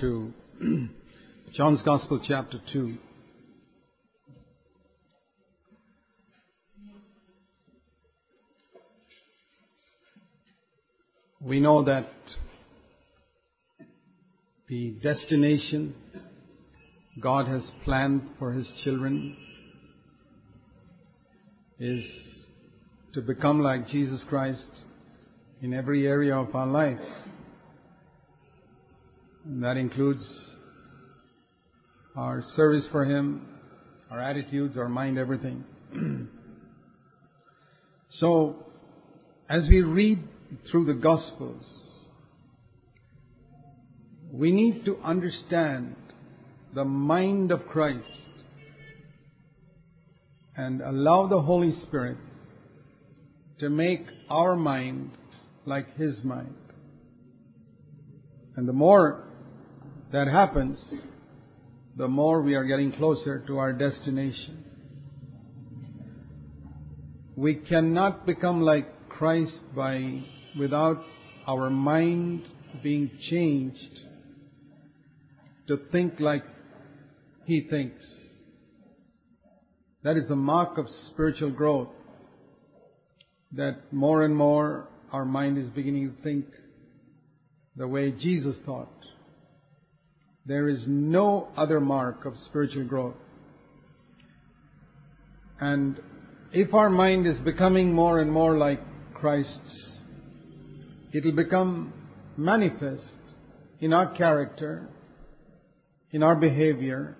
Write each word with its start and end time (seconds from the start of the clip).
to 0.00 0.32
John's 1.54 1.80
Gospel, 1.82 2.20
chapter 2.26 2.60
2. 2.72 2.98
We 11.40 11.60
know 11.60 11.84
that 11.84 12.08
the 14.68 14.90
destination 15.02 15.94
God 17.20 17.46
has 17.46 17.62
planned 17.84 18.22
for 18.38 18.52
His 18.52 18.70
children 18.84 19.36
is 21.78 22.04
to 23.14 23.22
become 23.22 23.60
like 23.60 23.88
Jesus 23.88 24.22
Christ 24.28 24.66
in 25.62 25.72
every 25.72 26.06
area 26.06 26.36
of 26.36 26.54
our 26.54 26.66
life. 26.66 26.98
And 29.46 29.62
that 29.62 29.76
includes 29.76 30.26
our 32.16 32.42
service 32.56 32.84
for 32.90 33.04
Him, 33.04 33.46
our 34.10 34.20
attitudes, 34.20 34.76
our 34.76 34.88
mind, 34.88 35.18
everything. 35.18 35.64
so, 38.18 38.56
as 39.48 39.68
we 39.68 39.82
read 39.82 40.18
through 40.68 40.86
the 40.86 40.94
Gospels, 40.94 41.64
we 44.32 44.50
need 44.50 44.84
to 44.84 44.98
understand 45.04 45.94
the 46.74 46.84
mind 46.84 47.52
of 47.52 47.66
Christ 47.68 48.04
and 50.56 50.80
allow 50.80 51.28
the 51.28 51.40
Holy 51.40 51.72
Spirit 51.82 52.16
to 53.60 53.70
make 53.70 54.06
our 54.28 54.56
mind 54.56 55.12
like 55.66 55.96
His 55.96 56.24
mind. 56.24 56.56
And 58.56 58.66
the 58.66 58.72
more 58.72 59.25
that 60.16 60.28
happens, 60.28 60.78
the 61.94 62.08
more 62.08 62.40
we 62.40 62.54
are 62.54 62.64
getting 62.64 62.90
closer 62.90 63.44
to 63.46 63.58
our 63.58 63.74
destination. 63.74 64.64
We 67.36 67.56
cannot 67.56 68.24
become 68.24 68.62
like 68.62 69.10
Christ 69.10 69.60
by 69.76 70.22
without 70.58 71.04
our 71.46 71.68
mind 71.68 72.48
being 72.82 73.10
changed 73.28 74.00
to 75.68 75.80
think 75.92 76.14
like 76.18 76.44
He 77.44 77.66
thinks. 77.68 78.02
That 80.02 80.16
is 80.16 80.26
the 80.30 80.36
mark 80.36 80.78
of 80.78 80.86
spiritual 81.12 81.50
growth. 81.50 81.90
That 83.52 83.92
more 83.92 84.24
and 84.24 84.34
more 84.34 84.88
our 85.12 85.26
mind 85.26 85.58
is 85.58 85.68
beginning 85.68 86.16
to 86.16 86.22
think 86.22 86.46
the 87.76 87.86
way 87.86 88.12
Jesus 88.12 88.56
thought. 88.64 88.88
There 90.46 90.68
is 90.68 90.84
no 90.86 91.48
other 91.56 91.80
mark 91.80 92.24
of 92.24 92.34
spiritual 92.46 92.84
growth. 92.84 93.16
And 95.60 95.98
if 96.52 96.72
our 96.72 96.88
mind 96.88 97.26
is 97.26 97.38
becoming 97.40 97.92
more 97.92 98.20
and 98.20 98.30
more 98.30 98.56
like 98.56 98.80
Christ's, 99.14 99.98
it 101.12 101.24
will 101.24 101.32
become 101.32 101.92
manifest 102.36 103.02
in 103.80 103.92
our 103.92 104.14
character, 104.14 104.88
in 106.12 106.22
our 106.22 106.36
behavior, 106.36 107.16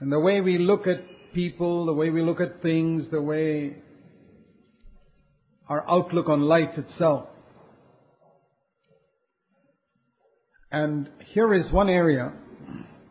and 0.00 0.10
the 0.12 0.20
way 0.20 0.40
we 0.40 0.58
look 0.58 0.86
at 0.86 1.00
people, 1.34 1.86
the 1.86 1.92
way 1.92 2.10
we 2.10 2.22
look 2.22 2.40
at 2.40 2.62
things, 2.62 3.06
the 3.10 3.20
way 3.20 3.76
our 5.68 5.88
outlook 5.88 6.28
on 6.28 6.42
life 6.42 6.76
itself. 6.76 7.28
And 10.70 11.08
here 11.32 11.54
is 11.54 11.70
one 11.70 11.88
area 11.88 12.32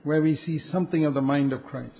where 0.04 0.22
we 0.22 0.36
see 0.36 0.60
something 0.72 1.06
of 1.06 1.14
the 1.14 1.22
mind 1.22 1.54
of 1.54 1.64
Christ. 1.64 1.96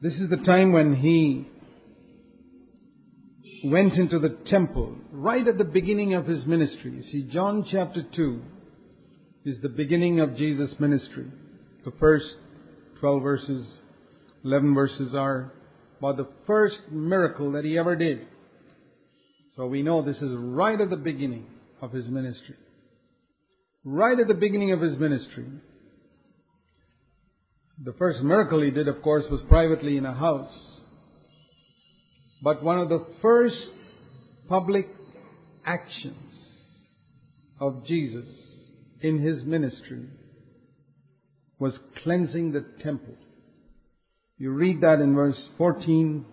This 0.00 0.14
is 0.14 0.30
the 0.30 0.38
time 0.38 0.72
when 0.72 0.96
he 0.96 1.46
went 3.62 3.94
into 3.94 4.18
the 4.18 4.36
temple 4.46 4.96
right 5.12 5.46
at 5.46 5.58
the 5.58 5.64
beginning 5.64 6.14
of 6.14 6.26
his 6.26 6.46
ministry. 6.46 6.92
You 6.92 7.02
see, 7.02 7.22
John 7.30 7.66
chapter 7.70 8.02
2 8.02 8.42
is 9.44 9.58
the 9.62 9.68
beginning 9.68 10.20
of 10.20 10.36
Jesus' 10.36 10.74
ministry. 10.78 11.26
The 11.84 11.92
first 12.00 12.26
12 13.00 13.22
verses, 13.22 13.70
11 14.44 14.74
verses 14.74 15.14
are 15.14 15.52
about 15.98 16.16
the 16.16 16.28
first 16.46 16.78
miracle 16.90 17.52
that 17.52 17.64
he 17.64 17.78
ever 17.78 17.94
did. 17.94 18.26
So 19.54 19.66
we 19.66 19.82
know 19.82 20.00
this 20.00 20.16
is 20.16 20.34
right 20.34 20.80
at 20.80 20.88
the 20.88 20.96
beginning 20.96 21.46
of 21.82 21.92
his 21.92 22.06
ministry. 22.08 22.56
Right 23.84 24.18
at 24.18 24.28
the 24.28 24.34
beginning 24.34 24.72
of 24.72 24.80
his 24.80 24.98
ministry. 24.98 25.46
The 27.82 27.94
first 27.94 28.20
miracle 28.22 28.60
he 28.60 28.70
did, 28.70 28.88
of 28.88 29.00
course, 29.02 29.24
was 29.30 29.40
privately 29.48 29.96
in 29.96 30.04
a 30.04 30.12
house. 30.12 30.80
But 32.42 32.62
one 32.62 32.78
of 32.78 32.90
the 32.90 33.06
first 33.22 33.56
public 34.48 34.88
actions 35.64 36.34
of 37.58 37.86
Jesus 37.86 38.26
in 39.00 39.18
his 39.18 39.44
ministry 39.44 40.06
was 41.58 41.78
cleansing 42.02 42.52
the 42.52 42.66
temple. 42.82 43.14
You 44.36 44.50
read 44.50 44.80
that 44.82 45.00
in 45.00 45.14
verse 45.14 45.38
14. 45.58 46.24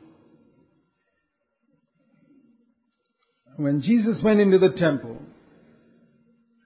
When 3.57 3.81
Jesus 3.81 4.21
went 4.23 4.39
into 4.39 4.59
the 4.59 4.69
temple, 4.69 5.17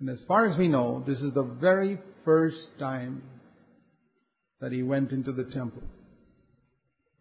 and 0.02 0.10
as 0.10 0.20
far 0.28 0.48
as 0.48 0.58
we 0.58 0.68
know, 0.68 1.04
this 1.08 1.20
is 1.20 1.32
the 1.36 1.44
very 1.44 2.00
first 2.26 2.58
time 2.80 3.22
that 4.60 4.72
he 4.72 4.82
went 4.82 5.12
into 5.12 5.32
the 5.32 5.44
temple. 5.44 5.84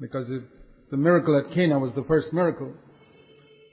Because 0.01 0.31
if 0.31 0.43
the 0.91 0.97
miracle 0.97 1.39
at 1.39 1.53
Cana 1.55 1.79
was 1.79 1.93
the 1.95 2.05
first 2.05 2.33
miracle, 2.33 2.73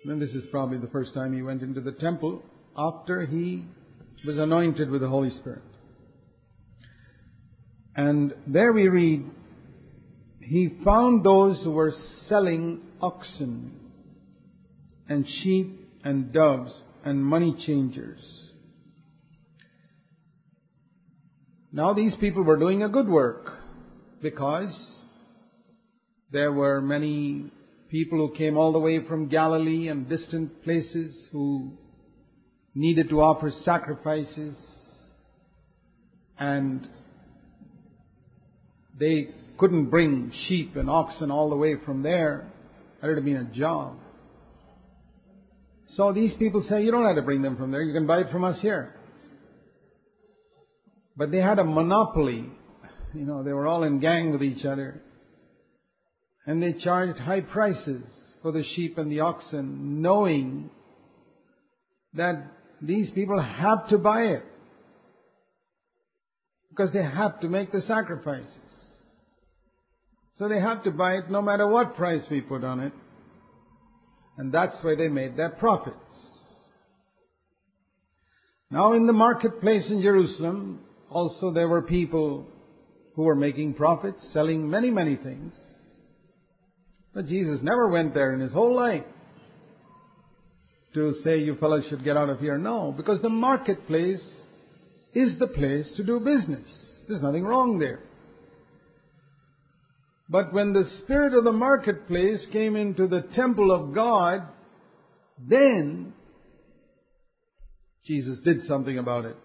then 0.06 0.20
this 0.20 0.32
is 0.32 0.44
probably 0.52 0.78
the 0.78 0.88
first 0.88 1.14
time 1.14 1.34
he 1.34 1.42
went 1.42 1.62
into 1.62 1.80
the 1.80 1.94
temple 1.94 2.44
after 2.78 3.26
he 3.26 3.64
was 4.26 4.38
anointed 4.38 4.90
with 4.90 5.00
the 5.00 5.08
Holy 5.08 5.32
Spirit. 5.40 5.64
And 7.96 8.34
there 8.46 8.74
we 8.74 8.90
read, 8.90 9.26
he 10.42 10.70
found 10.84 11.24
those 11.24 11.64
who 11.64 11.72
were 11.72 11.94
selling 12.28 12.82
oxen 13.02 13.72
and 15.08 15.26
sheep 15.42 15.90
and 16.04 16.34
doves 16.34 16.74
and 17.06 17.24
money 17.24 17.56
changers. 17.66 18.20
Now 21.72 21.94
these 21.94 22.14
people 22.20 22.44
were 22.44 22.58
doing 22.58 22.84
a 22.84 22.90
good 22.90 23.08
work 23.08 23.52
because 24.22 24.74
there 26.32 26.52
were 26.52 26.82
many 26.82 27.52
people 27.90 28.18
who 28.18 28.36
came 28.36 28.58
all 28.58 28.72
the 28.72 28.80
way 28.80 29.06
from 29.06 29.28
Galilee 29.28 29.90
and 29.90 30.08
distant 30.08 30.64
places 30.64 31.14
who 31.32 31.72
needed 32.74 33.10
to 33.10 33.22
offer 33.22 33.52
sacrifices 33.66 34.56
and 36.40 36.88
they 39.00 39.30
couldn't 39.58 39.90
bring 39.90 40.32
sheep 40.48 40.76
and 40.76 40.90
oxen 40.90 41.32
all 41.32 41.50
the 41.50 41.56
way 41.56 41.76
from 41.86 42.04
there. 42.04 42.48
That 43.02 43.08
would 43.08 43.18
have 43.18 43.26
been 43.26 43.38
a 43.38 43.56
job. 43.56 43.98
So 45.96 46.14
these 46.14 46.34
people 46.38 46.66
say, 46.70 46.84
you 46.84 46.92
don't 46.92 47.06
have 47.06 47.16
to 47.16 47.22
bring 47.22 47.42
them 47.42 47.58
from 47.58 47.72
there, 47.72 47.82
you 47.82 47.94
can 47.94 48.08
buy 48.08 48.20
it 48.20 48.32
from 48.32 48.44
us 48.44 48.60
here. 48.62 48.94
But 51.18 51.32
they 51.32 51.40
had 51.40 51.58
a 51.58 51.64
monopoly. 51.64 52.50
You 53.14 53.26
know, 53.26 53.44
they 53.44 53.54
were 53.54 53.66
all 53.66 53.84
in 53.84 54.00
gang 54.00 54.32
with 54.32 54.44
each 54.44 54.64
other. 54.64 55.02
And 56.46 56.62
they 56.62 56.74
charged 56.74 57.20
high 57.20 57.42
prices 57.42 58.04
for 58.42 58.52
the 58.52 58.64
sheep 58.76 58.98
and 58.98 59.12
the 59.12 59.22
oxen, 59.22 60.02
knowing 60.02 60.70
that 62.14 62.36
these 62.82 63.10
people 63.12 63.42
have 63.42 63.90
to 63.90 63.98
buy 63.98 64.22
it. 64.22 64.44
Because 66.70 66.94
they 66.94 67.04
have 67.04 67.40
to 67.40 67.50
make 67.50 67.72
the 67.72 67.82
sacrifices. 67.82 68.48
So 70.36 70.48
they 70.48 70.60
have 70.60 70.84
to 70.84 70.92
buy 70.92 71.14
it 71.14 71.32
no 71.32 71.42
matter 71.42 71.68
what 71.68 71.96
price 71.96 72.22
we 72.30 72.42
put 72.42 72.64
on 72.64 72.80
it. 72.80 72.94
And 74.38 74.54
that's 74.54 74.76
why 74.84 74.94
they 74.96 75.08
made 75.08 75.36
their 75.36 75.50
profits. 75.50 75.98
Now 78.70 78.94
in 78.94 79.08
the 79.08 79.14
marketplace 79.14 79.86
in 79.90 80.04
Jerusalem, 80.04 80.82
also 81.10 81.52
there 81.52 81.68
were 81.68 81.82
people 81.82 82.46
who 83.16 83.24
were 83.24 83.36
making 83.36 83.74
profits, 83.74 84.20
selling 84.34 84.70
many, 84.70 84.90
many 84.90 85.16
things. 85.16 85.54
But 87.14 87.28
Jesus 87.28 87.60
never 87.64 87.88
went 87.88 88.14
there 88.14 88.34
in 88.34 88.40
his 88.40 88.52
whole 88.52 88.76
life 88.76 89.04
to 90.94 91.16
say, 91.24 91.40
you 91.40 91.56
fellows 91.56 91.86
should 91.90 92.04
get 92.04 92.18
out 92.18 92.30
of 92.30 92.40
here. 92.40 92.58
No, 92.58 92.94
because 92.96 93.22
the 93.22 93.30
marketplace 93.30 94.24
is 95.14 95.38
the 95.40 95.48
place 95.48 95.88
to 95.98 96.04
do 96.04 96.20
business. 96.20 96.68
There's 97.08 97.22
nothing 97.22 97.44
wrong 97.44 97.80
there. 97.80 98.02
But 100.30 100.54
when 100.54 100.74
the 100.74 100.84
spirit 101.04 101.34
of 101.34 101.44
the 101.44 101.54
marketplace 101.54 102.46
came 102.52 102.76
into 102.76 103.08
the 103.08 103.22
temple 103.34 103.72
of 103.72 103.96
God, 103.96 104.42
then 105.40 106.14
Jesus 108.06 108.38
did 108.44 108.58
something 108.68 108.98
about 108.98 109.26
it. 109.26 109.38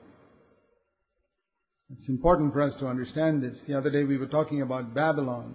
It's 1.98 2.08
important 2.08 2.52
for 2.52 2.62
us 2.62 2.74
to 2.80 2.86
understand 2.86 3.42
this. 3.42 3.56
The 3.66 3.76
other 3.76 3.90
day 3.90 4.04
we 4.04 4.16
were 4.16 4.26
talking 4.26 4.62
about 4.62 4.94
Babylon. 4.94 5.54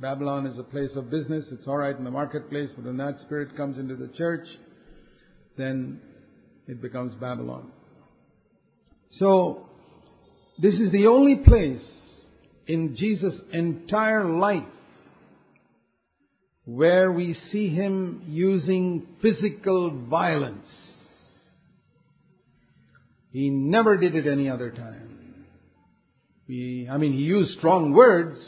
Babylon 0.00 0.46
is 0.46 0.58
a 0.58 0.62
place 0.62 0.90
of 0.96 1.10
business. 1.10 1.44
It's 1.52 1.66
alright 1.66 1.96
in 1.96 2.04
the 2.04 2.10
marketplace, 2.10 2.70
but 2.74 2.86
when 2.86 2.96
that 2.98 3.20
spirit 3.20 3.56
comes 3.56 3.78
into 3.78 3.94
the 3.96 4.08
church, 4.16 4.46
then 5.56 6.00
it 6.66 6.80
becomes 6.80 7.14
Babylon. 7.16 7.70
So, 9.12 9.68
this 10.58 10.74
is 10.74 10.90
the 10.92 11.06
only 11.06 11.36
place 11.36 11.84
in 12.66 12.96
Jesus' 12.96 13.40
entire 13.52 14.24
life 14.24 14.62
where 16.64 17.10
we 17.10 17.34
see 17.50 17.68
him 17.68 18.22
using 18.26 19.06
physical 19.20 19.90
violence. 20.08 20.66
He 23.32 23.50
never 23.50 23.96
did 23.96 24.14
it 24.14 24.26
any 24.26 24.48
other 24.48 24.70
time. 24.70 25.07
He, 26.48 26.88
I 26.90 26.96
mean, 26.96 27.12
he 27.12 27.20
used 27.20 27.58
strong 27.58 27.92
words 27.92 28.38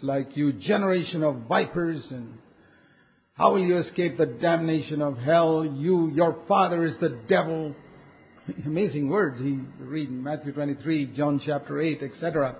like, 0.00 0.36
you 0.36 0.52
generation 0.52 1.24
of 1.24 1.42
vipers 1.48 2.02
and 2.10 2.38
how 3.34 3.52
will 3.52 3.64
you 3.64 3.78
escape 3.78 4.16
the 4.16 4.26
damnation 4.26 5.02
of 5.02 5.18
hell? 5.18 5.64
You, 5.64 6.10
your 6.14 6.38
father 6.46 6.84
is 6.84 6.94
the 7.00 7.20
devil. 7.28 7.74
Amazing 8.64 9.08
words 9.08 9.40
he 9.40 9.58
read 9.80 10.08
in 10.08 10.22
Matthew 10.22 10.52
23, 10.52 11.16
John 11.16 11.40
chapter 11.44 11.80
8, 11.80 12.00
etc. 12.02 12.56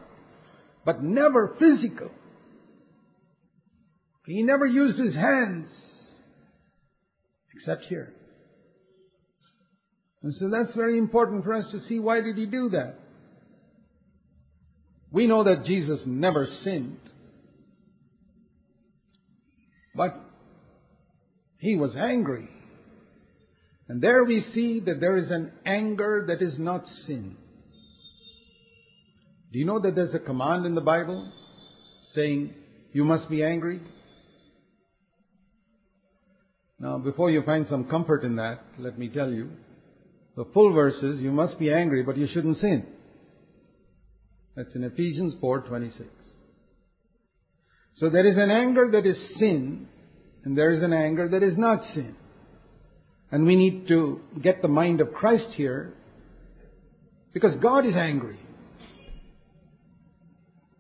But 0.85 1.03
never 1.03 1.55
physical. 1.61 2.11
He 4.27 4.43
never 4.43 4.67
used 4.67 4.99
his 4.99 5.15
hands, 5.15 5.69
except 7.55 7.85
here. 7.85 8.13
And 10.23 10.35
so 10.35 10.51
that's 10.51 10.75
very 10.75 10.99
important 10.99 11.45
for 11.45 11.55
us 11.55 11.71
to 11.71 11.81
see 11.89 12.01
why 12.01 12.21
did 12.21 12.37
he 12.37 12.47
do 12.47 12.71
that. 12.71 12.99
We 15.11 15.27
know 15.27 15.45
that 15.45 15.65
Jesus 15.65 16.01
never 16.07 16.47
sinned. 16.65 16.99
But 19.95 20.15
he 21.59 21.77
was 21.77 21.97
angry. 21.97 22.49
And 23.89 24.03
there 24.03 24.23
we 24.25 24.45
see 24.55 24.81
that 24.81 25.01
there 25.01 25.17
is 25.17 25.31
an 25.31 25.51
anger 25.65 26.27
that 26.29 26.43
is 26.43 26.59
not 26.59 26.85
sin. 27.07 27.37
Do 29.53 29.59
you 29.59 29.65
know 29.65 29.81
that 29.81 29.95
there's 29.95 30.15
a 30.15 30.19
command 30.19 30.67
in 30.67 30.75
the 30.75 30.83
Bible 30.83 31.33
saying, 32.15 32.53
you 32.93 33.05
must 33.05 33.31
be 33.31 33.43
angry? 33.43 33.81
Now, 36.79 36.99
before 36.99 37.31
you 37.31 37.43
find 37.43 37.67
some 37.69 37.85
comfort 37.87 38.25
in 38.25 38.37
that, 38.37 38.61
let 38.79 38.99
me 38.99 39.09
tell 39.09 39.31
you, 39.31 39.51
the 40.37 40.45
full 40.53 40.73
verse 40.73 41.03
is 41.03 41.19
you 41.19 41.33
must 41.33 41.59
be 41.59 41.73
angry, 41.73 42.03
but 42.03 42.17
you 42.17 42.29
shouldn't 42.33 42.59
sin. 42.59 42.87
That's 44.59 44.75
in 44.75 44.83
Ephesians 44.83 45.35
4:26. 45.41 46.09
So 47.95 48.11
there 48.11 48.27
is 48.27 48.37
an 48.37 48.51
anger 48.51 48.91
that 48.91 49.07
is 49.07 49.17
sin, 49.39 49.87
and 50.43 50.59
there 50.59 50.73
is 50.73 50.83
an 50.83 50.93
anger 50.93 51.29
that 51.29 51.45
is 51.45 51.57
not 51.57 51.85
sin. 51.95 52.17
And 53.31 53.47
we 53.47 53.55
need 53.55 53.87
to 53.87 54.21
get 54.43 54.61
the 54.61 54.67
mind 54.67 55.01
of 55.01 55.13
Christ 55.13 55.51
here, 55.55 55.95
because 57.33 57.55
God 57.63 57.87
is 57.87 57.95
angry. 57.95 58.41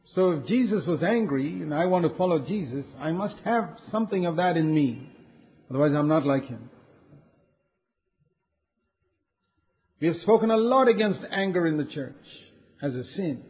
So 0.06 0.32
if 0.32 0.46
Jesus 0.46 0.84
was 0.84 1.04
angry, 1.04 1.62
and 1.62 1.72
I 1.72 1.86
want 1.86 2.04
to 2.04 2.16
follow 2.16 2.40
Jesus, 2.40 2.84
I 2.98 3.12
must 3.12 3.38
have 3.44 3.78
something 3.92 4.26
of 4.26 4.36
that 4.36 4.56
in 4.56 4.74
me. 4.74 5.08
Otherwise 5.70 5.92
I'm 5.94 6.08
not 6.08 6.26
like 6.26 6.46
Him. 6.46 6.68
We 10.00 10.08
have 10.08 10.16
spoken 10.16 10.50
a 10.50 10.56
lot 10.56 10.88
against 10.88 11.20
anger 11.30 11.64
in 11.68 11.76
the 11.76 11.84
church 11.84 12.26
as 12.82 12.96
a 12.96 13.04
sin. 13.04 13.44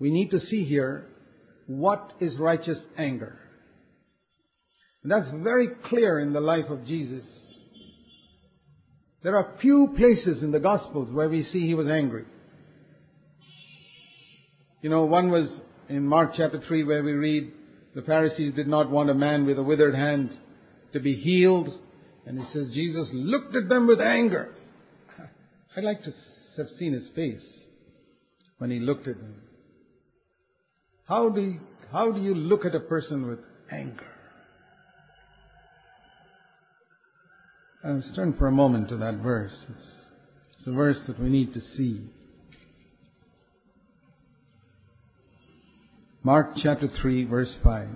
We 0.00 0.10
need 0.10 0.30
to 0.30 0.40
see 0.40 0.64
here 0.64 1.06
what 1.66 2.14
is 2.20 2.36
righteous 2.38 2.80
anger. 2.98 3.38
And 5.02 5.12
that's 5.12 5.28
very 5.42 5.68
clear 5.88 6.18
in 6.18 6.32
the 6.32 6.40
life 6.40 6.68
of 6.68 6.86
Jesus. 6.86 7.26
There 9.22 9.36
are 9.36 9.56
few 9.60 9.92
places 9.96 10.42
in 10.42 10.50
the 10.50 10.58
Gospels 10.58 11.12
where 11.12 11.28
we 11.28 11.44
see 11.44 11.66
he 11.66 11.74
was 11.74 11.86
angry. 11.86 12.24
You 14.80 14.88
know, 14.88 15.04
one 15.04 15.30
was 15.30 15.48
in 15.90 16.06
Mark 16.06 16.32
chapter 16.36 16.60
3 16.66 16.84
where 16.84 17.04
we 17.04 17.12
read 17.12 17.52
the 17.94 18.02
Pharisees 18.02 18.54
did 18.54 18.66
not 18.68 18.90
want 18.90 19.10
a 19.10 19.14
man 19.14 19.44
with 19.44 19.58
a 19.58 19.62
withered 19.62 19.94
hand 19.94 20.36
to 20.92 21.00
be 21.00 21.14
healed. 21.14 21.68
And 22.24 22.38
he 22.38 22.44
says 22.52 22.68
Jesus 22.72 23.08
looked 23.12 23.54
at 23.54 23.68
them 23.68 23.86
with 23.86 24.00
anger. 24.00 24.54
I'd 25.76 25.84
like 25.84 26.02
to 26.04 26.12
have 26.56 26.68
seen 26.78 26.94
his 26.94 27.08
face 27.14 27.44
when 28.58 28.70
he 28.70 28.78
looked 28.78 29.08
at 29.08 29.16
them. 29.16 29.34
How 31.10 31.28
do 31.28 31.40
you, 31.40 31.60
how 31.90 32.12
do 32.12 32.20
you 32.20 32.36
look 32.36 32.64
at 32.64 32.72
a 32.76 32.78
person 32.78 33.26
with 33.26 33.40
anger? 33.68 34.06
Let's 37.84 38.14
turn 38.14 38.36
for 38.38 38.46
a 38.46 38.52
moment 38.52 38.90
to 38.90 38.96
that 38.98 39.16
verse. 39.16 39.50
It's, 39.70 39.86
it's 40.56 40.68
a 40.68 40.70
verse 40.70 40.98
that 41.08 41.18
we 41.18 41.28
need 41.28 41.52
to 41.54 41.60
see. 41.76 42.02
Mark 46.22 46.52
chapter 46.62 46.88
3, 47.02 47.24
verse 47.24 47.52
5. 47.64 47.88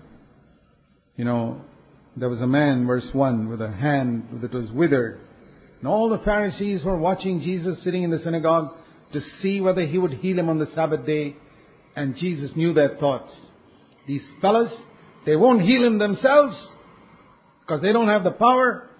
You 1.17 1.25
know, 1.25 1.61
there 2.17 2.29
was 2.29 2.41
a 2.41 2.49
man, 2.49 2.85
verse 2.85 3.07
1, 3.13 3.49
with 3.49 3.63
a 3.63 3.71
hand 3.71 4.41
that 4.43 4.53
was 4.53 4.73
withered. 4.73 5.21
And 5.79 5.87
all 5.87 6.09
the 6.09 6.19
Pharisees 6.25 6.83
were 6.83 6.99
watching 6.99 7.43
Jesus 7.43 7.81
sitting 7.85 8.03
in 8.03 8.11
the 8.11 8.19
synagogue 8.25 8.75
to 9.13 9.21
see 9.41 9.61
whether 9.61 9.87
he 9.87 9.99
would 9.99 10.15
heal 10.15 10.37
him 10.37 10.49
on 10.49 10.59
the 10.59 10.67
Sabbath 10.75 11.07
day. 11.07 11.37
And 11.97 12.17
Jesus 12.17 12.51
knew 12.57 12.73
their 12.73 12.97
thoughts. 12.97 13.33
These 14.07 14.27
fellows, 14.41 14.71
they 15.25 15.37
won't 15.37 15.63
heal 15.63 15.85
him 15.85 15.99
themselves 15.99 16.57
because 17.61 17.81
they 17.83 17.93
don't 17.93 18.09
have 18.09 18.25
the 18.25 18.33
power. 18.33 18.91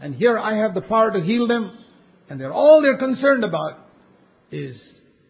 And 0.00 0.14
here 0.14 0.38
I 0.38 0.58
have 0.58 0.74
the 0.74 0.82
power 0.82 1.10
to 1.12 1.20
heal 1.20 1.46
them. 1.46 1.78
And 2.28 2.40
they're 2.40 2.52
all 2.52 2.82
they're 2.82 2.98
concerned 2.98 3.44
about 3.44 3.78
is, 4.50 4.76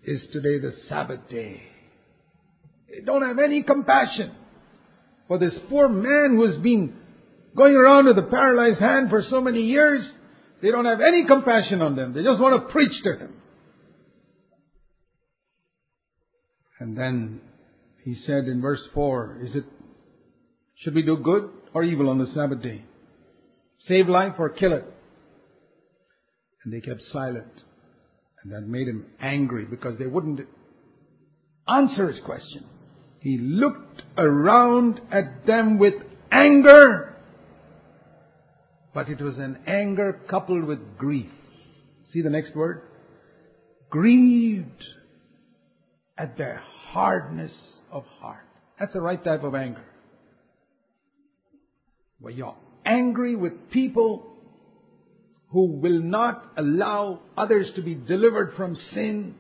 is 0.05 0.27
today 0.33 0.59
the 0.59 0.73
Sabbath 0.89 1.29
day. 1.29 1.63
They 2.91 3.01
don't 3.05 3.23
have 3.23 3.39
any 3.39 3.63
compassion 3.63 4.35
for 5.27 5.39
this 5.39 5.59
poor 5.69 5.89
man 5.89 6.37
who 6.37 6.47
has 6.47 6.57
been 6.59 6.95
going 7.57 7.75
around 7.75 8.07
with 8.07 8.19
a 8.19 8.23
paralyzed 8.23 8.81
hand 8.81 9.11
for 9.11 9.23
so 9.29 9.41
many 9.41 9.63
years. 9.63 10.09
They 10.63 10.71
don't 10.71 10.85
have 10.85 11.01
any 11.01 11.27
compassion 11.27 11.83
on 11.83 11.97
them. 11.97 12.13
They 12.13 12.23
just 12.23 12.41
want 12.41 12.63
to 12.63 12.73
preach 12.73 13.03
to 13.05 13.17
him. 13.17 13.35
And 16.81 16.97
then 16.97 17.41
he 18.05 18.15
said 18.15 18.45
in 18.45 18.61
verse 18.61 18.83
4, 18.93 19.39
is 19.43 19.55
it, 19.55 19.65
should 20.77 20.95
we 20.95 21.03
do 21.03 21.17
good 21.17 21.49
or 21.73 21.85
evil 21.85 22.09
on 22.09 22.19
the 22.19 22.27
Sabbath 22.27 22.63
day? 22.63 22.85
Save 23.87 24.09
life 24.09 24.35
or 24.39 24.51
kill 24.51 24.73
it? 24.73 24.85
And 26.65 26.73
they 26.73 26.81
kept 26.81 27.03
silent. 27.13 27.63
And 28.43 28.53
that 28.53 28.63
made 28.63 28.89
him 28.89 29.07
angry 29.21 29.65
because 29.65 29.99
they 29.99 30.07
wouldn't 30.07 30.41
answer 31.69 32.09
his 32.09 32.21
question. 32.25 32.65
He 33.21 33.39
looked 33.39 34.03
around 34.19 35.01
at 35.11 35.47
them 35.47 35.79
with 35.79 35.95
anger, 36.31 37.17
but 38.93 39.09
it 39.09 39.21
was 39.21 39.39
an 39.39 39.61
anger 39.67 40.21
coupled 40.29 40.65
with 40.65 40.99
grief. 40.99 41.31
See 42.13 42.21
the 42.21 42.29
next 42.29 42.55
word? 42.55 42.83
Grieved 43.89 44.85
at 46.17 46.37
their 46.37 46.63
hardness 46.91 47.53
of 47.91 48.05
heart. 48.21 48.47
That's 48.79 48.93
the 48.93 49.01
right 49.01 49.23
type 49.23 49.43
of 49.43 49.55
anger. 49.55 49.85
Where 52.21 52.33
you're 52.33 52.57
angry 52.85 53.37
with 53.37 53.71
people 53.71 54.35
who 55.51 55.79
will 55.79 56.01
not 56.01 56.53
allow 56.57 57.21
others 57.37 57.71
to 57.77 57.83
be 57.83 57.95
delivered 57.95 58.55
from 58.57 58.77
sin. 58.93 59.37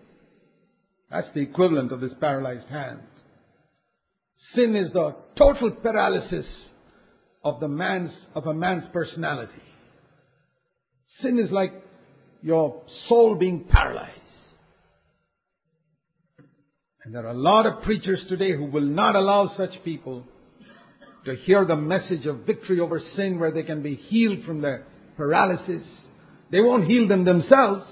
That's 1.10 1.28
the 1.34 1.40
equivalent 1.40 1.92
of 1.92 2.00
this 2.00 2.12
paralyzed 2.20 2.68
hand. 2.68 3.00
Sin 4.54 4.76
is 4.76 4.92
the 4.92 5.16
total 5.36 5.72
paralysis 5.72 6.46
of 7.42 7.60
the 7.60 7.68
man's, 7.68 8.12
of 8.34 8.46
a 8.46 8.54
man's 8.54 8.84
personality. 8.92 9.52
Sin 11.20 11.38
is 11.38 11.50
like 11.50 11.72
your 12.42 12.82
soul 13.08 13.34
being 13.36 13.64
paralyzed. 13.64 14.20
And 17.04 17.14
there 17.14 17.24
are 17.26 17.30
a 17.30 17.34
lot 17.34 17.66
of 17.66 17.82
preachers 17.82 18.24
today 18.28 18.52
who 18.52 18.64
will 18.64 18.82
not 18.82 19.14
allow 19.14 19.52
such 19.56 19.82
people 19.84 20.24
to 21.24 21.34
hear 21.34 21.64
the 21.64 21.76
message 21.76 22.26
of 22.26 22.46
victory 22.46 22.80
over 22.80 23.00
sin 23.16 23.38
where 23.38 23.50
they 23.50 23.62
can 23.62 23.82
be 23.82 23.94
healed 23.94 24.44
from 24.44 24.60
their 24.60 24.86
paralysis. 25.16 25.82
They 26.50 26.60
won't 26.60 26.84
heal 26.86 27.08
them 27.08 27.24
themselves. 27.24 27.86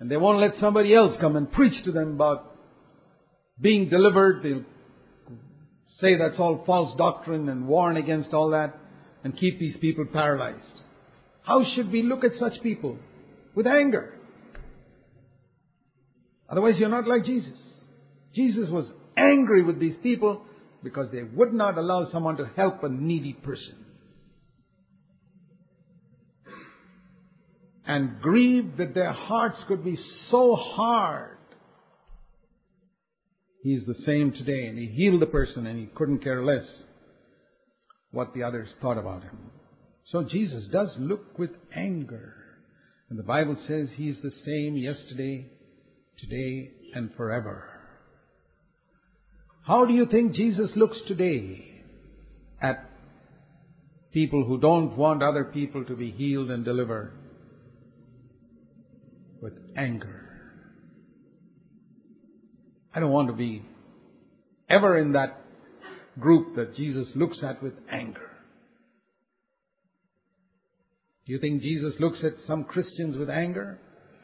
And 0.00 0.10
they 0.10 0.16
won't 0.16 0.40
let 0.40 0.60
somebody 0.60 0.94
else 0.94 1.16
come 1.20 1.36
and 1.36 1.50
preach 1.50 1.84
to 1.84 1.92
them 1.92 2.14
about 2.14 2.56
being 3.60 3.88
delivered. 3.88 4.42
They'll 4.42 4.64
say 6.00 6.16
that's 6.16 6.38
all 6.38 6.62
false 6.66 6.96
doctrine 6.98 7.48
and 7.48 7.66
warn 7.66 7.96
against 7.96 8.34
all 8.34 8.50
that 8.50 8.74
and 9.22 9.36
keep 9.36 9.58
these 9.58 9.76
people 9.78 10.04
paralyzed. 10.12 10.82
How 11.42 11.64
should 11.74 11.90
we 11.90 12.02
look 12.02 12.24
at 12.24 12.32
such 12.38 12.62
people? 12.62 12.98
with 13.54 13.66
anger. 13.66 14.14
Otherwise, 16.48 16.74
you're 16.78 16.88
not 16.88 17.06
like 17.06 17.24
Jesus. 17.24 17.56
Jesus 18.34 18.68
was 18.70 18.90
angry 19.16 19.62
with 19.62 19.78
these 19.78 19.96
people 20.02 20.42
because 20.82 21.10
they 21.12 21.22
would 21.22 21.52
not 21.52 21.78
allow 21.78 22.10
someone 22.10 22.36
to 22.36 22.50
help 22.56 22.82
a 22.82 22.88
needy 22.88 23.32
person. 23.32 23.76
And 27.86 28.20
grieved 28.20 28.78
that 28.78 28.94
their 28.94 29.12
hearts 29.12 29.58
could 29.68 29.84
be 29.84 29.98
so 30.30 30.56
hard. 30.56 31.36
He's 33.62 33.84
the 33.86 33.94
same 34.06 34.32
today, 34.32 34.66
and 34.66 34.78
he 34.78 34.86
healed 34.86 35.22
the 35.22 35.26
person, 35.26 35.66
and 35.66 35.78
he 35.78 35.86
couldn't 35.94 36.18
care 36.18 36.42
less 36.42 36.66
what 38.10 38.32
the 38.34 38.42
others 38.42 38.68
thought 38.80 38.98
about 38.98 39.22
him. 39.22 39.38
So 40.06 40.22
Jesus 40.22 40.66
does 40.70 40.94
look 40.98 41.38
with 41.38 41.50
anger. 41.74 42.34
And 43.10 43.18
the 43.18 43.22
Bible 43.22 43.56
says 43.66 43.88
he's 43.96 44.20
the 44.22 44.30
same 44.44 44.76
yesterday, 44.76 45.46
today, 46.18 46.70
and 46.94 47.10
forever. 47.16 47.73
How 49.66 49.86
do 49.86 49.94
you 49.94 50.04
think 50.06 50.34
Jesus 50.34 50.70
looks 50.76 51.00
today 51.08 51.64
at 52.60 52.90
people 54.12 54.44
who 54.44 54.60
don't 54.60 54.94
want 54.96 55.22
other 55.22 55.44
people 55.44 55.84
to 55.86 55.96
be 55.96 56.10
healed 56.10 56.50
and 56.50 56.66
delivered? 56.66 57.12
With 59.40 59.54
anger. 59.76 60.20
I 62.94 63.00
don't 63.00 63.10
want 63.10 63.28
to 63.28 63.34
be 63.34 63.62
ever 64.68 64.98
in 64.98 65.12
that 65.12 65.40
group 66.20 66.56
that 66.56 66.74
Jesus 66.74 67.08
looks 67.14 67.38
at 67.42 67.62
with 67.62 67.72
anger. 67.90 68.30
Do 71.26 71.32
you 71.32 71.38
think 71.40 71.62
Jesus 71.62 71.94
looks 72.00 72.22
at 72.22 72.34
some 72.46 72.64
Christians 72.64 73.16
with 73.16 73.30
anger? 73.30 73.78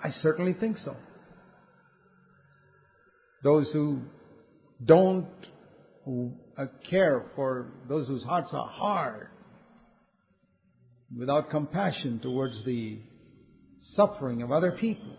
I 0.04 0.10
certainly 0.22 0.52
think 0.52 0.76
so. 0.76 0.94
Those 3.42 3.70
who 3.72 4.02
don't 4.84 5.28
uh, 6.06 6.66
care 6.88 7.26
for 7.36 7.72
those 7.88 8.08
whose 8.08 8.24
hearts 8.24 8.50
are 8.52 8.68
hard, 8.68 9.28
without 11.16 11.50
compassion 11.50 12.20
towards 12.20 12.64
the 12.64 13.00
suffering 13.94 14.42
of 14.42 14.52
other 14.52 14.72
people, 14.72 15.16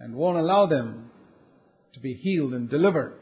and 0.00 0.14
won't 0.14 0.38
allow 0.38 0.66
them 0.66 1.10
to 1.94 2.00
be 2.00 2.14
healed 2.14 2.52
and 2.52 2.68
delivered. 2.68 3.18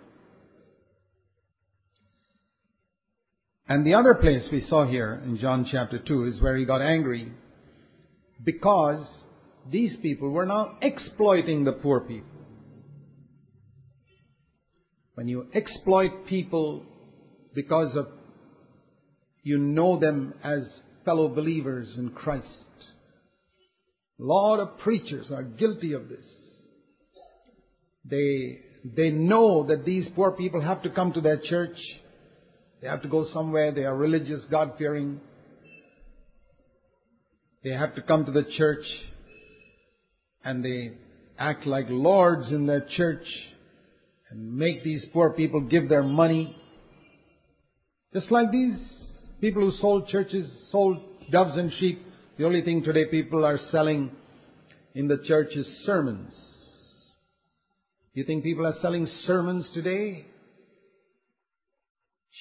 And 3.69 3.87
the 3.87 3.95
other 3.95 4.15
place 4.15 4.49
we 4.51 4.67
saw 4.69 4.85
here 4.85 5.23
in 5.25 5.39
John 5.39 5.65
chapter 5.71 5.99
2 5.99 6.25
is 6.25 6.43
where 6.43 6.57
he 6.57 6.65
got 6.65 6.83
angry 6.83 7.33
because 8.43 9.07
these 9.71 9.97
people 10.03 10.31
were 10.31 10.47
now 10.47 10.77
exploiting 10.83 11.65
the 11.65 11.73
poor 11.73 12.01
people. 12.01 12.40
When 15.15 15.29
you 15.29 15.47
exploit 15.55 16.27
people 16.27 16.85
because 17.55 17.97
of 17.97 18.09
you 19.43 19.59
know 19.59 19.99
them 19.99 20.35
as 20.45 20.61
fellow 21.05 21.29
believers 21.29 21.89
in 21.97 22.11
Christ. 22.11 22.47
A 24.21 24.23
lot 24.23 24.61
of 24.61 24.79
preachers 24.79 25.31
are 25.31 25.43
guilty 25.43 25.95
of 25.95 26.09
this. 26.09 26.27
They, 28.05 28.61
they 28.85 29.11
know 29.11 29.67
that 29.67 29.85
these 29.85 30.07
poor 30.15 30.33
people 30.33 30.61
have 30.61 30.83
to 30.83 30.91
come 30.91 31.13
to 31.15 31.21
their 31.21 31.39
church 31.39 31.77
they 32.81 32.89
have 32.89 33.03
to 33.03 33.09
go 33.09 33.27
somewhere. 33.33 33.73
They 33.73 33.85
are 33.85 33.97
religious, 33.97 34.43
God 34.51 34.73
fearing. 34.79 35.21
They 37.63 37.71
have 37.71 37.95
to 37.97 38.03
come 38.03 38.25
to 38.25 38.33
the 38.33 38.45
church 38.57 38.85
and 40.43 40.65
they 40.65 40.93
act 41.39 41.67
like 41.67 41.87
lords 41.91 42.51
in 42.51 42.67
their 42.67 42.87
church 42.97 43.27
and 44.31 44.57
make 44.57 44.85
these 44.85 45.05
poor 45.13 45.31
people 45.31 45.61
give 45.61 45.89
their 45.89 46.03
money. 46.03 46.57
Just 48.13 48.31
like 48.31 48.51
these 48.53 48.77
people 49.41 49.63
who 49.63 49.73
sold 49.79 50.09
churches, 50.09 50.51
sold 50.71 50.99
doves 51.31 51.57
and 51.57 51.73
sheep. 51.79 52.03
The 52.39 52.45
only 52.47 52.63
thing 52.63 52.83
today 52.83 53.07
people 53.07 53.45
are 53.45 53.59
selling 53.71 54.11
in 54.95 55.09
the 55.09 55.19
church 55.27 55.55
is 55.55 55.67
sermons. 55.85 56.33
You 58.15 58.25
think 58.25 58.43
people 58.43 58.67
are 58.67 58.75
selling 58.83 59.07
sermons 59.27 59.69
today? 59.73 60.27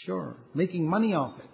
Sure, 0.05 0.37
making 0.53 0.89
money 0.89 1.13
off 1.13 1.39
it. 1.39 1.49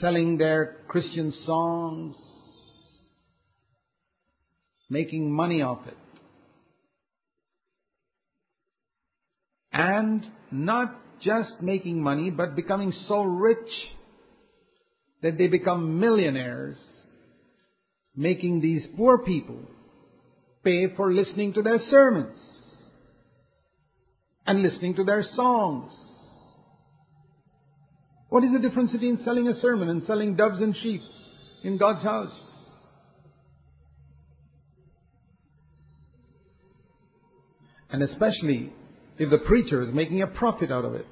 Selling 0.00 0.38
their 0.38 0.76
Christian 0.88 1.32
songs, 1.44 2.16
making 4.88 5.30
money 5.30 5.62
off 5.62 5.86
it. 5.86 5.96
And 9.74 10.24
not 10.52 10.94
just 11.20 11.60
making 11.60 12.00
money, 12.00 12.30
but 12.30 12.54
becoming 12.54 12.92
so 13.08 13.22
rich 13.22 13.68
that 15.20 15.36
they 15.36 15.48
become 15.48 15.98
millionaires, 15.98 16.76
making 18.14 18.60
these 18.60 18.86
poor 18.96 19.18
people 19.18 19.58
pay 20.62 20.94
for 20.96 21.12
listening 21.12 21.52
to 21.54 21.62
their 21.62 21.80
sermons 21.90 22.36
and 24.46 24.62
listening 24.62 24.94
to 24.94 25.02
their 25.02 25.24
songs. 25.34 25.92
What 28.28 28.44
is 28.44 28.52
the 28.52 28.60
difference 28.60 28.92
between 28.92 29.22
selling 29.24 29.48
a 29.48 29.58
sermon 29.60 29.88
and 29.88 30.04
selling 30.04 30.36
doves 30.36 30.60
and 30.60 30.76
sheep 30.76 31.02
in 31.64 31.78
God's 31.78 32.02
house? 32.02 32.38
And 37.90 38.02
especially 38.02 38.72
if 39.18 39.30
the 39.30 39.38
preacher 39.38 39.82
is 39.82 39.92
making 39.92 40.22
a 40.22 40.26
profit 40.26 40.70
out 40.70 40.84
of 40.84 40.94
it. 40.94 41.06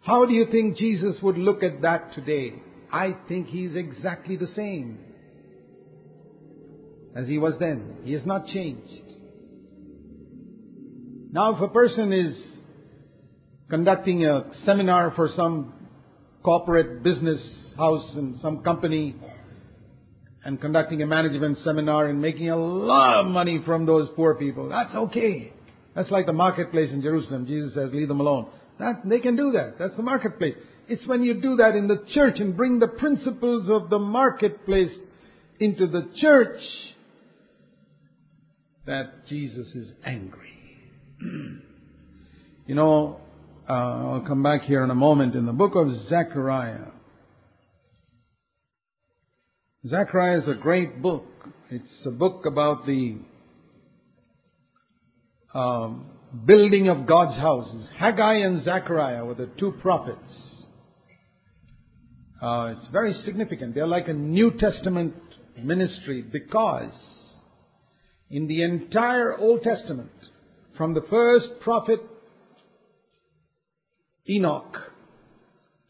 How 0.00 0.24
do 0.24 0.32
you 0.32 0.46
think 0.50 0.76
Jesus 0.76 1.16
would 1.22 1.36
look 1.36 1.62
at 1.62 1.82
that 1.82 2.14
today? 2.14 2.54
I 2.90 3.16
think 3.28 3.48
he's 3.48 3.74
exactly 3.74 4.36
the 4.36 4.46
same 4.48 4.98
as 7.14 7.28
he 7.28 7.38
was 7.38 7.54
then. 7.58 7.98
He 8.04 8.12
has 8.12 8.24
not 8.24 8.46
changed. 8.46 8.88
Now, 11.30 11.54
if 11.54 11.60
a 11.60 11.68
person 11.68 12.12
is 12.12 12.34
conducting 13.68 14.24
a 14.24 14.50
seminar 14.64 15.12
for 15.14 15.28
some 15.36 15.74
corporate 16.42 17.02
business 17.02 17.40
house 17.76 18.14
and 18.14 18.38
some 18.40 18.62
company 18.62 19.14
and 20.44 20.58
conducting 20.58 21.02
a 21.02 21.06
management 21.06 21.58
seminar 21.58 22.06
and 22.06 22.22
making 22.22 22.48
a 22.48 22.56
lot 22.56 23.20
of 23.20 23.26
money 23.26 23.60
from 23.66 23.84
those 23.84 24.08
poor 24.16 24.36
people, 24.36 24.70
that's 24.70 24.94
okay. 24.94 25.52
That's 25.98 26.12
like 26.12 26.26
the 26.26 26.32
marketplace 26.32 26.92
in 26.92 27.02
Jerusalem. 27.02 27.44
Jesus 27.44 27.74
says, 27.74 27.90
leave 27.92 28.06
them 28.06 28.20
alone. 28.20 28.46
That, 28.78 29.02
they 29.04 29.18
can 29.18 29.34
do 29.34 29.50
that. 29.50 29.80
That's 29.80 29.96
the 29.96 30.04
marketplace. 30.04 30.54
It's 30.86 31.04
when 31.08 31.24
you 31.24 31.34
do 31.40 31.56
that 31.56 31.74
in 31.74 31.88
the 31.88 32.04
church 32.14 32.38
and 32.38 32.56
bring 32.56 32.78
the 32.78 32.86
principles 32.86 33.68
of 33.68 33.90
the 33.90 33.98
marketplace 33.98 34.92
into 35.58 35.88
the 35.88 36.08
church 36.20 36.60
that 38.86 39.26
Jesus 39.26 39.66
is 39.74 39.90
angry 40.06 40.52
you 42.68 42.76
know, 42.76 43.18
uh, 43.68 43.72
I'll 43.72 44.24
come 44.24 44.44
back 44.44 44.62
here 44.62 44.84
in 44.84 44.90
a 44.90 44.94
moment 44.94 45.34
in 45.34 45.46
the 45.46 45.52
book 45.52 45.74
of 45.74 45.88
Zechariah. 46.06 46.92
Zechariah 49.84 50.42
is 50.42 50.48
a 50.48 50.54
great 50.54 51.02
book. 51.02 51.24
It's 51.70 52.06
a 52.06 52.12
book 52.12 52.46
about 52.46 52.86
the 52.86 53.18
um, 55.54 56.06
building 56.46 56.88
of 56.88 57.06
God's 57.06 57.38
houses. 57.38 57.88
Haggai 57.96 58.34
and 58.34 58.62
Zechariah 58.64 59.24
were 59.24 59.34
the 59.34 59.48
two 59.58 59.72
prophets. 59.80 60.58
Uh, 62.40 62.74
it's 62.76 62.86
very 62.92 63.14
significant. 63.24 63.74
They're 63.74 63.86
like 63.86 64.08
a 64.08 64.12
New 64.12 64.52
Testament 64.52 65.14
ministry 65.56 66.22
because 66.22 66.92
in 68.30 68.46
the 68.46 68.62
entire 68.62 69.36
Old 69.36 69.62
Testament, 69.62 70.10
from 70.76 70.94
the 70.94 71.02
first 71.10 71.48
prophet 71.60 72.00
Enoch 74.28 74.76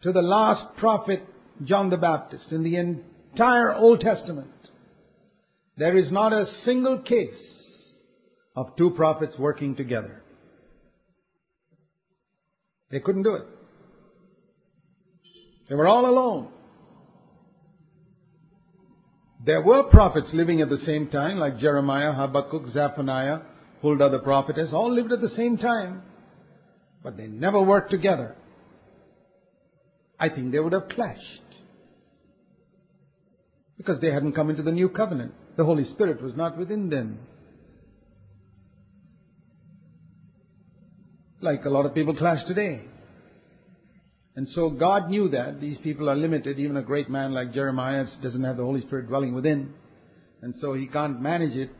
to 0.03 0.12
the 0.12 0.23
last 0.23 0.77
prophet 0.79 1.23
John 1.65 1.91
the 1.91 1.97
Baptist 1.97 2.53
in 2.53 2.62
the 2.62 2.77
entire 2.77 3.75
Old 3.75 4.00
Testament, 4.00 4.53
there 5.77 5.97
is 5.97 6.11
not 6.11 6.33
a 6.33 6.47
single 6.65 7.00
case 7.00 7.35
of 8.59 8.75
two 8.77 8.91
prophets 8.91 9.37
working 9.38 9.77
together. 9.77 10.21
They 12.91 12.99
couldn't 12.99 13.23
do 13.23 13.35
it. 13.35 13.45
They 15.69 15.77
were 15.77 15.87
all 15.87 16.07
alone. 16.07 16.49
There 19.47 19.62
were 19.62 19.85
prophets 19.85 20.27
living 20.33 20.61
at 20.61 20.71
the 20.71 20.81
same 20.85 21.09
time, 21.09 21.38
like 21.38 21.61
Jeremiah, 21.61 22.12
Habakkuk, 22.12 22.67
Zephaniah, 22.73 23.38
Huldah 23.81 24.11
the 24.11 24.19
prophetess, 24.19 24.71
all 24.73 24.93
lived 24.93 25.12
at 25.12 25.21
the 25.21 25.37
same 25.37 25.57
time, 25.57 26.03
but 27.05 27.17
they 27.17 27.29
never 27.29 27.62
worked 27.62 27.93
together. 27.93 28.35
I 30.19 30.31
think 30.31 30.50
they 30.50 30.59
would 30.59 30.73
have 30.73 30.88
clashed. 30.88 31.23
Because 33.77 34.00
they 34.00 34.11
hadn't 34.11 34.33
come 34.33 34.50
into 34.50 34.65
the 34.65 34.73
new 34.73 34.88
covenant. 34.88 35.33
The 35.57 35.65
Holy 35.65 35.85
Spirit 35.85 36.21
was 36.21 36.35
not 36.35 36.59
within 36.59 36.91
them. 36.91 37.21
Like 41.40 41.64
a 41.64 41.71
lot 41.71 41.87
of 41.87 41.95
people 41.95 42.16
clash 42.16 42.45
today. 42.47 42.85
And 44.35 44.49
so 44.54 44.71
God 44.71 45.09
knew 45.11 45.28
that 45.30 45.61
these 45.61 45.78
people 45.78 46.09
are 46.09 46.16
limited. 46.16 46.59
Even 46.59 46.76
a 46.76 46.83
great 46.83 47.11
man 47.11 47.33
like 47.33 47.52
Jeremiah 47.52 48.07
doesn't 48.23 48.45
have 48.45 48.57
the 48.57 48.64
Holy 48.64 48.83
Spirit 48.83 49.09
dwelling 49.09 49.35
within. 49.35 49.75
And 50.42 50.54
so 50.61 50.75
he 50.75 50.87
can't 50.87 51.21
manage 51.21 51.57
it. 51.57 51.71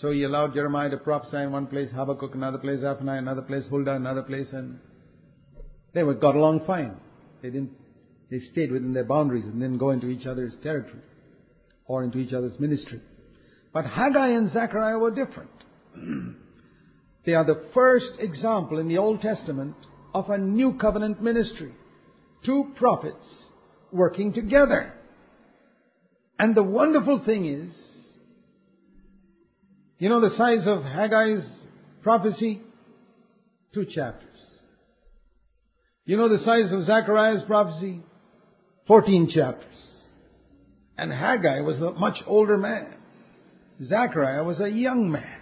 So 0.00 0.10
he 0.10 0.24
allowed 0.24 0.54
Jeremiah 0.54 0.90
to 0.90 0.96
prophesy 0.96 1.36
in 1.36 1.52
one 1.52 1.66
place, 1.66 1.90
Habakkuk 1.94 2.34
another 2.34 2.58
place, 2.58 2.80
Zephaniah 2.80 3.18
another 3.18 3.42
place, 3.42 3.64
Huldah 3.68 3.94
another 3.94 4.22
place, 4.22 4.48
and 4.52 4.78
they 5.94 6.02
got 6.02 6.34
along 6.34 6.64
fine. 6.66 6.96
They 7.42 7.50
didn't, 7.50 7.72
they 8.30 8.40
stayed 8.50 8.72
within 8.72 8.94
their 8.94 9.04
boundaries 9.04 9.44
and 9.44 9.60
didn't 9.60 9.78
go 9.78 9.90
into 9.90 10.08
each 10.08 10.26
other's 10.26 10.56
territory 10.62 11.02
or 11.86 12.04
into 12.04 12.18
each 12.18 12.32
other's 12.32 12.58
ministry. 12.58 13.00
But 13.72 13.84
Haggai 13.84 14.28
and 14.28 14.50
Zechariah 14.52 14.98
were 14.98 15.10
different. 15.10 15.50
they 17.24 17.34
are 17.34 17.44
the 17.44 17.66
first 17.72 18.12
example 18.18 18.78
in 18.78 18.88
the 18.88 18.98
Old 18.98 19.20
Testament 19.20 19.76
of 20.14 20.30
a 20.30 20.38
new 20.38 20.74
covenant 20.78 21.22
ministry. 21.22 21.72
Two 22.44 22.72
prophets 22.76 23.24
working 23.92 24.32
together. 24.32 24.92
And 26.38 26.54
the 26.54 26.62
wonderful 26.62 27.22
thing 27.24 27.46
is, 27.46 27.72
you 29.98 30.08
know 30.08 30.20
the 30.20 30.36
size 30.36 30.66
of 30.66 30.82
Haggai's 30.82 31.48
prophecy? 32.02 32.60
Two 33.72 33.84
chapters. 33.84 34.28
You 36.04 36.16
know 36.16 36.28
the 36.28 36.42
size 36.44 36.72
of 36.72 36.84
Zechariah's 36.84 37.44
prophecy? 37.44 38.02
Fourteen 38.88 39.30
chapters. 39.32 39.68
And 40.98 41.12
Haggai 41.12 41.60
was 41.60 41.76
a 41.76 41.92
much 41.92 42.18
older 42.26 42.58
man. 42.58 42.94
Zechariah 43.84 44.42
was 44.42 44.58
a 44.60 44.68
young 44.68 45.10
man. 45.10 45.41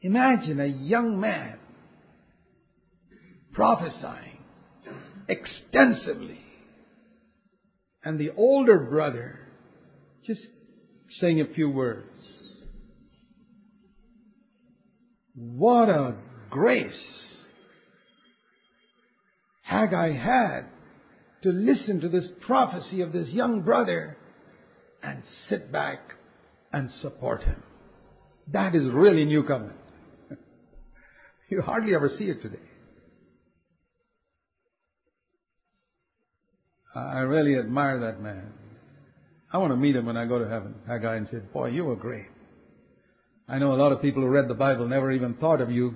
Imagine 0.00 0.60
a 0.60 0.66
young 0.66 1.20
man 1.20 1.58
prophesying 3.52 4.38
extensively. 5.28 6.40
And 8.04 8.18
the 8.18 8.30
older 8.36 8.78
brother 8.78 9.40
just 10.26 10.40
saying 11.18 11.40
a 11.40 11.54
few 11.54 11.70
words. 11.70 12.06
What 15.34 15.88
a 15.88 16.14
grace 16.50 16.92
Haggai 19.62 20.12
had 20.12 20.66
to 21.42 21.50
listen 21.50 22.00
to 22.00 22.08
this 22.08 22.28
prophecy 22.46 23.00
of 23.00 23.12
this 23.12 23.28
young 23.28 23.62
brother 23.62 24.16
and 25.02 25.22
sit 25.48 25.72
back 25.72 25.98
and 26.72 26.90
support 27.02 27.42
him. 27.42 27.62
That 28.52 28.74
is 28.74 28.84
really 28.92 29.24
new 29.24 29.42
covenant. 29.42 29.78
You 31.48 31.62
hardly 31.62 31.94
ever 31.94 32.10
see 32.18 32.24
it 32.24 32.42
today. 32.42 32.58
I 36.94 37.20
really 37.20 37.58
admire 37.58 38.00
that 38.00 38.22
man. 38.22 38.52
I 39.52 39.58
want 39.58 39.72
to 39.72 39.76
meet 39.76 39.96
him 39.96 40.06
when 40.06 40.16
I 40.16 40.24
go 40.26 40.38
to 40.38 40.48
heaven. 40.48 40.74
Haggai 40.86 41.16
and 41.16 41.28
say, 41.28 41.38
Boy, 41.52 41.68
you 41.68 41.84
were 41.84 41.96
great. 41.96 42.26
I 43.48 43.58
know 43.58 43.74
a 43.74 43.76
lot 43.76 43.92
of 43.92 44.02
people 44.02 44.22
who 44.22 44.28
read 44.28 44.48
the 44.48 44.54
Bible 44.54 44.88
never 44.88 45.12
even 45.12 45.34
thought 45.34 45.60
of 45.60 45.70
you 45.70 45.94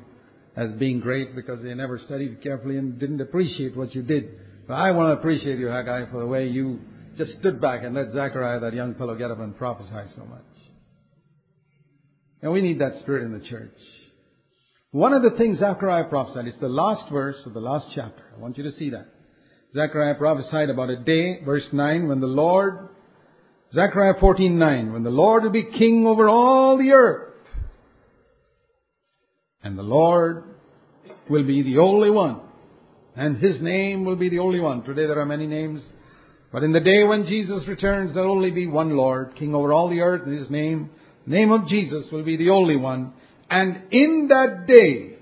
as 0.57 0.71
being 0.73 1.01
great 1.01 1.35
because 1.35 1.63
they 1.63 1.75
never 1.75 1.99
studied 1.99 2.43
carefully 2.43 2.77
and 2.77 2.99
didn't 2.99 3.21
appreciate 3.21 3.77
what 3.77 3.95
you 3.95 4.03
did. 4.03 4.29
But 4.69 4.75
I 4.75 4.93
want 4.93 5.09
to 5.09 5.19
appreciate 5.19 5.59
you, 5.59 5.67
Haggai, 5.67 6.11
for 6.11 6.21
the 6.21 6.27
way 6.27 6.49
you 6.49 6.81
just 7.17 7.33
stood 7.41 7.61
back 7.61 7.83
and 7.83 7.95
let 7.95 8.13
Zechariah, 8.13 8.61
that 8.61 8.75
young 8.75 8.95
fellow, 8.95 9.17
get 9.17 9.31
up 9.31 9.41
and 9.41 9.57
prophesy 9.57 10.13
so 10.15 10.25
much. 10.25 10.45
And 12.43 12.53
we 12.53 12.61
need 12.61 12.81
that 12.81 13.01
spirit 13.01 13.25
in 13.25 13.33
the 13.33 13.45
church. 13.47 13.77
One 14.93 15.13
of 15.13 15.23
the 15.23 15.31
things 15.39 15.59
Zechariah 15.59 16.05
prophesied, 16.05 16.47
it's 16.47 16.59
the 16.59 16.69
last 16.69 17.11
verse 17.13 17.37
of 17.47 17.55
the 17.55 17.61
last 17.61 17.87
chapter. 17.95 18.25
I 18.37 18.41
want 18.41 18.59
you 18.59 18.65
to 18.65 18.73
see 18.73 18.91
that. 18.91 19.07
Zechariah 19.73 20.17
prophesied 20.17 20.69
about 20.69 20.91
a 20.91 20.97
day, 20.97 21.45
verse 21.45 21.67
9, 21.73 22.09
when 22.09 22.21
the 22.21 22.27
Lord, 22.27 22.89
Zechariah 23.73 24.15
14:9, 24.15 24.93
when 24.93 25.05
the 25.05 25.11
Lord 25.11 25.45
will 25.45 25.51
be 25.51 25.63
king 25.79 26.07
over 26.09 26.29
all 26.29 26.77
the 26.77 26.91
earth. 26.91 27.29
And 29.63 29.79
the 29.79 29.85
Lord 29.85 30.43
will 31.29 31.45
be 31.45 31.63
the 31.63 31.79
only 31.79 32.11
one. 32.11 32.41
And 33.15 33.37
His 33.37 33.61
name 33.61 34.05
will 34.05 34.17
be 34.17 34.29
the 34.29 34.41
only 34.41 34.59
one. 34.59 34.83
Today 34.83 35.07
there 35.07 35.21
are 35.21 35.27
many 35.27 35.47
names. 35.47 35.83
But 36.53 36.65
in 36.65 36.73
the 36.73 36.81
day 36.81 37.05
when 37.05 37.27
Jesus 37.27 37.69
returns, 37.69 38.13
there 38.13 38.25
will 38.25 38.33
only 38.33 38.51
be 38.51 38.67
one 38.67 38.97
Lord, 38.97 39.37
King 39.37 39.55
over 39.55 39.73
all 39.73 39.89
the 39.89 40.01
earth, 40.01 40.23
and 40.27 40.37
His 40.37 40.51
name, 40.51 40.91
name 41.27 41.53
of 41.53 41.69
Jesus 41.69 42.11
will 42.11 42.25
be 42.25 42.37
the 42.37 42.51
only 42.51 42.75
one. 42.75 43.13
And 43.51 43.83
in 43.91 44.29
that 44.29 44.67
day, 44.69 45.19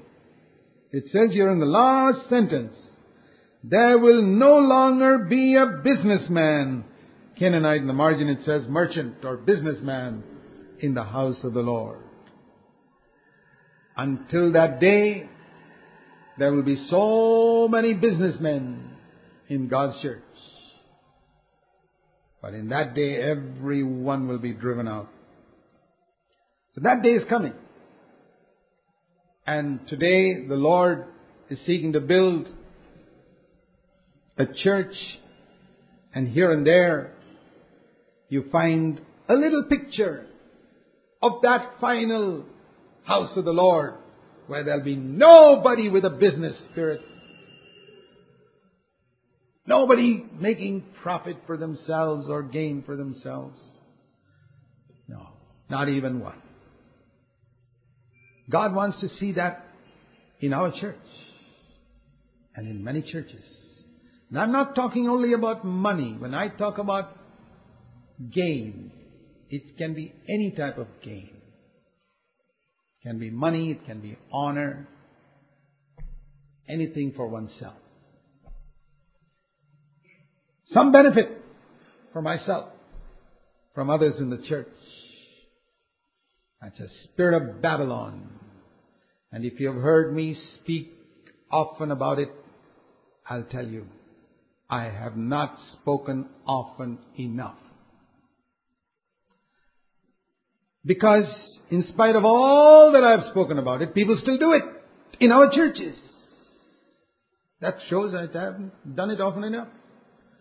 it 0.93 1.05
says 1.11 1.33
here 1.33 1.51
in 1.51 1.61
the 1.61 1.67
last 1.67 2.29
sentence, 2.29 2.75
there 3.65 3.99
will 3.99 4.23
no 4.23 4.59
longer 4.59 5.27
be 5.29 5.57
a 5.57 5.83
businessman. 5.83 6.85
Canaanite 7.39 7.81
in 7.81 7.87
the 7.87 7.93
margin 7.93 8.29
it 8.29 8.45
says 8.45 8.69
merchant 8.69 9.25
or 9.25 9.39
businessman 9.39 10.23
in 10.81 10.95
the 10.95 11.05
house 11.05 11.43
of 11.43 11.55
the 11.55 11.61
Lord. 11.61 12.01
Until 13.97 14.53
that 14.53 14.79
day, 14.79 15.29
there 16.39 16.53
will 16.53 16.63
be 16.63 16.87
so 16.89 17.67
many 17.69 17.95
businessmen 17.95 18.91
in 19.49 19.69
God's 19.69 20.01
church. 20.03 20.23
But 22.41 22.55
in 22.55 22.69
that 22.69 22.95
day, 22.95 23.17
everyone 23.17 24.29
will 24.29 24.39
be 24.39 24.53
driven 24.53 24.87
out. 24.87 25.09
So 26.75 26.83
that 26.85 27.03
day 27.03 27.11
is 27.11 27.25
coming. 27.29 27.55
And 29.49 29.81
today, 29.89 30.47
the 30.47 30.57
Lord 30.57 31.07
is 31.49 31.59
seeking 31.65 31.95
to 31.95 32.01
build 32.01 32.49
a 34.37 34.45
church, 34.63 34.93
and 36.15 36.29
here 36.29 36.53
and 36.53 36.67
there, 36.67 37.15
you 38.29 38.45
find 38.53 39.01
a 39.27 39.33
little 39.33 39.65
picture 39.71 40.27
of 41.23 41.41
that 41.45 41.77
final 41.81 42.45
house 43.05 43.35
of 43.39 43.47
the 43.47 43.53
Lord 43.53 43.95
where 44.49 44.65
there'll 44.65 44.85
be 44.85 44.97
nobody 44.97 45.89
with 45.89 46.05
a 46.05 46.11
business 46.11 46.55
spirit. 46.71 47.01
Nobody 49.67 50.27
making 50.39 50.85
profit 51.03 51.39
for 51.47 51.57
themselves 51.57 52.27
or 52.29 52.43
gain 52.43 52.83
for 52.85 52.97
themselves. 52.97 53.59
No, 55.09 55.27
not 55.71 55.89
even 55.89 56.21
one. 56.21 56.43
God 58.51 58.75
wants 58.75 59.01
to 59.01 59.09
see 59.21 59.33
that 59.33 59.65
in 60.41 60.53
our 60.53 60.71
church 60.71 60.97
and 62.55 62.69
in 62.69 62.83
many 62.83 63.03
churches. 63.03 63.45
And 64.31 64.39
I'm 64.39 64.53
not 64.53 64.75
talking 64.75 65.09
only 65.09 65.33
about 65.33 65.65
money. 65.65 66.17
When 66.19 66.35
I 66.35 66.49
talk 66.49 66.79
about 66.79 67.17
gain, 68.33 68.91
it 69.51 69.77
can 69.79 69.95
be 69.95 70.13
any 70.29 70.51
type 70.51 70.79
of 70.79 70.87
gain. 71.03 71.31
It 73.01 73.09
can 73.09 73.19
be 73.19 73.31
money, 73.31 73.71
it 73.71 73.87
can 73.87 74.01
be 74.01 74.19
honor, 74.33 74.89
anything 76.69 77.13
for 77.17 77.29
oneself. 77.29 77.77
Some 80.73 80.93
benefit 80.93 81.43
for 82.13 82.21
myself, 82.21 82.69
from 83.75 83.89
others 83.89 84.15
in 84.19 84.29
the 84.29 84.39
church. 84.49 84.69
That's 86.61 86.79
a 86.81 86.89
spirit 87.05 87.41
of 87.41 87.63
Babylon. 87.63 88.38
And 89.31 89.45
if 89.45 89.61
you 89.61 89.69
have 89.73 89.83
heard 89.83 90.15
me 90.15 90.37
speak 90.55 90.93
often 91.51 91.91
about 91.91 92.19
it, 92.19 92.31
I'll 93.29 93.45
tell 93.45 93.67
you, 93.67 93.87
I 94.71 94.85
have 94.85 95.17
not 95.17 95.55
spoken 95.73 96.29
often 96.47 96.99
enough. 97.19 97.57
Because 100.85 101.27
in 101.71 101.85
spite 101.93 102.17
of 102.17 102.25
all 102.25 102.93
that 102.93 103.05
I've 103.05 103.31
spoken 103.31 103.59
about 103.59 103.83
it, 103.83 103.95
people 103.95 104.19
still 104.23 104.39
do 104.39 104.53
it 104.53 104.63
in 105.21 105.33
our 105.33 105.51
churches. 105.51 105.99
That 107.61 107.75
shows 107.91 108.13
that 108.13 108.35
I 108.35 108.45
haven't 108.45 108.97
done 108.97 109.11
it 109.11 109.21
often 109.21 109.45
enough. 109.45 109.69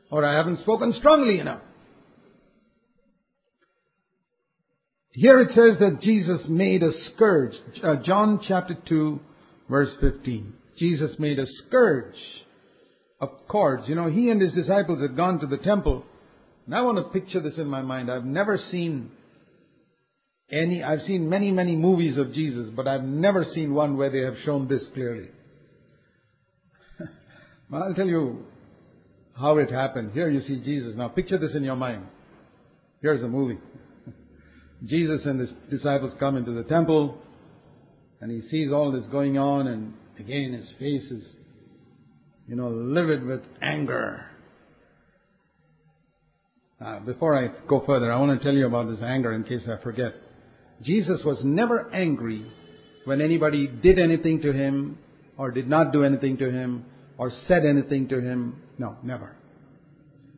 Or 0.09 0.23
I 0.23 0.37
haven't 0.37 0.61
spoken 0.61 0.93
strongly 0.93 1.39
enough. 1.39 1.61
Here 5.17 5.39
it 5.39 5.49
says 5.49 5.79
that 5.79 5.99
Jesus 6.03 6.41
made 6.47 6.83
a 6.83 6.91
scourge. 7.07 7.53
Uh, 7.83 7.95
John 8.05 8.39
chapter 8.47 8.77
2 8.87 9.19
verse 9.67 9.89
15. 9.99 10.53
Jesus 10.77 11.17
made 11.17 11.39
a 11.39 11.45
scourge 11.65 12.13
of 13.19 13.29
cords. 13.47 13.89
You 13.89 13.95
know, 13.95 14.11
he 14.11 14.29
and 14.29 14.39
his 14.39 14.53
disciples 14.53 15.01
had 15.01 15.17
gone 15.17 15.39
to 15.39 15.47
the 15.47 15.57
temple. 15.57 16.03
And 16.67 16.75
I 16.75 16.81
want 16.81 16.99
to 16.99 17.19
picture 17.19 17.39
this 17.39 17.57
in 17.57 17.65
my 17.65 17.81
mind. 17.81 18.11
I've 18.11 18.25
never 18.25 18.59
seen 18.69 19.09
any, 20.51 20.83
I've 20.83 21.01
seen 21.01 21.27
many, 21.27 21.49
many 21.49 21.75
movies 21.75 22.19
of 22.19 22.31
Jesus, 22.31 22.69
but 22.75 22.87
I've 22.87 23.03
never 23.03 23.43
seen 23.55 23.73
one 23.73 23.97
where 23.97 24.11
they 24.11 24.21
have 24.21 24.35
shown 24.45 24.67
this 24.67 24.85
clearly. 24.93 25.29
I'll 27.73 27.95
tell 27.95 28.05
you 28.05 28.45
how 29.35 29.57
it 29.57 29.71
happened. 29.71 30.11
Here 30.11 30.29
you 30.29 30.41
see 30.41 30.59
Jesus. 30.59 30.93
Now 30.95 31.07
picture 31.07 31.39
this 31.39 31.55
in 31.55 31.63
your 31.63 31.75
mind. 31.75 32.05
Here's 33.01 33.23
a 33.23 33.27
movie. 33.27 33.57
Jesus 34.85 35.21
and 35.25 35.39
his 35.39 35.49
disciples 35.71 36.13
come 36.19 36.37
into 36.37 36.51
the 36.51 36.63
temple 36.63 37.17
and 38.21 38.31
he 38.31 38.47
sees 38.49 38.71
all 38.71 38.91
this 38.91 39.05
going 39.11 39.37
on 39.37 39.67
and 39.67 39.93
again 40.19 40.53
his 40.53 40.69
face 40.79 41.11
is, 41.11 41.23
you 42.47 42.55
know, 42.55 42.69
livid 42.69 43.23
with 43.25 43.41
anger. 43.61 44.25
Uh, 46.79 46.99
before 46.99 47.35
I 47.35 47.49
go 47.67 47.83
further, 47.85 48.11
I 48.11 48.19
want 48.19 48.39
to 48.39 48.43
tell 48.45 48.53
you 48.53 48.67
about 48.67 48.87
this 48.87 49.01
anger 49.03 49.33
in 49.33 49.43
case 49.43 49.63
I 49.67 49.81
forget. 49.81 50.13
Jesus 50.83 51.21
was 51.25 51.39
never 51.43 51.91
angry 51.91 52.45
when 53.05 53.19
anybody 53.19 53.67
did 53.67 53.97
anything 53.97 54.41
to 54.43 54.53
him 54.53 54.99
or 55.37 55.49
did 55.49 55.67
not 55.67 55.91
do 55.91 56.03
anything 56.03 56.37
to 56.37 56.51
him 56.51 56.85
or 57.17 57.31
said 57.47 57.65
anything 57.65 58.07
to 58.09 58.21
him. 58.21 58.61
No, 58.77 58.95
never. 59.03 59.35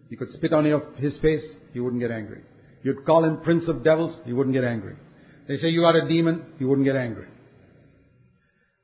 You 0.09 0.17
could 0.17 0.29
spit 0.31 0.53
on 0.53 0.65
his 0.97 1.17
face, 1.19 1.43
he 1.73 1.79
wouldn't 1.81 2.01
get 2.01 2.11
angry. 2.11 2.41
You'd 2.83 3.05
call 3.05 3.25
him 3.25 3.41
prince 3.41 3.67
of 3.67 3.83
devils, 3.83 4.15
he 4.25 4.33
wouldn't 4.33 4.55
get 4.55 4.63
angry. 4.63 4.95
They 5.47 5.57
say 5.57 5.69
you 5.69 5.83
are 5.83 5.97
a 5.97 6.07
demon, 6.07 6.53
he 6.57 6.65
wouldn't 6.65 6.85
get 6.85 6.95
angry. 6.95 7.27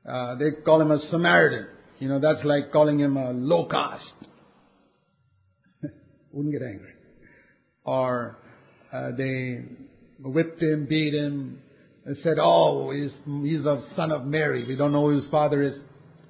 Uh, 0.08 0.36
they 0.36 0.62
call 0.64 0.80
him 0.80 0.90
a 0.90 0.98
Samaritan. 1.10 1.66
You 1.98 2.08
know, 2.08 2.20
that's 2.20 2.44
like 2.44 2.72
calling 2.72 3.00
him 3.00 3.16
a 3.16 3.32
low 3.32 3.66
caste. 3.66 4.04
wouldn't 6.32 6.52
get 6.52 6.62
angry. 6.62 6.92
Or 7.84 8.38
uh, 8.92 9.10
they 9.16 9.64
whipped 10.20 10.62
him, 10.62 10.86
beat 10.86 11.14
him, 11.14 11.60
said, 12.22 12.36
oh, 12.40 12.90
he's, 12.90 13.12
he's 13.42 13.62
the 13.62 13.82
son 13.96 14.12
of 14.12 14.24
Mary. 14.24 14.64
We 14.64 14.76
don't 14.76 14.92
know 14.92 15.08
who 15.08 15.16
his 15.16 15.28
father 15.30 15.62
is. 15.62 15.74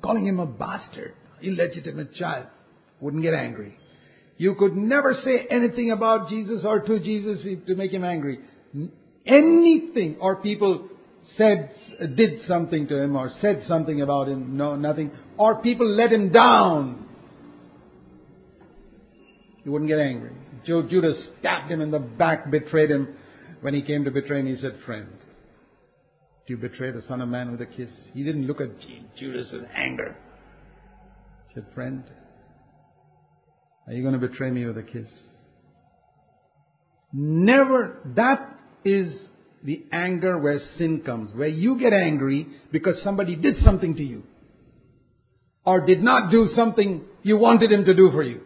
Calling 0.02 0.26
him 0.26 0.40
a 0.40 0.46
bastard, 0.46 1.14
illegitimate 1.42 2.14
child. 2.14 2.46
Wouldn't 3.00 3.22
get 3.22 3.35
angry. 3.35 3.76
You 4.38 4.55
could 4.55 4.77
never 4.77 5.14
say 5.25 5.46
anything 5.51 5.90
about 5.92 6.29
Jesus 6.29 6.62
or 6.64 6.81
to 6.81 6.99
Jesus 7.01 7.42
to 7.66 7.75
make 7.75 7.90
him 7.90 8.05
angry. 8.05 8.40
Anything 9.25 10.16
or 10.20 10.37
people 10.37 10.88
said, 11.37 11.70
did 12.14 12.42
something 12.46 12.87
to 12.88 12.99
him 12.99 13.16
or 13.16 13.31
said 13.40 13.64
something 13.66 14.03
about 14.03 14.29
him, 14.29 14.57
no, 14.57 14.77
nothing. 14.77 15.11
Or 15.38 15.62
people 15.62 15.88
let 15.88 16.12
him 16.12 16.31
down. 16.31 17.09
He 19.64 19.70
wouldn't 19.70 19.88
get 19.88 19.99
angry. 19.99 20.33
Judas 20.64 21.29
stabbed 21.38 21.70
him 21.70 21.81
in 21.81 21.90
the 21.90 21.99
back, 21.99 22.51
betrayed 22.51 22.90
him. 22.90 23.16
When 23.62 23.72
he 23.75 23.83
came 23.83 24.05
to 24.05 24.11
betray 24.11 24.40
him, 24.40 24.46
he 24.46 24.61
said, 24.61 24.79
friend, 24.85 25.09
do 26.46 26.55
you 26.55 26.57
betray 26.59 26.92
the 26.92 27.03
Son 27.09 27.20
of 27.20 27.29
Man 27.29 27.51
with 27.51 27.61
a 27.62 27.66
kiss? 27.66 27.88
He 28.12 28.22
didn't 28.22 28.46
look 28.46 28.61
at 28.61 28.68
Judas 29.18 29.49
with 29.51 29.62
anger. 29.75 30.16
He 31.49 31.55
said, 31.55 31.66
friend, 31.75 32.05
are 33.87 33.92
you 33.92 34.03
going 34.03 34.18
to 34.18 34.27
betray 34.27 34.51
me 34.51 34.66
with 34.66 34.79
a 34.79 34.83
kiss? 34.83 35.09
Never, 37.12 37.99
that 38.16 38.59
is 38.85 39.12
the 39.62 39.85
anger 39.92 40.38
where 40.38 40.61
sin 40.79 41.03
comes, 41.05 41.31
where 41.35 41.49
you 41.49 41.79
get 41.79 41.92
angry 41.92 42.46
because 42.72 43.01
somebody 43.03 43.37
did 43.37 43.57
something 43.64 43.96
to 43.96 44.03
you. 44.03 44.25
Or 45.64 45.85
did 45.85 46.03
not 46.03 46.31
do 46.31 46.49
something 46.55 47.03
you 47.22 47.37
wanted 47.38 47.72
him 47.72 47.85
to 47.85 47.94
do 47.94 48.11
for 48.12 48.22
you. 48.22 48.42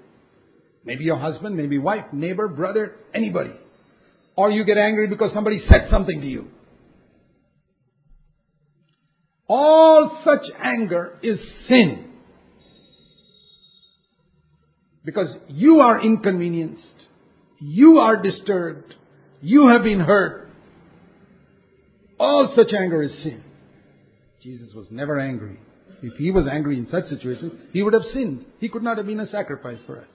Maybe 0.84 1.04
your 1.04 1.18
husband, 1.18 1.56
maybe 1.56 1.78
wife, 1.78 2.06
neighbor, 2.12 2.48
brother, 2.48 2.96
anybody. 3.12 3.52
Or 4.36 4.50
you 4.50 4.64
get 4.64 4.78
angry 4.78 5.06
because 5.06 5.32
somebody 5.34 5.62
said 5.70 5.88
something 5.90 6.20
to 6.20 6.26
you. 6.26 6.48
All 9.46 10.22
such 10.24 10.44
anger 10.62 11.18
is 11.22 11.38
sin. 11.68 12.09
Because 15.04 15.34
you 15.48 15.80
are 15.80 16.00
inconvenienced. 16.00 17.06
You 17.58 17.98
are 17.98 18.20
disturbed. 18.22 18.94
You 19.40 19.68
have 19.68 19.82
been 19.82 20.00
hurt. 20.00 20.48
All 22.18 22.52
such 22.54 22.72
anger 22.72 23.02
is 23.02 23.12
sin. 23.22 23.42
Jesus 24.42 24.74
was 24.74 24.86
never 24.90 25.18
angry. 25.18 25.58
If 26.02 26.14
he 26.14 26.30
was 26.30 26.46
angry 26.50 26.78
in 26.78 26.86
such 26.90 27.06
situations, 27.06 27.52
he 27.72 27.82
would 27.82 27.92
have 27.92 28.04
sinned. 28.12 28.44
He 28.58 28.68
could 28.68 28.82
not 28.82 28.96
have 28.96 29.06
been 29.06 29.20
a 29.20 29.26
sacrifice 29.26 29.78
for 29.86 29.98
us. 30.00 30.08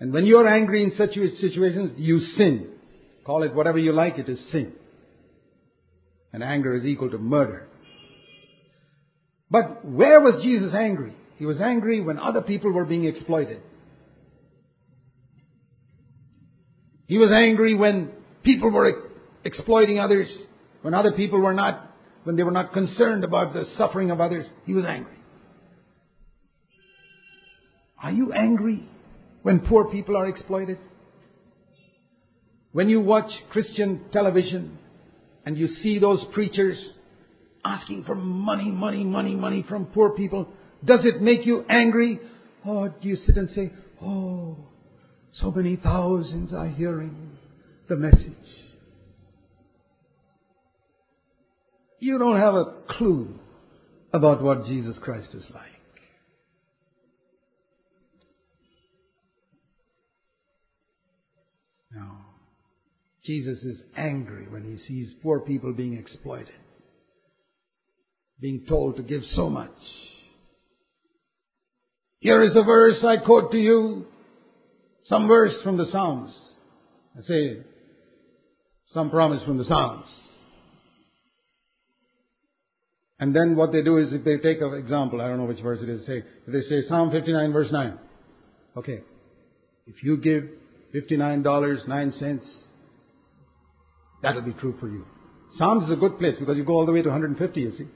And 0.00 0.12
when 0.12 0.26
you 0.26 0.38
are 0.38 0.48
angry 0.48 0.82
in 0.82 0.92
such 0.96 1.14
situations, 1.40 1.92
you 1.96 2.20
sin. 2.20 2.68
Call 3.24 3.42
it 3.42 3.54
whatever 3.54 3.78
you 3.78 3.92
like, 3.92 4.18
it 4.18 4.28
is 4.28 4.38
sin. 4.50 4.72
And 6.32 6.42
anger 6.42 6.74
is 6.74 6.84
equal 6.84 7.10
to 7.10 7.18
murder. 7.18 7.68
But 9.50 9.84
where 9.84 10.20
was 10.20 10.42
Jesus 10.42 10.72
angry? 10.74 11.14
He 11.40 11.46
was 11.46 11.58
angry 11.58 12.02
when 12.02 12.18
other 12.18 12.42
people 12.42 12.70
were 12.70 12.84
being 12.84 13.06
exploited. 13.06 13.62
He 17.06 17.16
was 17.16 17.30
angry 17.32 17.74
when 17.74 18.10
people 18.42 18.70
were 18.70 19.08
exploiting 19.42 19.98
others, 19.98 20.28
when 20.82 20.92
other 20.92 21.12
people 21.12 21.40
were 21.40 21.54
not, 21.54 21.94
when 22.24 22.36
they 22.36 22.42
were 22.42 22.50
not 22.50 22.74
concerned 22.74 23.24
about 23.24 23.54
the 23.54 23.64
suffering 23.78 24.10
of 24.10 24.20
others. 24.20 24.44
He 24.66 24.74
was 24.74 24.84
angry. 24.84 25.16
Are 28.02 28.12
you 28.12 28.34
angry 28.34 28.86
when 29.40 29.60
poor 29.60 29.86
people 29.86 30.18
are 30.18 30.26
exploited? 30.26 30.76
When 32.72 32.90
you 32.90 33.00
watch 33.00 33.30
Christian 33.48 34.02
television 34.12 34.78
and 35.46 35.56
you 35.56 35.68
see 35.82 35.98
those 35.98 36.22
preachers 36.34 36.78
asking 37.64 38.04
for 38.04 38.14
money, 38.14 38.70
money, 38.70 39.04
money, 39.04 39.34
money 39.34 39.64
from 39.66 39.86
poor 39.86 40.10
people, 40.10 40.46
does 40.84 41.04
it 41.04 41.20
make 41.20 41.46
you 41.46 41.64
angry? 41.68 42.20
Or 42.64 42.88
do 42.88 43.08
you 43.08 43.16
sit 43.16 43.36
and 43.36 43.50
say, 43.50 43.72
Oh, 44.02 44.56
so 45.32 45.50
many 45.50 45.76
thousands 45.76 46.52
are 46.52 46.68
hearing 46.68 47.38
the 47.88 47.96
message? 47.96 48.34
You 52.00 52.18
don't 52.18 52.38
have 52.38 52.54
a 52.54 52.76
clue 52.88 53.38
about 54.12 54.42
what 54.42 54.66
Jesus 54.66 54.96
Christ 55.02 55.28
is 55.34 55.44
like. 55.52 55.66
No. 61.92 62.10
Jesus 63.26 63.58
is 63.62 63.82
angry 63.96 64.48
when 64.48 64.64
he 64.64 64.78
sees 64.86 65.12
poor 65.22 65.40
people 65.40 65.74
being 65.74 65.94
exploited, 65.94 66.48
being 68.40 68.64
told 68.66 68.96
to 68.96 69.02
give 69.02 69.22
so 69.34 69.50
much. 69.50 69.70
Here 72.20 72.42
is 72.42 72.54
a 72.54 72.62
verse 72.62 73.02
I 73.02 73.16
quote 73.16 73.50
to 73.52 73.58
you, 73.58 74.06
some 75.04 75.26
verse 75.26 75.54
from 75.64 75.78
the 75.78 75.86
Psalms. 75.90 76.32
I 77.16 77.22
say, 77.22 77.58
some 78.92 79.10
promise 79.10 79.42
from 79.44 79.56
the 79.56 79.64
Psalms. 79.64 80.06
And 83.18 83.34
then 83.34 83.56
what 83.56 83.72
they 83.72 83.82
do 83.82 83.98
is 83.98 84.12
if 84.12 84.24
they 84.24 84.36
take 84.36 84.60
an 84.60 84.74
example, 84.74 85.20
I 85.20 85.28
don't 85.28 85.38
know 85.38 85.44
which 85.44 85.60
verse 85.60 85.80
it 85.82 85.88
is, 85.88 86.06
say, 86.06 86.22
they 86.46 86.60
say 86.62 86.82
Psalm 86.88 87.10
59 87.10 87.52
verse 87.52 87.72
9. 87.72 87.98
Okay. 88.76 89.00
If 89.86 90.02
you 90.02 90.18
give 90.18 90.44
$59, 90.94 91.88
9 91.88 92.12
cents, 92.18 92.46
that'll 94.22 94.42
be 94.42 94.52
true 94.52 94.74
for 94.78 94.88
you. 94.88 95.06
Psalms 95.52 95.84
is 95.84 95.90
a 95.90 95.96
good 95.96 96.18
place 96.18 96.34
because 96.38 96.56
you 96.56 96.64
go 96.64 96.74
all 96.74 96.86
the 96.86 96.92
way 96.92 97.02
to 97.02 97.08
150, 97.08 97.60
you 97.60 97.70
see. 97.72 97.86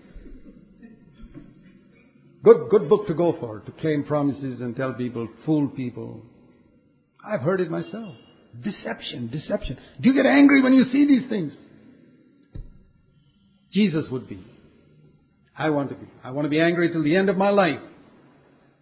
Good, 2.44 2.68
good 2.68 2.90
book 2.90 3.06
to 3.06 3.14
go 3.14 3.34
for, 3.40 3.60
to 3.60 3.72
claim 3.72 4.04
promises 4.04 4.60
and 4.60 4.76
tell 4.76 4.92
people, 4.92 5.26
fool 5.46 5.68
people. 5.68 6.20
I've 7.26 7.40
heard 7.40 7.62
it 7.62 7.70
myself. 7.70 8.14
Deception, 8.62 9.28
deception. 9.28 9.78
Do 10.00 10.10
you 10.10 10.14
get 10.14 10.26
angry 10.26 10.62
when 10.62 10.74
you 10.74 10.84
see 10.92 11.06
these 11.06 11.26
things? 11.30 11.54
Jesus 13.72 14.04
would 14.10 14.28
be. 14.28 14.44
I 15.56 15.70
want 15.70 15.88
to 15.88 15.94
be. 15.94 16.06
I 16.22 16.32
want 16.32 16.44
to 16.44 16.50
be 16.50 16.60
angry 16.60 16.92
till 16.92 17.02
the 17.02 17.16
end 17.16 17.30
of 17.30 17.38
my 17.38 17.48
life 17.48 17.80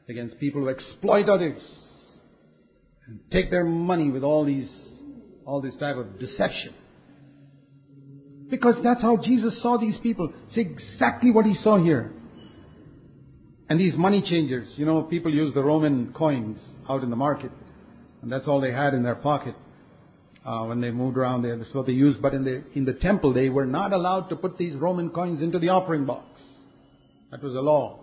against 0.09 0.41
people 0.41 0.63
who 0.63 0.69
exploit 0.69 1.29
others 1.29 1.63
and 3.07 3.21
take 3.31 3.51
their 3.51 3.65
money 3.65 4.11
with 4.11 4.25
all 4.25 4.45
these, 4.45 4.71
all 5.47 5.63
this 5.63 5.77
type 5.79 5.97
of 5.97 6.19
deception. 6.19 6.75
Because 8.51 8.75
that's 8.83 9.03
how 9.03 9.19
Jesus 9.19 9.63
saw 9.63 9.79
these 9.79 9.97
people. 10.03 10.33
It's 10.49 10.57
exactly 10.57 11.31
what 11.31 11.47
he 11.47 11.55
saw 11.63 11.81
here. 11.83 12.13
And 13.69 13.81
these 13.81 13.95
money 13.97 14.23
changers, 14.23 14.69
you 14.77 14.85
know, 14.85 15.03
people 15.03 15.33
use 15.33 15.55
the 15.55 15.63
Roman 15.63 16.13
coins 16.13 16.61
out 16.89 17.03
in 17.03 17.11
the 17.11 17.17
market. 17.17 17.51
And 18.21 18.31
that's 18.31 18.47
all 18.47 18.61
they 18.61 18.73
had 18.73 18.95
in 18.95 19.03
their 19.03 19.15
pocket. 19.15 19.55
Uh, 20.45 20.65
when 20.65 20.81
they 20.81 20.91
moved 20.91 21.17
around 21.17 21.43
there, 21.43 21.57
that's 21.57 21.73
what 21.75 21.87
they 21.87 21.93
used. 21.93 22.21
But 22.21 22.35
in 22.35 22.45
the, 22.45 22.65
in 22.75 22.85
the 22.85 22.95
temple, 22.95 23.33
they 23.33 23.49
were 23.49 23.67
not 23.67 23.93
allowed 23.93 24.29
to 24.31 24.37
put 24.37 24.59
these 24.59 24.75
Roman 24.77 25.11
coins 25.11 25.43
into 25.43 25.59
the 25.59 25.69
offering 25.69 26.05
box. 26.05 26.27
That 27.31 27.43
was 27.43 27.55
a 27.55 27.61
law. 27.61 28.01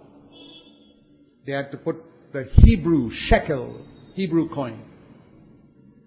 They 1.45 1.51
had 1.51 1.71
to 1.71 1.77
put 1.77 1.97
the 2.31 2.49
Hebrew 2.63 3.11
shekel, 3.27 3.85
Hebrew 4.13 4.49
coin. 4.49 4.83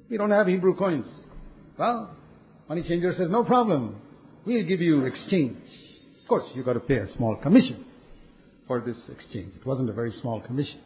We 0.08 0.16
don't 0.16 0.30
have 0.30 0.46
Hebrew 0.46 0.74
coins. 0.76 1.06
Well, 1.78 2.10
money 2.68 2.82
changer 2.82 3.12
says, 3.16 3.28
no 3.30 3.44
problem. 3.44 3.96
We'll 4.44 4.66
give 4.66 4.80
you 4.80 5.04
exchange. 5.04 5.58
Of 6.22 6.28
course, 6.28 6.44
you've 6.54 6.66
got 6.66 6.74
to 6.74 6.80
pay 6.80 6.96
a 6.96 7.12
small 7.14 7.36
commission 7.36 7.86
for 8.66 8.80
this 8.80 8.96
exchange. 9.08 9.54
It 9.54 9.66
wasn't 9.66 9.90
a 9.90 9.92
very 9.92 10.12
small 10.20 10.40
commission. 10.40 10.80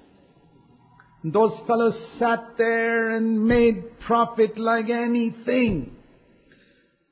Those 1.24 1.52
fellows 1.66 1.94
sat 2.18 2.56
there 2.56 3.10
and 3.10 3.44
made 3.46 3.98
profit 4.00 4.58
like 4.58 4.88
anything. 4.90 5.96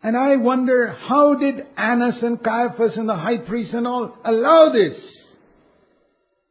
And 0.03 0.17
I 0.17 0.37
wonder, 0.37 0.93
how 0.93 1.35
did 1.35 1.67
Annas 1.77 2.23
and 2.23 2.43
Caiaphas 2.43 2.97
and 2.97 3.09
the 3.09 3.17
high 3.17 3.39
priest 3.39 3.73
and 3.73 3.87
all 3.87 4.15
allow 4.25 4.71
this? 4.73 4.97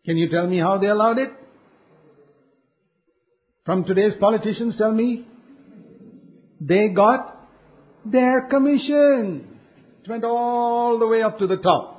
Can 0.05 0.17
you 0.17 0.29
tell 0.29 0.47
me 0.47 0.59
how 0.59 0.77
they 0.79 0.87
allowed 0.87 1.19
it? 1.19 1.29
From 3.65 3.85
today's 3.85 4.13
politicians, 4.19 4.75
tell 4.77 4.91
me. 4.91 5.25
They 6.59 6.89
got 6.89 7.47
their 8.03 8.47
commission. 8.49 9.59
It 10.03 10.09
went 10.09 10.25
all 10.25 10.99
the 10.99 11.07
way 11.07 11.21
up 11.21 11.39
to 11.39 11.47
the 11.47 11.57
top. 11.57 11.92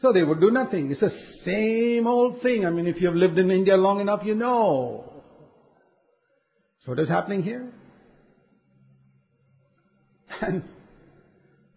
So 0.00 0.12
they 0.12 0.22
would 0.22 0.40
do 0.40 0.50
nothing. 0.50 0.90
It's 0.90 1.00
the 1.00 1.12
same 1.44 2.06
old 2.06 2.40
thing. 2.42 2.64
I 2.64 2.70
mean, 2.70 2.86
if 2.86 3.00
you 3.00 3.08
have 3.08 3.16
lived 3.16 3.38
in 3.38 3.50
India 3.50 3.76
long 3.76 4.00
enough, 4.00 4.20
you 4.24 4.34
know. 4.34 5.22
So 6.80 6.92
what 6.92 6.98
is 6.98 7.08
happening 7.08 7.42
here? 7.42 7.72
And 10.40 10.62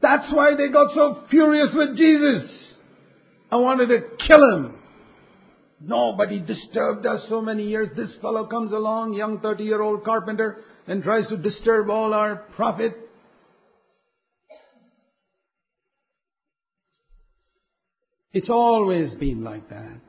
that's 0.01 0.31
why 0.33 0.55
they 0.55 0.69
got 0.69 0.93
so 0.93 1.25
furious 1.29 1.69
with 1.73 1.97
Jesus. 1.97 2.49
I 3.51 3.57
wanted 3.57 3.87
to 3.87 3.99
kill 4.25 4.55
him. 4.55 4.75
Nobody 5.81 6.39
disturbed 6.39 7.05
us 7.05 7.25
so 7.27 7.41
many 7.41 7.67
years. 7.67 7.89
This 7.97 8.09
fellow 8.21 8.45
comes 8.47 8.71
along, 8.71 9.13
young 9.15 9.41
30 9.41 9.65
year 9.65 9.81
old 9.81 10.05
carpenter, 10.05 10.59
and 10.87 11.03
tries 11.03 11.27
to 11.27 11.35
disturb 11.35 11.89
all 11.89 12.13
our 12.13 12.37
profit. 12.55 13.02
It's 18.33 18.49
always 18.49 19.13
been 19.15 19.43
like 19.43 19.69
that. 19.69 19.99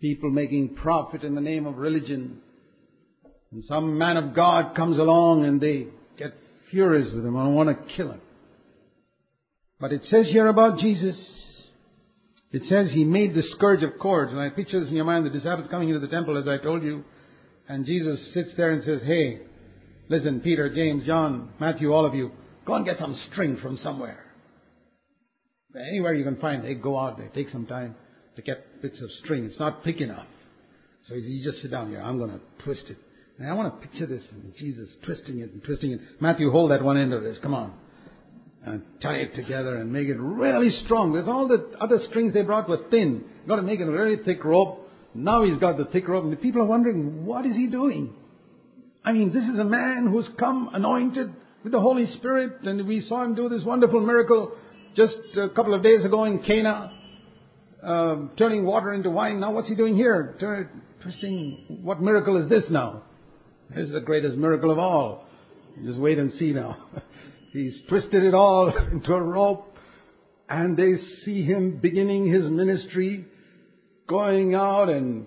People 0.00 0.30
making 0.30 0.76
profit 0.76 1.22
in 1.22 1.34
the 1.34 1.40
name 1.40 1.66
of 1.66 1.76
religion. 1.76 2.38
And 3.52 3.62
some 3.64 3.98
man 3.98 4.16
of 4.16 4.34
God 4.34 4.74
comes 4.74 4.98
along 4.98 5.44
and 5.44 5.60
they 5.60 5.88
get 6.18 6.32
furious 6.70 7.12
with 7.14 7.24
him 7.24 7.36
and 7.36 7.54
want 7.54 7.68
to 7.68 7.94
kill 7.94 8.10
him. 8.12 8.20
But 9.78 9.92
it 9.92 10.02
says 10.04 10.26
here 10.28 10.46
about 10.46 10.78
Jesus, 10.78 11.16
it 12.50 12.62
says 12.68 12.90
he 12.92 13.04
made 13.04 13.34
the 13.34 13.42
scourge 13.56 13.82
of 13.82 13.98
cords. 14.00 14.32
And 14.32 14.40
I 14.40 14.48
picture 14.48 14.80
this 14.80 14.88
in 14.88 14.96
your 14.96 15.04
mind, 15.04 15.26
the 15.26 15.30
disciples 15.30 15.68
coming 15.70 15.90
into 15.90 16.00
the 16.00 16.08
temple 16.08 16.38
as 16.38 16.48
I 16.48 16.56
told 16.56 16.82
you. 16.82 17.04
And 17.68 17.84
Jesus 17.84 18.18
sits 18.32 18.50
there 18.56 18.72
and 18.72 18.82
says, 18.84 19.02
hey, 19.04 19.40
listen, 20.08 20.40
Peter, 20.40 20.72
James, 20.74 21.04
John, 21.04 21.50
Matthew, 21.60 21.92
all 21.92 22.06
of 22.06 22.14
you, 22.14 22.32
go 22.66 22.74
and 22.74 22.86
get 22.86 22.98
some 22.98 23.20
string 23.30 23.58
from 23.60 23.76
somewhere. 23.76 24.24
Anywhere 25.74 26.14
you 26.14 26.24
can 26.24 26.36
find, 26.36 26.64
they 26.64 26.74
go 26.74 26.98
out 26.98 27.16
there, 27.16 27.28
take 27.28 27.48
some 27.50 27.66
time 27.66 27.94
to 28.36 28.42
get 28.42 28.82
bits 28.82 29.00
of 29.00 29.10
string. 29.24 29.44
It's 29.44 29.58
not 29.58 29.82
thick 29.84 30.00
enough. 30.00 30.26
So 31.08 31.14
you 31.14 31.42
just 31.42 31.62
sit 31.62 31.70
down 31.70 31.90
here. 31.90 32.00
I'm 32.00 32.18
going 32.18 32.30
to 32.30 32.40
twist 32.62 32.84
it. 32.88 32.98
And 33.38 33.48
I 33.48 33.54
want 33.54 33.80
to 33.80 33.88
picture 33.88 34.06
this 34.06 34.22
and 34.30 34.54
Jesus 34.56 34.88
twisting 35.04 35.40
it 35.40 35.52
and 35.52 35.64
twisting 35.64 35.92
it. 35.92 36.00
Matthew, 36.20 36.50
hold 36.50 36.70
that 36.70 36.82
one 36.82 36.96
end 36.96 37.12
of 37.12 37.22
this. 37.22 37.38
Come 37.42 37.54
on. 37.54 37.72
And 38.64 38.82
tie 39.02 39.16
it 39.16 39.34
together 39.34 39.76
and 39.76 39.92
make 39.92 40.06
it 40.06 40.18
really 40.18 40.70
strong. 40.84 41.12
Because 41.12 41.28
all 41.28 41.48
the 41.48 41.72
other 41.80 41.98
strings 42.08 42.34
they 42.34 42.42
brought 42.42 42.68
were 42.68 42.88
thin. 42.90 43.24
You've 43.40 43.48
got 43.48 43.56
to 43.56 43.62
make 43.62 43.80
a 43.80 43.86
very 43.86 44.18
thick 44.24 44.44
rope. 44.44 44.88
Now 45.14 45.44
he's 45.44 45.58
got 45.58 45.76
the 45.76 45.86
thick 45.86 46.06
rope 46.06 46.24
and 46.24 46.32
the 46.32 46.36
people 46.36 46.62
are 46.62 46.66
wondering, 46.66 47.26
what 47.26 47.44
is 47.44 47.56
he 47.56 47.66
doing? 47.66 48.14
I 49.04 49.12
mean, 49.12 49.32
this 49.32 49.44
is 49.44 49.58
a 49.58 49.64
man 49.64 50.06
who's 50.06 50.28
come 50.38 50.70
anointed 50.72 51.34
with 51.64 51.72
the 51.72 51.80
Holy 51.80 52.06
Spirit 52.12 52.62
and 52.62 52.86
we 52.86 53.00
saw 53.00 53.24
him 53.24 53.34
do 53.34 53.48
this 53.48 53.64
wonderful 53.64 54.00
miracle 54.00 54.52
just 54.94 55.14
a 55.36 55.48
couple 55.50 55.74
of 55.74 55.82
days 55.82 56.04
ago 56.04 56.24
in 56.24 56.42
Cana, 56.42 56.92
um, 57.82 58.30
turning 58.36 58.64
water 58.64 58.92
into 58.92 59.10
wine. 59.10 59.40
Now 59.40 59.52
what's 59.52 59.68
he 59.68 59.74
doing 59.74 59.96
here? 59.96 60.36
Turn, 60.38 60.82
twisting. 61.02 61.80
What 61.82 62.00
miracle 62.00 62.42
is 62.42 62.48
this 62.48 62.64
now? 62.70 63.02
This 63.70 63.86
is 63.86 63.92
the 63.92 64.00
greatest 64.00 64.36
miracle 64.36 64.70
of 64.70 64.78
all. 64.78 65.26
Just 65.84 65.98
wait 65.98 66.18
and 66.18 66.32
see 66.38 66.52
now. 66.52 66.76
He's 67.52 67.82
twisted 67.88 68.22
it 68.22 68.34
all 68.34 68.68
into 68.92 69.12
a 69.12 69.22
rope, 69.22 69.76
and 70.48 70.76
they 70.76 70.94
see 71.24 71.44
him 71.44 71.78
beginning 71.80 72.30
his 72.32 72.50
ministry, 72.50 73.26
going 74.06 74.54
out 74.54 74.88
and 74.88 75.26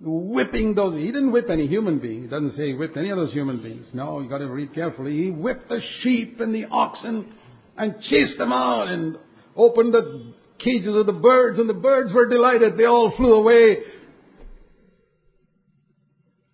whipping 0.00 0.74
those. 0.74 0.96
He 0.96 1.06
didn't 1.06 1.32
whip 1.32 1.50
any 1.50 1.66
human 1.66 1.98
being. 1.98 2.22
He 2.22 2.28
doesn't 2.28 2.56
say 2.56 2.68
he 2.68 2.74
whipped 2.74 2.96
any 2.96 3.10
of 3.10 3.16
those 3.16 3.32
human 3.32 3.62
beings. 3.62 3.88
No, 3.92 4.20
you 4.20 4.28
got 4.28 4.38
to 4.38 4.46
read 4.46 4.74
carefully. 4.74 5.16
He 5.24 5.30
whipped 5.30 5.68
the 5.68 5.80
sheep 6.00 6.40
and 6.40 6.54
the 6.54 6.66
oxen 6.70 7.32
and 7.76 8.00
chased 8.02 8.38
them 8.38 8.52
out 8.52 8.88
and 8.88 9.16
opened 9.56 9.94
the 9.94 10.34
cages 10.58 10.94
of 10.94 11.06
the 11.06 11.12
birds, 11.12 11.58
and 11.58 11.68
the 11.68 11.74
birds 11.74 12.12
were 12.12 12.28
delighted. 12.28 12.78
They 12.78 12.84
all 12.84 13.12
flew 13.16 13.34
away. 13.34 13.78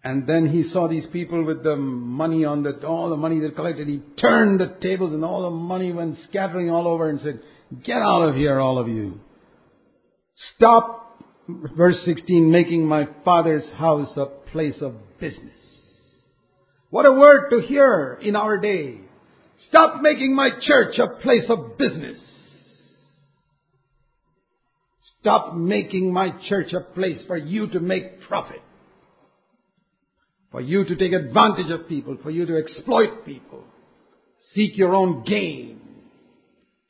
And 0.03 0.27
then 0.27 0.47
he 0.47 0.71
saw 0.71 0.89
these 0.89 1.07
people 1.13 1.45
with 1.45 1.63
the 1.63 1.77
money 1.77 2.45
on 2.45 2.63
the, 2.63 2.87
all 2.87 3.11
the 3.11 3.17
money 3.17 3.39
they 3.39 3.51
collected. 3.51 3.87
He 3.87 4.01
turned 4.19 4.59
the 4.59 4.77
tables 4.81 5.13
and 5.13 5.23
all 5.23 5.43
the 5.43 5.51
money 5.51 5.93
went 5.93 6.17
scattering 6.29 6.71
all 6.71 6.89
over 6.89 7.11
and 7.11 7.21
said, 7.21 7.41
get 7.85 7.99
out 7.99 8.23
of 8.23 8.35
here, 8.35 8.59
all 8.59 8.79
of 8.79 8.89
you. 8.89 9.21
Stop, 10.57 11.23
verse 11.77 11.99
16, 12.07 12.51
making 12.51 12.87
my 12.87 13.09
father's 13.27 13.69
house 13.77 14.17
a 14.17 14.25
place 14.51 14.81
of 14.81 14.95
business. 15.21 15.59
What 16.89 17.05
a 17.05 17.13
word 17.13 17.51
to 17.51 17.61
hear 17.61 18.19
in 18.23 18.37
our 18.37 18.57
day. 18.57 19.01
Stop 19.69 20.01
making 20.01 20.35
my 20.35 20.51
church 20.63 20.99
a 20.99 21.21
place 21.21 21.45
of 21.49 21.77
business. 21.79 22.19
Stop 25.21 25.55
making 25.55 26.13
my 26.13 26.31
church 26.49 26.73
a 26.73 26.81
place 26.95 27.19
for 27.27 27.37
you 27.37 27.69
to 27.69 27.81
make 27.81 28.23
profit. 28.23 28.63
For 30.51 30.61
you 30.61 30.85
to 30.85 30.97
take 30.97 31.13
advantage 31.13 31.71
of 31.71 31.89
people, 31.89 32.17
for 32.23 32.31
you 32.31 32.47
to 32.47 32.57
exploit 32.57 33.25
people. 33.25 33.65
Seek 34.55 34.77
your 34.77 34.95
own 34.95 35.25
gain 35.25 35.81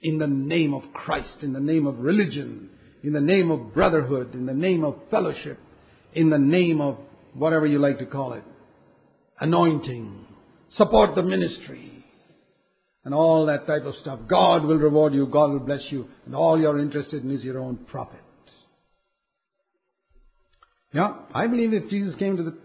in 0.00 0.18
the 0.18 0.26
name 0.26 0.72
of 0.72 0.82
Christ, 0.94 1.42
in 1.42 1.52
the 1.52 1.60
name 1.60 1.86
of 1.86 1.98
religion, 1.98 2.70
in 3.02 3.12
the 3.12 3.20
name 3.20 3.50
of 3.50 3.74
brotherhood, 3.74 4.34
in 4.34 4.46
the 4.46 4.54
name 4.54 4.84
of 4.84 4.96
fellowship, 5.10 5.58
in 6.14 6.30
the 6.30 6.38
name 6.38 6.80
of 6.80 6.96
whatever 7.34 7.66
you 7.66 7.78
like 7.78 7.98
to 7.98 8.06
call 8.06 8.32
it. 8.32 8.44
Anointing. 9.40 10.26
Support 10.70 11.16
the 11.16 11.22
ministry 11.22 11.89
and 13.10 13.16
all 13.16 13.46
that 13.46 13.66
type 13.66 13.82
of 13.86 13.96
stuff. 13.96 14.20
God 14.28 14.62
will 14.62 14.78
reward 14.78 15.14
you, 15.14 15.26
God 15.26 15.50
will 15.50 15.58
bless 15.58 15.82
you, 15.90 16.06
and 16.26 16.32
all 16.32 16.60
you're 16.60 16.78
interested 16.78 17.24
in 17.24 17.32
is 17.32 17.42
your 17.42 17.58
own 17.58 17.76
profit. 17.90 18.20
Yeah, 20.94 21.14
I 21.34 21.48
believe 21.48 21.72
if 21.72 21.90
Jesus 21.90 22.14
came 22.20 22.36
to 22.36 22.44
the, 22.44 22.56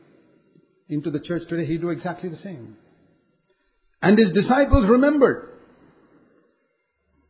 into 0.87 1.09
the 1.09 1.19
church 1.19 1.49
today, 1.49 1.65
he'd 1.65 1.81
do 1.81 1.89
exactly 1.89 2.29
the 2.29 2.37
same. 2.37 2.77
And 4.03 4.19
his 4.19 4.33
disciples 4.33 4.87
remembered. 4.87 5.49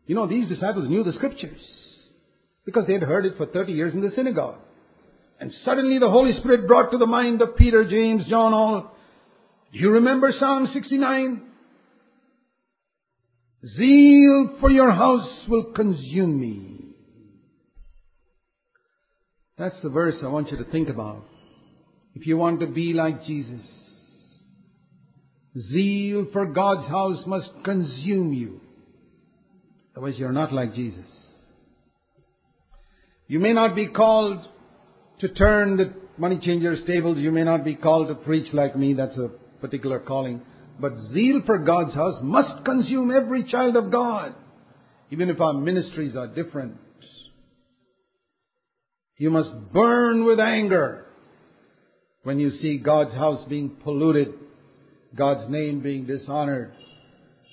You 0.08 0.15
know, 0.15 0.28
these 0.28 0.49
disciples 0.49 0.89
knew 0.89 1.06
the 1.06 1.13
scriptures 1.13 1.62
because 2.65 2.86
they 2.86 2.93
had 2.93 3.04
heard 3.04 3.25
it 3.25 3.38
for 3.38 3.45
30 3.45 3.71
years 3.71 3.93
in 3.93 4.01
the 4.01 4.12
synagogue. 4.13 4.58
And 5.39 5.54
suddenly 5.63 5.99
the 5.99 6.10
Holy 6.10 6.34
Spirit 6.34 6.67
brought 6.67 6.91
to 6.91 6.97
the 6.97 7.06
mind 7.06 7.41
of 7.41 7.56
Peter, 7.56 7.86
James, 7.86 8.25
John, 8.28 8.54
all. 8.54 8.91
Do 9.71 9.80
you 9.80 9.91
remember 9.91 10.34
Psalm 10.38 10.67
69? 10.73 11.51
Zeal 13.67 14.58
for 14.60 14.69
your 14.69 14.91
house 14.91 15.28
will 15.47 15.73
consume 15.73 16.39
me. 16.39 16.75
That's 19.58 19.82
the 19.82 19.89
verse 19.89 20.15
I 20.23 20.28
want 20.28 20.51
you 20.51 20.58
to 20.58 20.65
think 20.65 20.89
about. 20.89 21.23
If 22.13 22.28
you 22.28 22.38
want 22.38 22.60
to 22.60 22.67
be 22.67 22.93
like 22.93 23.23
Jesus, 23.25 23.62
zeal 25.71 26.28
for 26.32 26.45
God's 26.45 26.88
house 26.88 27.25
must 27.25 27.49
consume 27.63 28.34
you. 28.34 28.62
Otherwise, 29.95 30.15
you're 30.17 30.32
not 30.32 30.54
like 30.54 30.75
Jesus. 30.75 31.06
You 33.28 33.39
may 33.39 33.54
not 33.54 33.75
be 33.75 33.88
called 33.88 34.45
to 35.21 35.30
turn 35.30 35.78
the 35.78 35.93
money 36.17 36.39
changers' 36.41 36.84
tables. 36.86 37.17
You 37.17 37.32
may 37.32 37.43
not 37.43 37.63
be 37.63 37.75
called 37.75 38.10
to 38.10 38.15
preach 38.15 38.54
like 38.54 38.78
me. 38.78 38.93
That's 38.93 39.17
a 39.17 39.30
particular 39.62 39.99
calling. 39.99 40.41
But 40.79 40.97
zeal 41.13 41.41
for 41.45 41.57
God's 41.59 41.93
house 41.93 42.19
must 42.21 42.65
consume 42.65 43.11
every 43.11 43.43
child 43.45 43.75
of 43.75 43.91
God, 43.91 44.35
even 45.09 45.29
if 45.29 45.39
our 45.39 45.53
ministries 45.53 46.15
are 46.15 46.27
different. 46.27 46.77
You 49.17 49.29
must 49.29 49.51
burn 49.71 50.25
with 50.25 50.39
anger 50.39 51.05
when 52.23 52.39
you 52.39 52.51
see 52.51 52.77
God's 52.77 53.13
house 53.13 53.45
being 53.47 53.69
polluted, 53.83 54.33
God's 55.15 55.49
name 55.49 55.79
being 55.79 56.05
dishonored. 56.05 56.73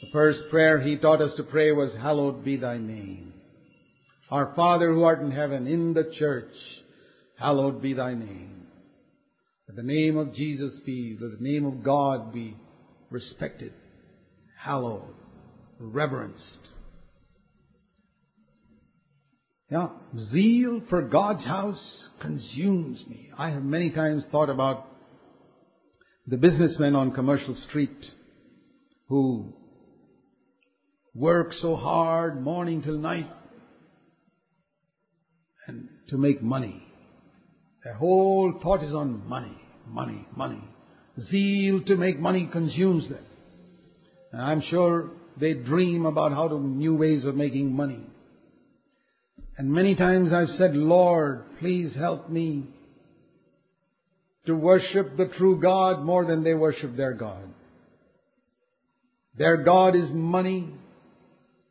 The 0.00 0.08
first 0.12 0.40
prayer 0.50 0.80
he 0.80 0.96
taught 0.96 1.22
us 1.22 1.36
to 1.36 1.44
pray 1.44 1.70
was, 1.70 1.92
Hallowed 1.94 2.44
be 2.44 2.56
thy 2.56 2.78
name. 2.78 3.34
Our 4.30 4.52
Father 4.56 4.92
who 4.92 5.04
art 5.04 5.20
in 5.20 5.30
heaven, 5.30 5.68
in 5.68 5.94
the 5.94 6.12
church, 6.18 6.50
hallowed 7.38 7.80
be 7.80 7.92
thy 7.92 8.14
name. 8.14 8.66
Let 9.68 9.76
the 9.76 9.82
name 9.84 10.16
of 10.16 10.34
Jesus 10.34 10.72
be, 10.84 11.16
let 11.20 11.38
the 11.38 11.44
name 11.44 11.66
of 11.66 11.84
God 11.84 12.32
be 12.32 12.56
respected, 13.12 13.72
hallowed, 14.58 15.14
reverenced. 15.78 16.68
Yeah, 19.70 19.88
zeal 20.30 20.82
for 20.90 21.02
God's 21.02 21.44
house 21.44 22.08
consumes 22.20 23.02
me. 23.08 23.30
I 23.38 23.50
have 23.50 23.62
many 23.62 23.90
times 23.90 24.22
thought 24.30 24.50
about 24.50 24.86
the 26.26 26.36
businessmen 26.36 26.94
on 26.94 27.12
Commercial 27.12 27.56
Street 27.68 27.96
who 29.08 29.54
work 31.14 31.52
so 31.60 31.76
hard 31.76 32.42
morning 32.42 32.82
till 32.82 32.98
night 32.98 33.30
and 35.66 35.88
to 36.08 36.16
make 36.16 36.42
money. 36.42 36.82
Their 37.84 37.94
whole 37.94 38.58
thought 38.62 38.84
is 38.84 38.94
on 38.94 39.26
money, 39.28 39.58
money, 39.86 40.26
money. 40.36 40.62
Zeal 41.20 41.82
to 41.84 41.96
make 41.96 42.18
money 42.18 42.48
consumes 42.50 43.08
them. 43.08 43.24
And 44.32 44.40
I'm 44.40 44.62
sure 44.70 45.10
they 45.38 45.54
dream 45.54 46.06
about 46.06 46.32
how 46.32 46.48
to 46.48 46.58
new 46.58 46.94
ways 46.94 47.24
of 47.24 47.34
making 47.34 47.74
money. 47.74 48.06
And 49.58 49.70
many 49.70 49.94
times 49.94 50.32
I've 50.32 50.56
said, 50.56 50.74
Lord, 50.74 51.44
please 51.60 51.94
help 51.94 52.30
me 52.30 52.68
to 54.46 54.54
worship 54.54 55.16
the 55.16 55.30
true 55.36 55.60
God 55.60 56.02
more 56.02 56.24
than 56.24 56.42
they 56.42 56.54
worship 56.54 56.96
their 56.96 57.12
God. 57.12 57.44
Their 59.36 59.58
God 59.58 59.94
is 59.94 60.10
money. 60.10 60.70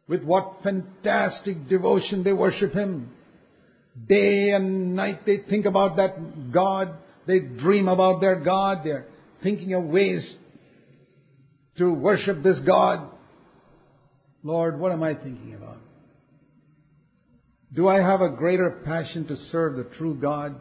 With 0.08 0.24
what 0.24 0.58
fantastic 0.64 1.70
devotion 1.70 2.24
they 2.24 2.34
worship 2.34 2.74
Him. 2.74 3.12
Day 4.08 4.52
and 4.52 4.96
night 4.96 5.26
they 5.26 5.38
think 5.50 5.66
about 5.66 5.98
that 5.98 6.52
God. 6.52 6.96
They 7.28 7.40
dream 7.40 7.88
about 7.88 8.20
their 8.20 8.40
God. 8.40 8.80
They're 8.84 9.06
thinking 9.44 9.74
of 9.74 9.84
ways 9.84 10.38
to 11.78 11.94
worship 11.94 12.44
this 12.44 12.60
God. 12.66 13.10
Lord, 14.44 14.80
what 14.80 14.92
am 14.92 15.04
I 15.04 15.14
thinking 15.14 15.54
about? 15.56 15.78
Do 17.74 17.88
I 17.88 18.02
have 18.02 18.22
a 18.22 18.30
greater 18.30 18.82
passion 18.84 19.26
to 19.28 19.36
serve 19.52 19.78
the 19.78 19.88
true 19.98 20.16
God? 20.16 20.56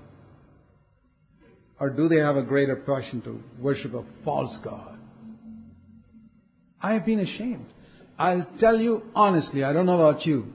Or 1.80 1.90
do 1.90 2.08
they 2.08 2.18
have 2.18 2.36
a 2.36 2.42
greater 2.42 2.76
passion 2.76 3.22
to 3.22 3.42
worship 3.58 3.94
a 3.94 4.04
false 4.24 4.56
God? 4.62 4.98
I 6.80 6.92
have 6.92 7.06
been 7.06 7.20
ashamed. 7.20 7.66
I'll 8.18 8.46
tell 8.58 8.78
you 8.78 9.02
honestly, 9.14 9.64
I 9.64 9.72
don't 9.72 9.86
know 9.86 10.00
about 10.00 10.26
you. 10.26 10.52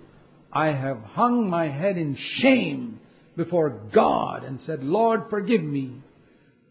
I 0.51 0.67
have 0.67 0.99
hung 0.99 1.49
my 1.49 1.67
head 1.67 1.97
in 1.97 2.17
shame 2.37 2.99
before 3.35 3.81
God 3.93 4.43
and 4.43 4.59
said, 4.65 4.83
Lord, 4.83 5.23
forgive 5.29 5.61
me. 5.61 6.01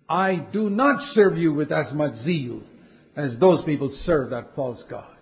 I 0.09 0.37
do 0.53 0.69
not 0.69 1.01
serve 1.15 1.39
you 1.39 1.53
with 1.55 1.73
as 1.73 1.93
much 1.93 2.15
zeal 2.25 2.63
as 3.17 3.33
those 3.39 3.65
people 3.65 3.97
serve 4.05 4.31
that 4.31 4.55
false 4.55 4.83
God. 4.91 5.17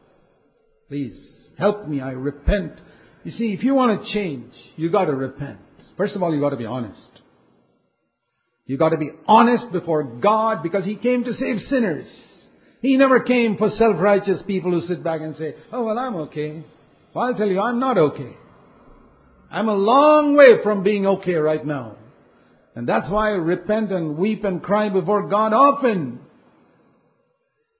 Please 0.88 1.16
help 1.58 1.86
me. 1.86 2.00
I 2.00 2.10
repent. 2.12 2.72
You 3.24 3.32
see, 3.32 3.52
if 3.52 3.62
you 3.62 3.74
want 3.74 4.04
to 4.04 4.12
change, 4.12 4.52
you 4.76 4.90
got 4.90 5.04
to 5.04 5.14
repent. 5.14 5.58
First 5.96 6.16
of 6.16 6.22
all, 6.22 6.34
you 6.34 6.40
got 6.40 6.50
to 6.50 6.56
be 6.56 6.66
honest. 6.66 7.08
You 8.66 8.78
got 8.78 8.90
to 8.90 8.96
be 8.96 9.10
honest 9.26 9.70
before 9.72 10.02
God 10.02 10.62
because 10.62 10.84
He 10.84 10.96
came 10.96 11.24
to 11.24 11.34
save 11.34 11.60
sinners. 11.68 12.06
He 12.80 12.96
never 12.96 13.20
came 13.20 13.56
for 13.56 13.70
self-righteous 13.70 14.42
people 14.46 14.72
who 14.72 14.86
sit 14.86 15.04
back 15.04 15.20
and 15.20 15.36
say, 15.36 15.54
oh 15.70 15.84
well, 15.84 15.98
I'm 15.98 16.16
okay. 16.16 16.64
Well, 17.14 17.26
I'll 17.26 17.34
tell 17.34 17.46
you, 17.46 17.60
I'm 17.60 17.78
not 17.78 17.96
okay. 17.96 18.36
I'm 19.50 19.68
a 19.68 19.74
long 19.74 20.34
way 20.34 20.62
from 20.64 20.82
being 20.82 21.06
okay 21.06 21.34
right 21.34 21.64
now. 21.64 21.96
And 22.74 22.88
that's 22.88 23.08
why 23.10 23.28
I 23.28 23.34
repent 23.34 23.92
and 23.92 24.16
weep 24.16 24.44
and 24.44 24.62
cry 24.62 24.88
before 24.88 25.28
God 25.28 25.52
often. 25.52 26.20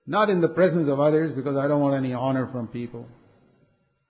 Not 0.05 0.29
in 0.29 0.41
the 0.41 0.49
presence 0.49 0.89
of 0.89 0.99
others 0.99 1.33
because 1.35 1.57
I 1.57 1.67
don't 1.67 1.81
want 1.81 1.95
any 1.95 2.13
honor 2.13 2.49
from 2.51 2.67
people. 2.67 3.07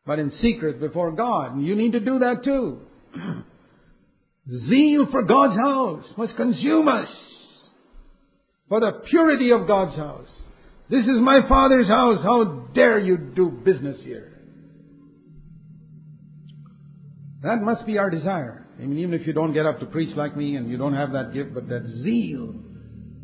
But 0.05 0.19
in 0.19 0.31
secret 0.41 0.79
before 0.79 1.11
God. 1.11 1.55
And 1.55 1.65
you 1.65 1.75
need 1.75 1.93
to 1.93 1.99
do 1.99 2.19
that 2.19 2.43
too. 2.43 2.81
Zeal 4.67 5.07
for 5.09 5.23
God's 5.23 5.57
house 5.57 6.05
must 6.17 6.35
consume 6.35 6.89
us. 6.89 7.07
For 8.67 8.81
the 8.81 9.03
purity 9.09 9.51
of 9.51 9.67
God's 9.67 9.95
house. 9.95 10.27
This 10.89 11.05
is 11.05 11.21
my 11.21 11.47
Father's 11.47 11.87
house. 11.87 12.21
How 12.23 12.43
dare 12.73 12.99
you 12.99 13.17
do 13.17 13.49
business 13.49 14.01
here? 14.03 14.33
That 17.43 17.61
must 17.61 17.85
be 17.85 17.97
our 17.97 18.09
desire. 18.09 18.62
I 18.79 18.85
mean, 18.85 18.99
even 18.99 19.13
if 19.13 19.27
you 19.27 19.33
don't 19.33 19.53
get 19.53 19.65
up 19.65 19.79
to 19.79 19.85
preach 19.85 20.15
like 20.15 20.35
me 20.35 20.55
and 20.55 20.69
you 20.69 20.77
don't 20.77 20.95
have 20.95 21.11
that 21.13 21.33
gift, 21.33 21.53
but 21.53 21.69
that 21.69 21.85
zeal 22.03 22.55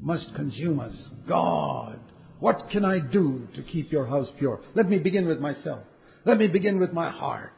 must 0.01 0.33
consume 0.35 0.79
us. 0.79 0.95
God, 1.27 1.99
what 2.39 2.69
can 2.71 2.85
I 2.85 2.99
do 2.99 3.47
to 3.55 3.63
keep 3.63 3.91
your 3.91 4.05
house 4.05 4.29
pure? 4.37 4.61
Let 4.75 4.89
me 4.89 4.99
begin 4.99 5.27
with 5.27 5.39
myself. 5.39 5.83
Let 6.25 6.37
me 6.37 6.47
begin 6.47 6.79
with 6.79 6.93
my 6.93 7.09
heart 7.09 7.53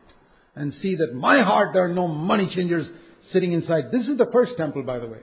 and 0.55 0.73
see 0.73 0.95
that 0.95 1.13
my 1.13 1.41
heart 1.41 1.71
there 1.73 1.85
are 1.85 1.93
no 1.93 2.07
money 2.07 2.49
changers 2.53 2.87
sitting 3.31 3.53
inside. 3.53 3.91
This 3.91 4.07
is 4.07 4.17
the 4.17 4.29
first 4.31 4.57
temple, 4.57 4.83
by 4.83 4.99
the 4.99 5.07
way. 5.07 5.19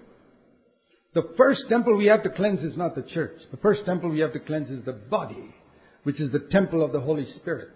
The 1.14 1.32
first 1.36 1.62
temple 1.68 1.96
we 1.96 2.06
have 2.06 2.22
to 2.22 2.30
cleanse 2.30 2.60
is 2.60 2.76
not 2.76 2.94
the 2.94 3.02
church. 3.02 3.40
The 3.50 3.56
first 3.56 3.84
temple 3.86 4.10
we 4.10 4.20
have 4.20 4.34
to 4.34 4.40
cleanse 4.40 4.70
is 4.70 4.84
the 4.84 4.92
body, 4.92 5.54
which 6.02 6.20
is 6.20 6.30
the 6.30 6.46
temple 6.50 6.84
of 6.84 6.92
the 6.92 7.00
Holy 7.00 7.24
Spirit. 7.36 7.70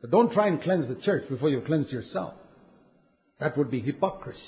But 0.00 0.10
don't 0.10 0.32
try 0.32 0.48
and 0.48 0.62
cleanse 0.62 0.88
the 0.88 1.00
church 1.02 1.28
before 1.28 1.50
you 1.50 1.60
cleanse 1.60 1.92
yourself. 1.92 2.34
That 3.40 3.56
would 3.56 3.70
be 3.70 3.80
hypocrisy. 3.80 4.40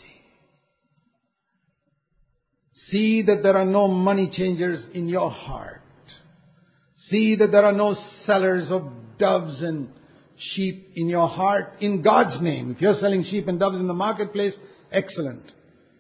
See 2.91 3.23
that 3.23 3.43
there 3.43 3.57
are 3.57 3.65
no 3.65 3.89
money 3.89 4.31
changers 4.33 4.85
in 4.93 5.09
your 5.09 5.31
heart. 5.31 5.81
See 7.09 7.37
that 7.37 7.51
there 7.51 7.65
are 7.65 7.73
no 7.73 7.97
sellers 8.27 8.71
of 8.71 8.91
doves 9.19 9.61
and 9.63 9.89
sheep 10.55 10.93
in 10.95 11.09
your 11.09 11.29
heart 11.29 11.75
in 11.81 12.03
God's 12.03 12.41
name. 12.43 12.71
If 12.71 12.81
you're 12.81 12.99
selling 13.01 13.25
sheep 13.25 13.49
and 13.49 13.59
doves 13.59 13.77
in 13.77 13.87
the 13.87 13.95
marketplace, 13.95 14.55
excellent. 14.91 15.51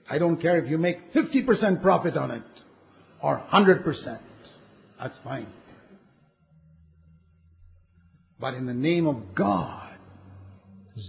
I 0.08 0.18
don't 0.18 0.40
care 0.40 0.62
if 0.62 0.70
you 0.70 0.78
make 0.78 1.14
50% 1.14 1.82
profit 1.82 2.16
on 2.16 2.30
it 2.30 2.42
or 3.22 3.42
100%. 3.52 4.18
That's 4.98 5.16
fine. 5.24 5.46
But 8.38 8.54
in 8.54 8.66
the 8.66 8.74
name 8.74 9.06
of 9.06 9.34
God, 9.34 9.96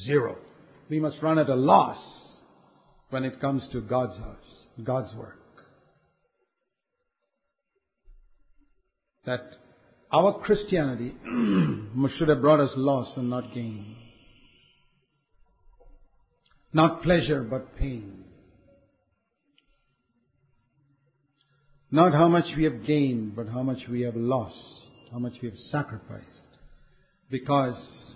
zero. 0.06 0.38
We 0.94 1.00
must 1.00 1.24
run 1.24 1.40
at 1.40 1.50
a 1.50 1.56
loss 1.56 1.98
when 3.10 3.24
it 3.24 3.42
comes 3.42 3.68
to 3.72 3.82
God's 3.82 4.16
house, 4.16 4.68
God's 4.84 5.12
work. 5.16 5.40
That 9.26 9.42
our 10.12 10.40
Christianity 10.42 11.16
should 12.16 12.30
have 12.30 12.42
brought 12.42 12.60
us 12.60 12.74
loss 12.76 13.12
and 13.18 13.28
not 13.28 13.56
gain. 13.56 13.96
Not 16.74 17.02
pleasure, 17.02 17.42
but 17.42 17.76
pain. 17.76 18.26
Not 21.90 22.14
how 22.14 22.28
much 22.28 22.56
we 22.56 22.66
have 22.66 22.86
gained, 22.86 23.36
but 23.36 23.48
how 23.48 23.64
much 23.64 23.80
we 23.90 24.02
have 24.02 24.16
lost, 24.16 24.86
how 25.12 25.18
much 25.18 25.34
we 25.42 25.50
have 25.50 25.58
sacrificed. 25.72 26.28
Because 27.32 28.13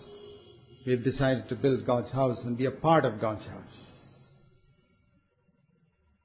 we 0.87 0.93
have 0.93 1.03
decided 1.03 1.49
to 1.49 1.55
build 1.55 1.85
God's 1.85 2.09
house 2.13 2.39
and 2.45 2.57
be 2.57 2.65
a 2.65 2.71
part 2.71 3.03
of 3.03 3.19
God's 3.19 3.45
house. 3.45 3.87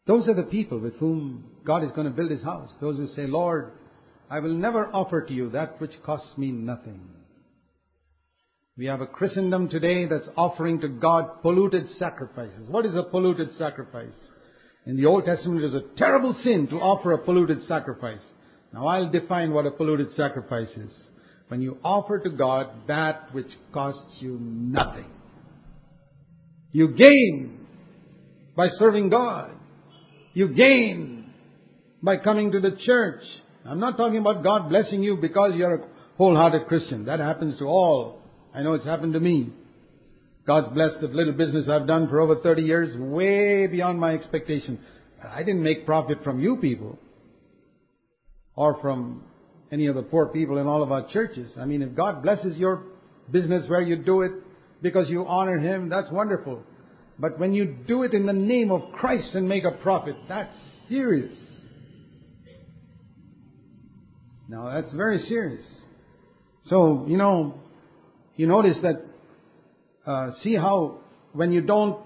Those 0.07 0.29
are 0.29 0.35
the 0.35 0.45
people 0.45 0.79
with 0.79 0.95
whom 0.99 1.47
God 1.65 1.83
is 1.83 1.91
going 1.91 2.07
to 2.07 2.13
build 2.13 2.31
His 2.31 2.45
house. 2.45 2.71
Those 2.81 2.97
who 2.97 3.09
say, 3.09 3.27
Lord, 3.27 3.73
I 4.31 4.39
will 4.39 4.55
never 4.55 4.87
offer 4.87 5.21
to 5.21 5.35
you 5.35 5.51
that 5.51 5.81
which 5.81 6.01
costs 6.05 6.39
me 6.39 6.53
nothing. 6.53 7.01
We 8.79 8.87
have 8.87 9.01
a 9.01 9.07
Christendom 9.07 9.69
today 9.69 10.07
that's 10.07 10.29
offering 10.37 10.81
to 10.83 10.89
God 10.89 11.43
polluted 11.43 11.89
sacrifices. 11.99 12.69
What 12.69 12.87
is 12.87 12.95
a 12.95 13.03
polluted 13.03 13.57
sacrifice? 13.59 14.15
In 14.87 14.97
the 14.97 15.07
Old 15.07 15.25
Testament, 15.25 15.61
it 15.61 15.73
was 15.73 15.75
a 15.75 15.97
terrible 15.97 16.37
sin 16.45 16.69
to 16.69 16.77
offer 16.77 17.11
a 17.11 17.19
polluted 17.19 17.65
sacrifice. 17.67 18.23
Now 18.73 18.87
I'll 18.87 19.11
define 19.11 19.53
what 19.53 19.67
a 19.67 19.73
polluted 19.73 20.13
sacrifice 20.15 20.71
is. 20.77 20.93
When 21.53 21.61
you 21.61 21.77
offer 21.85 22.19
to 22.19 22.31
God 22.31 22.69
that 22.89 23.35
which 23.35 23.51
costs 23.75 24.17
you 24.21 24.39
nothing. 24.41 25.05
You 26.71 26.95
gain 26.95 27.67
by 28.57 28.69
serving 28.79 29.11
God. 29.11 29.51
You 30.33 30.49
gain 30.49 31.31
by 32.03 32.17
coming 32.17 32.53
to 32.53 32.61
the 32.61 32.79
church. 32.87 33.21
I'm 33.67 33.81
not 33.81 33.99
talking 33.99 34.17
about 34.17 34.43
God 34.43 34.71
blessing 34.71 35.03
you 35.03 35.19
because 35.19 35.53
you're 35.55 35.75
a 35.75 35.87
wholehearted 36.17 36.69
Christian. 36.69 37.05
That 37.05 37.21
happens 37.21 37.59
to 37.59 37.67
all. 37.67 38.23
I 38.55 38.63
know 38.63 38.73
it's 38.73 38.87
happened 38.87 39.13
to 39.13 39.21
me. 39.21 39.51
God's 40.47 40.73
blessed 40.73 41.03
the 41.03 41.09
little 41.09 41.35
business 41.35 41.69
I've 41.69 41.87
done 41.87 42.09
for 42.09 42.23
over 42.23 42.37
30 42.37 42.63
years, 42.63 42.97
way 42.97 43.67
beyond 43.67 44.01
my 44.01 44.15
expectation. 44.15 44.81
I 45.23 45.41
didn't 45.41 45.63
make 45.63 45.85
profit 45.85 46.25
from 46.25 46.41
you 46.41 46.57
people 46.57 46.99
or 48.57 48.81
from 48.81 49.25
any 49.73 49.87
of 49.87 49.95
the 49.95 50.03
poor 50.03 50.27
people 50.27 50.59
in 50.59 50.67
all 50.67 50.83
of 50.83 50.93
our 50.93 51.09
churches. 51.09 51.51
I 51.59 51.65
mean, 51.65 51.81
if 51.81 51.95
God 51.95 52.23
blesses 52.23 52.57
your 52.59 52.85
business 53.31 53.69
where 53.69 53.81
you 53.81 53.97
do 53.97 54.21
it 54.23 54.33
because 54.83 55.09
you 55.09 55.27
honor 55.27 55.59
Him, 55.59 55.89
that's 55.89 56.11
wonderful. 56.11 56.63
But 57.19 57.39
when 57.39 57.55
you 57.55 57.65
do 57.87 58.03
it 58.03 58.13
in 58.13 58.27
the 58.27 58.33
name 58.35 58.71
of 58.71 58.93
Christ 58.93 59.35
and 59.35 59.49
make 59.49 59.65
a 59.65 59.71
profit, 59.71 60.15
that's 60.29 60.55
serious. 60.89 61.35
Now, 64.49 64.75
that's 64.75 64.93
very 64.95 65.25
serious. 65.29 65.65
So, 66.65 67.07
you 67.09 67.17
know, 67.17 67.55
you 68.37 68.47
notice 68.47 68.77
that 68.83 69.07
uh, 70.07 70.33
see 70.43 70.55
how 70.55 70.99
when 71.33 71.53
you 71.53 71.63
don't 71.63 72.05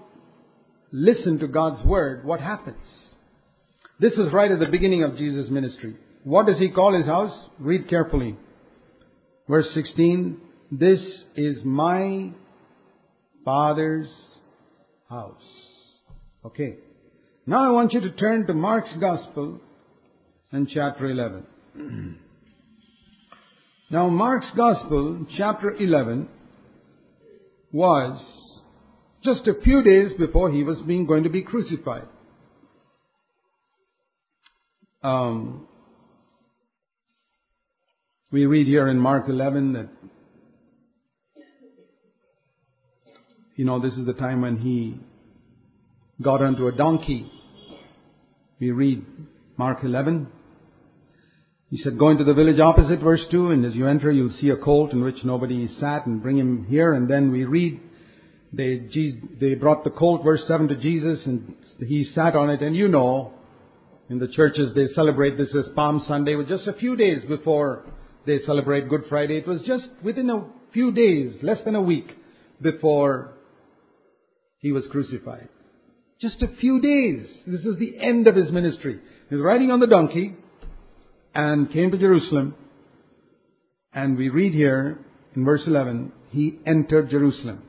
listen 0.91 1.39
to 1.39 1.47
God's 1.47 1.83
word, 1.83 2.23
what 2.23 2.39
happens? 2.39 2.77
This 3.99 4.13
is 4.13 4.31
right 4.31 4.51
at 4.51 4.59
the 4.59 4.67
beginning 4.67 5.03
of 5.03 5.17
Jesus' 5.17 5.49
ministry. 5.49 5.97
What 6.27 6.45
does 6.45 6.59
he 6.59 6.67
call 6.67 6.93
his 6.93 7.05
house? 7.05 7.31
Read 7.57 7.87
carefully. 7.87 8.35
Verse 9.47 9.67
16, 9.73 10.35
this 10.69 10.99
is 11.37 11.63
my 11.63 12.31
Father's 13.45 14.09
house. 15.09 15.41
Okay. 16.43 16.79
Now 17.45 17.63
I 17.65 17.71
want 17.71 17.93
you 17.93 18.01
to 18.01 18.11
turn 18.11 18.45
to 18.47 18.53
Mark's 18.53 18.93
Gospel 18.99 19.61
and 20.51 20.67
chapter 20.67 21.09
11. 21.09 21.45
now 23.89 24.09
Mark's 24.09 24.51
Gospel, 24.53 25.25
chapter 25.37 25.71
11, 25.71 26.27
was 27.71 28.21
just 29.23 29.47
a 29.47 29.53
few 29.63 29.81
days 29.81 30.11
before 30.19 30.51
he 30.51 30.65
was 30.65 30.81
being 30.81 31.05
going 31.05 31.23
to 31.23 31.29
be 31.29 31.43
crucified. 31.43 32.09
Um, 35.01 35.69
we 38.29 38.45
read 38.45 38.67
here 38.67 38.89
in 38.89 38.99
Mark 38.99 39.29
11 39.29 39.73
that, 39.73 39.87
you 43.55 43.63
know, 43.63 43.79
this 43.79 43.93
is 43.93 44.05
the 44.05 44.13
time 44.13 44.41
when 44.41 44.57
he 44.57 44.99
got 46.21 46.41
onto 46.41 46.67
a 46.67 46.73
donkey. 46.73 47.31
We 48.59 48.71
read 48.71 49.05
Mark 49.55 49.79
11. 49.83 50.27
He 51.69 51.77
said, 51.77 51.97
go 51.97 52.09
into 52.09 52.25
the 52.25 52.33
village 52.33 52.59
opposite, 52.59 52.99
verse 52.99 53.25
2, 53.31 53.51
and 53.51 53.65
as 53.65 53.75
you 53.75 53.87
enter, 53.87 54.11
you'll 54.11 54.37
see 54.41 54.49
a 54.49 54.57
colt 54.57 54.91
in 54.91 55.03
which 55.03 55.23
nobody 55.23 55.67
sat, 55.79 56.05
and 56.05 56.21
bring 56.21 56.37
him 56.37 56.65
here. 56.65 56.93
And 56.93 57.09
then 57.09 57.31
we 57.31 57.45
read, 57.45 57.79
they, 58.51 58.89
they 59.39 59.55
brought 59.55 59.85
the 59.85 59.89
colt, 59.89 60.23
verse 60.25 60.43
7, 60.47 60.67
to 60.67 60.75
Jesus, 60.75 61.25
and 61.25 61.55
he 61.79 62.03
sat 62.13 62.35
on 62.35 62.49
it. 62.49 62.61
And 62.61 62.75
you 62.75 62.89
know, 62.89 63.33
in 64.09 64.19
the 64.19 64.27
churches, 64.27 64.73
they 64.75 64.87
celebrate 64.95 65.37
this 65.37 65.55
as 65.55 65.65
Palm 65.75 66.03
Sunday, 66.07 66.35
just 66.45 66.67
a 66.67 66.73
few 66.73 66.97
days 66.97 67.23
before 67.25 67.85
they 68.27 68.39
celebrate 68.45 68.89
Good 68.89 69.05
Friday. 69.09 69.37
It 69.37 69.47
was 69.47 69.61
just 69.65 69.87
within 70.03 70.29
a 70.29 70.45
few 70.73 70.91
days, 70.91 71.33
less 71.41 71.59
than 71.65 71.75
a 71.75 71.81
week, 71.81 72.07
before 72.61 73.33
he 74.59 74.71
was 74.71 74.85
crucified. 74.91 75.47
Just 76.21 76.41
a 76.41 76.55
few 76.59 76.81
days. 76.81 77.25
This 77.47 77.61
is 77.61 77.79
the 77.79 77.97
end 77.99 78.27
of 78.27 78.35
his 78.35 78.51
ministry. 78.51 78.99
He 79.29 79.35
was 79.35 79.43
riding 79.43 79.71
on 79.71 79.79
the 79.79 79.87
donkey 79.87 80.35
and 81.33 81.71
came 81.71 81.89
to 81.91 81.97
Jerusalem. 81.97 82.55
And 83.93 84.17
we 84.17 84.29
read 84.29 84.53
here 84.53 84.99
in 85.35 85.45
verse 85.45 85.63
11, 85.65 86.11
he 86.29 86.59
entered 86.65 87.09
Jerusalem. 87.09 87.63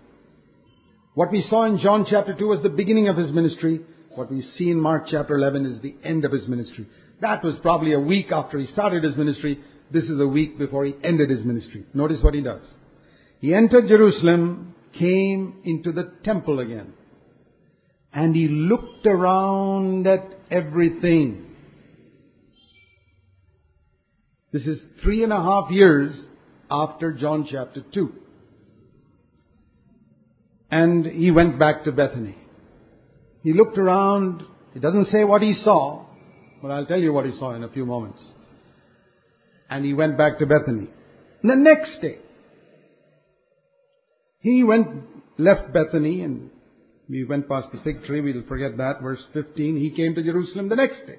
What 1.14 1.30
we 1.30 1.46
saw 1.48 1.64
in 1.64 1.78
John 1.78 2.06
chapter 2.08 2.34
2 2.34 2.46
was 2.46 2.62
the 2.62 2.68
beginning 2.68 3.08
of 3.08 3.16
his 3.16 3.30
ministry. 3.30 3.80
What 4.14 4.30
we 4.30 4.42
see 4.56 4.70
in 4.70 4.80
Mark 4.80 5.04
chapter 5.10 5.36
11 5.36 5.66
is 5.66 5.82
the 5.82 5.94
end 6.02 6.24
of 6.24 6.32
his 6.32 6.48
ministry. 6.48 6.88
That 7.20 7.44
was 7.44 7.56
probably 7.62 7.92
a 7.92 8.00
week 8.00 8.32
after 8.32 8.58
he 8.58 8.66
started 8.66 9.04
his 9.04 9.16
ministry. 9.16 9.60
This 9.90 10.04
is 10.04 10.20
a 10.20 10.26
week 10.26 10.58
before 10.58 10.84
he 10.84 10.94
ended 11.02 11.30
his 11.30 11.44
ministry. 11.44 11.84
Notice 11.94 12.18
what 12.22 12.34
he 12.34 12.42
does. 12.42 12.62
He 13.40 13.54
entered 13.54 13.88
Jerusalem, 13.88 14.74
came 14.98 15.60
into 15.64 15.92
the 15.92 16.12
temple 16.24 16.60
again, 16.60 16.92
and 18.12 18.34
he 18.34 18.48
looked 18.48 19.06
around 19.06 20.06
at 20.06 20.34
everything. 20.50 21.46
This 24.52 24.62
is 24.62 24.80
three 25.02 25.22
and 25.22 25.32
a 25.32 25.42
half 25.42 25.70
years 25.70 26.18
after 26.70 27.12
John 27.12 27.46
chapter 27.50 27.82
2. 27.92 28.12
And 30.70 31.06
he 31.06 31.30
went 31.30 31.58
back 31.58 31.84
to 31.84 31.92
Bethany. 31.92 32.36
He 33.42 33.52
looked 33.52 33.78
around. 33.78 34.42
It 34.74 34.80
doesn't 34.80 35.06
say 35.06 35.24
what 35.24 35.42
he 35.42 35.54
saw, 35.64 36.04
but 36.60 36.70
I'll 36.70 36.86
tell 36.86 36.98
you 36.98 37.12
what 37.12 37.24
he 37.24 37.32
saw 37.38 37.54
in 37.54 37.64
a 37.64 37.68
few 37.68 37.86
moments. 37.86 38.20
And 39.70 39.84
he 39.84 39.94
went 39.94 40.16
back 40.16 40.38
to 40.38 40.46
Bethany. 40.46 40.88
And 41.42 41.50
the 41.50 41.56
next 41.56 42.00
day, 42.00 42.18
he 44.40 44.64
went, 44.64 44.88
left 45.36 45.72
Bethany 45.72 46.22
and 46.22 46.50
we 47.08 47.24
went 47.24 47.48
past 47.48 47.68
the 47.72 47.80
fig 47.80 48.04
tree. 48.04 48.20
We'll 48.20 48.42
forget 48.46 48.76
that. 48.76 49.00
Verse 49.00 49.22
15. 49.32 49.78
He 49.78 49.90
came 49.90 50.14
to 50.14 50.22
Jerusalem 50.22 50.68
the 50.68 50.76
next 50.76 51.06
day. 51.06 51.18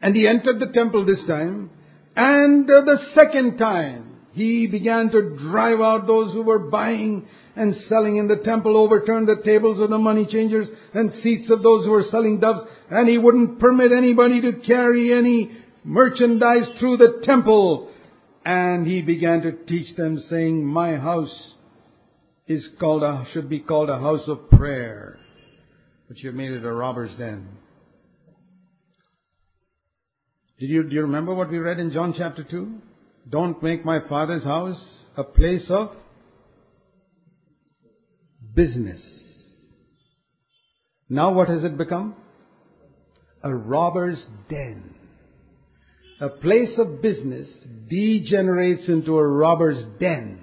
And 0.00 0.14
he 0.14 0.28
entered 0.28 0.60
the 0.60 0.72
temple 0.72 1.06
this 1.06 1.22
time. 1.26 1.70
And 2.16 2.66
the 2.68 2.98
second 3.14 3.56
time, 3.56 4.14
he 4.32 4.66
began 4.66 5.10
to 5.10 5.36
drive 5.50 5.80
out 5.80 6.06
those 6.06 6.32
who 6.32 6.42
were 6.42 6.70
buying 6.70 7.26
and 7.56 7.74
selling 7.88 8.16
in 8.16 8.28
the 8.28 8.36
temple, 8.36 8.76
overturned 8.76 9.28
the 9.28 9.42
tables 9.44 9.80
of 9.80 9.90
the 9.90 9.98
money 9.98 10.26
changers 10.26 10.68
and 10.92 11.12
seats 11.22 11.48
of 11.50 11.62
those 11.62 11.84
who 11.84 11.92
were 11.92 12.04
selling 12.10 12.40
doves, 12.40 12.60
and 12.90 13.08
he 13.08 13.16
wouldn't 13.16 13.60
permit 13.60 13.92
anybody 13.92 14.40
to 14.42 14.60
carry 14.66 15.12
any 15.12 15.56
merchandise 15.84 16.68
through 16.78 16.96
the 16.96 17.20
temple. 17.24 17.90
And 18.44 18.86
he 18.86 19.02
began 19.02 19.42
to 19.42 19.52
teach 19.52 19.94
them 19.96 20.22
saying, 20.28 20.64
my 20.64 20.96
house 20.96 21.54
is 22.46 22.68
called 22.78 23.02
a, 23.02 23.26
should 23.32 23.48
be 23.48 23.60
called 23.60 23.88
a 23.88 23.98
house 23.98 24.28
of 24.28 24.50
prayer, 24.50 25.18
but 26.08 26.18
you've 26.18 26.34
made 26.34 26.52
it 26.52 26.64
a 26.64 26.72
robber's 26.72 27.14
den. 27.16 27.48
Did 30.58 30.68
you, 30.68 30.82
do 30.84 30.94
you 30.94 31.02
remember 31.02 31.34
what 31.34 31.50
we 31.50 31.58
read 31.58 31.78
in 31.78 31.90
John 31.90 32.14
chapter 32.16 32.44
2? 32.44 32.74
Don't 33.28 33.62
make 33.62 33.84
my 33.84 34.00
father's 34.08 34.44
house 34.44 34.80
a 35.16 35.24
place 35.24 35.64
of 35.70 35.90
business. 38.54 39.00
Now 41.08 41.32
what 41.32 41.48
has 41.48 41.64
it 41.64 41.76
become? 41.76 42.14
A 43.42 43.54
robber's 43.54 44.22
den. 44.48 44.93
A 46.20 46.28
place 46.28 46.70
of 46.78 47.02
business 47.02 47.48
degenerates 47.88 48.88
into 48.88 49.16
a 49.16 49.26
robber's 49.26 49.84
den. 49.98 50.40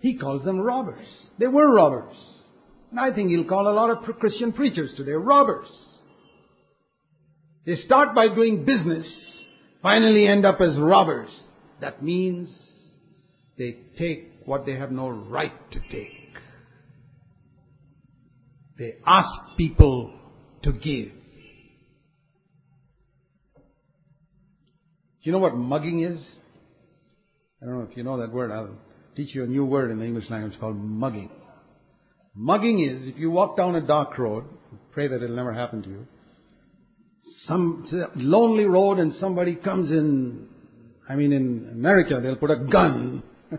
He 0.00 0.16
calls 0.16 0.44
them 0.44 0.60
robbers. 0.60 1.06
They 1.38 1.46
were 1.46 1.74
robbers. 1.74 2.16
And 2.90 2.98
I 2.98 3.12
think 3.14 3.30
he'll 3.30 3.44
call 3.44 3.68
a 3.68 3.74
lot 3.74 3.90
of 3.90 4.18
Christian 4.18 4.52
preachers 4.52 4.92
today 4.96 5.12
robbers. 5.12 5.68
They 7.66 7.76
start 7.76 8.14
by 8.14 8.28
doing 8.34 8.64
business, 8.64 9.06
finally 9.82 10.26
end 10.26 10.46
up 10.46 10.60
as 10.60 10.76
robbers. 10.78 11.28
That 11.80 12.02
means 12.02 12.48
they 13.58 13.76
take 13.98 14.32
what 14.44 14.64
they 14.66 14.76
have 14.76 14.90
no 14.90 15.08
right 15.08 15.52
to 15.72 15.80
take. 15.90 16.12
They 18.78 18.94
ask 19.06 19.28
people 19.58 20.12
to 20.62 20.72
give. 20.72 20.80
Do 21.08 21.16
you 25.22 25.32
know 25.32 25.38
what 25.38 25.54
mugging 25.54 26.02
is? 26.02 26.20
I 27.62 27.66
don't 27.66 27.78
know 27.78 27.86
if 27.90 27.96
you 27.96 28.02
know 28.02 28.18
that 28.18 28.32
word. 28.32 28.50
I'll 28.50 28.74
teach 29.16 29.34
you 29.34 29.44
a 29.44 29.46
new 29.46 29.64
word 29.64 29.90
in 29.90 29.98
the 29.98 30.04
English 30.04 30.30
language 30.30 30.58
called 30.58 30.76
mugging. 30.76 31.30
Mugging 32.34 32.80
is 32.80 33.08
if 33.08 33.18
you 33.18 33.30
walk 33.30 33.56
down 33.56 33.74
a 33.74 33.86
dark 33.86 34.16
road, 34.18 34.44
pray 34.92 35.08
that 35.08 35.22
it'll 35.22 35.36
never 35.36 35.52
happen 35.52 35.82
to 35.82 35.88
you, 35.88 36.06
some 37.46 37.86
lonely 38.16 38.64
road 38.64 38.98
and 38.98 39.14
somebody 39.20 39.56
comes 39.56 39.90
in, 39.90 40.46
I 41.08 41.16
mean 41.16 41.32
in 41.32 41.68
America 41.72 42.20
they'll 42.22 42.36
put 42.36 42.50
a 42.50 42.56
gun 42.56 43.22
to 43.50 43.58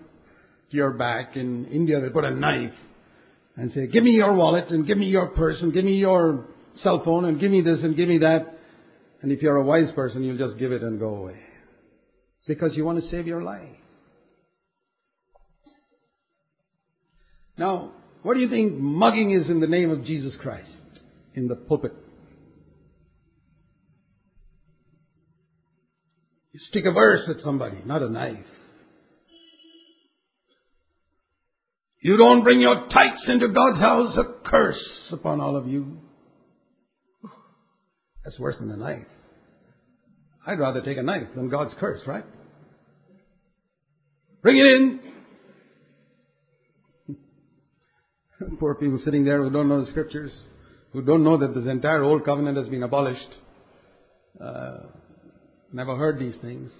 your 0.69 0.91
back, 0.91 1.35
in 1.35 1.65
India 1.67 1.99
they'll 1.99 2.11
put 2.11 2.23
a 2.23 2.31
knife 2.31 2.73
and 3.57 3.71
say, 3.73 3.87
give 3.87 4.03
me 4.03 4.11
your 4.11 4.33
wallet 4.33 4.69
and 4.69 4.87
give 4.87 4.97
me 4.97 5.07
your 5.07 5.27
purse 5.27 5.61
and 5.61 5.73
give 5.73 5.85
me 5.85 5.95
your 5.95 6.47
cell 6.81 7.03
phone 7.03 7.25
and 7.25 7.39
give 7.39 7.51
me 7.51 7.61
this 7.61 7.79
and 7.83 7.95
give 7.95 8.07
me 8.07 8.19
that. 8.19 8.57
And 9.21 9.31
if 9.31 9.41
you're 9.41 9.57
a 9.57 9.63
wise 9.63 9.91
person, 9.93 10.23
you'll 10.23 10.37
just 10.37 10.57
give 10.57 10.71
it 10.71 10.81
and 10.81 10.99
go 10.99 11.15
away. 11.15 11.39
Because 12.47 12.75
you 12.75 12.83
want 12.83 13.01
to 13.01 13.09
save 13.09 13.27
your 13.27 13.43
life. 13.43 13.75
Now, 17.57 17.91
what 18.23 18.33
do 18.33 18.39
you 18.39 18.49
think 18.49 18.73
mugging 18.77 19.31
is 19.31 19.49
in 19.49 19.59
the 19.59 19.67
name 19.67 19.91
of 19.91 20.03
Jesus 20.03 20.35
Christ 20.41 20.69
in 21.35 21.47
the 21.47 21.55
pulpit? 21.55 21.93
You 26.53 26.59
stick 26.69 26.85
a 26.85 26.91
verse 26.91 27.21
at 27.29 27.43
somebody, 27.43 27.77
not 27.85 28.01
a 28.01 28.09
knife. 28.09 28.37
You 32.01 32.17
don't 32.17 32.43
bring 32.43 32.59
your 32.59 32.87
tithes 32.89 33.23
into 33.27 33.49
God's 33.49 33.79
house, 33.79 34.17
a 34.17 34.49
curse 34.49 34.83
upon 35.11 35.39
all 35.39 35.55
of 35.55 35.67
you. 35.67 35.99
That's 38.23 38.39
worse 38.39 38.57
than 38.59 38.71
a 38.71 38.77
knife. 38.77 39.05
I'd 40.45 40.59
rather 40.59 40.81
take 40.81 40.97
a 40.97 41.03
knife 41.03 41.27
than 41.35 41.49
God's 41.49 41.73
curse, 41.79 42.01
right? 42.07 42.23
Bring 44.41 44.57
it 44.57 44.65
in! 44.65 44.99
Poor 48.59 48.75
people 48.75 48.99
sitting 49.05 49.23
there 49.23 49.43
who 49.43 49.51
don't 49.51 49.69
know 49.69 49.83
the 49.83 49.91
scriptures, 49.91 50.31
who 50.93 51.03
don't 51.03 51.23
know 51.23 51.37
that 51.37 51.53
this 51.53 51.67
entire 51.67 52.03
old 52.03 52.25
covenant 52.25 52.57
has 52.57 52.67
been 52.67 52.81
abolished, 52.81 53.35
uh, 54.43 54.77
never 55.71 55.95
heard 55.95 56.19
these 56.19 56.35
things. 56.41 56.71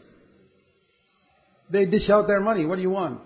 They 1.69 1.85
dish 1.85 2.09
out 2.09 2.27
their 2.27 2.41
money. 2.41 2.65
What 2.65 2.77
do 2.77 2.81
you 2.81 2.89
want? 2.89 3.21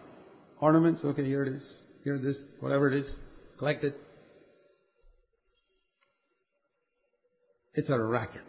Ornaments? 0.59 1.01
Okay, 1.03 1.25
here 1.25 1.43
it 1.43 1.55
is. 1.55 1.63
Here 2.03 2.17
this, 2.19 2.35
whatever 2.59 2.91
it 2.91 3.05
is. 3.05 3.11
Collect 3.57 3.83
it. 3.83 3.97
It's 7.73 7.89
a 7.89 7.99
racket. 7.99 8.41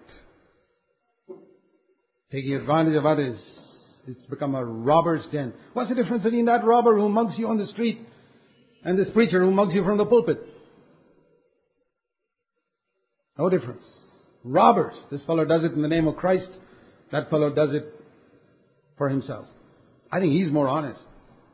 Taking 2.32 2.54
advantage 2.54 2.96
of 2.96 3.06
others. 3.06 3.38
It's 4.06 4.24
become 4.26 4.54
a 4.54 4.64
robber's 4.64 5.26
den. 5.32 5.52
What's 5.72 5.88
the 5.88 5.94
difference 5.94 6.24
between 6.24 6.46
that 6.46 6.64
robber 6.64 6.96
who 6.96 7.08
mugs 7.08 7.34
you 7.36 7.48
on 7.48 7.58
the 7.58 7.66
street 7.66 8.00
and 8.84 8.98
this 8.98 9.08
preacher 9.12 9.40
who 9.44 9.50
mugs 9.50 9.74
you 9.74 9.84
from 9.84 9.98
the 9.98 10.06
pulpit? 10.06 10.38
No 13.38 13.48
difference. 13.48 13.84
Robbers. 14.44 14.94
This 15.10 15.22
fellow 15.24 15.44
does 15.44 15.64
it 15.64 15.72
in 15.72 15.82
the 15.82 15.88
name 15.88 16.06
of 16.06 16.16
Christ. 16.16 16.48
That 17.12 17.30
fellow 17.30 17.52
does 17.52 17.74
it 17.74 17.92
for 18.96 19.08
himself. 19.08 19.46
I 20.10 20.20
think 20.20 20.32
he's 20.32 20.50
more 20.50 20.68
honest. 20.68 21.02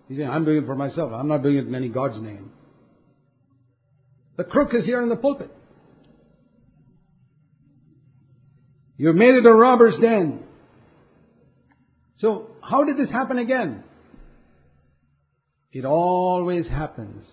He's 0.08 0.18
saying, 0.18 0.28
I'm 0.28 0.44
doing 0.44 0.58
it 0.58 0.66
for 0.66 0.76
myself. 0.76 1.12
I'm 1.12 1.28
not 1.28 1.42
doing 1.42 1.56
it 1.56 1.66
in 1.66 1.74
any 1.74 1.88
God's 1.88 2.20
name. 2.20 2.50
The 4.36 4.44
crook 4.44 4.74
is 4.74 4.84
here 4.84 5.02
in 5.02 5.08
the 5.08 5.16
pulpit. 5.16 5.50
You've 8.96 9.16
made 9.16 9.34
it 9.34 9.46
a 9.46 9.52
robber's 9.52 9.98
den. 10.00 10.44
So, 12.22 12.46
how 12.62 12.84
did 12.84 12.96
this 12.96 13.10
happen 13.10 13.36
again? 13.38 13.82
It 15.72 15.84
always 15.84 16.68
happens. 16.68 17.26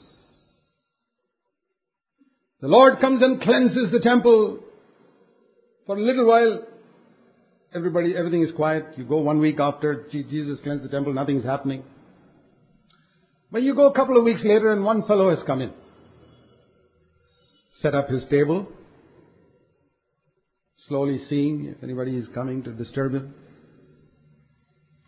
The 2.59 2.67
Lord 2.67 2.99
comes 2.99 3.21
and 3.21 3.39
cleanses 3.39 3.91
the 3.91 3.99
temple. 3.99 4.61
For 5.85 5.95
a 5.95 6.01
little 6.01 6.25
while, 6.25 6.63
everybody, 7.73 8.15
everything 8.17 8.41
is 8.41 8.49
quiet. 8.55 8.85
You 8.97 9.03
go 9.03 9.17
one 9.17 9.37
week 9.37 9.59
after 9.59 10.07
Jesus 10.11 10.57
cleansed 10.63 10.83
the 10.83 10.89
temple, 10.89 11.13
nothing's 11.13 11.45
happening. 11.45 11.83
But 13.51 13.61
you 13.61 13.75
go 13.75 13.89
a 13.89 13.93
couple 13.93 14.17
of 14.17 14.23
weeks 14.23 14.41
later 14.43 14.73
and 14.73 14.83
one 14.83 15.05
fellow 15.05 15.29
has 15.29 15.45
come 15.45 15.61
in. 15.61 15.71
Set 17.83 17.93
up 17.93 18.09
his 18.09 18.23
table. 18.31 18.67
Slowly 20.87 21.21
seeing 21.29 21.75
if 21.77 21.83
anybody 21.83 22.17
is 22.17 22.27
coming 22.33 22.63
to 22.63 22.71
disturb 22.71 23.13
him. 23.13 23.35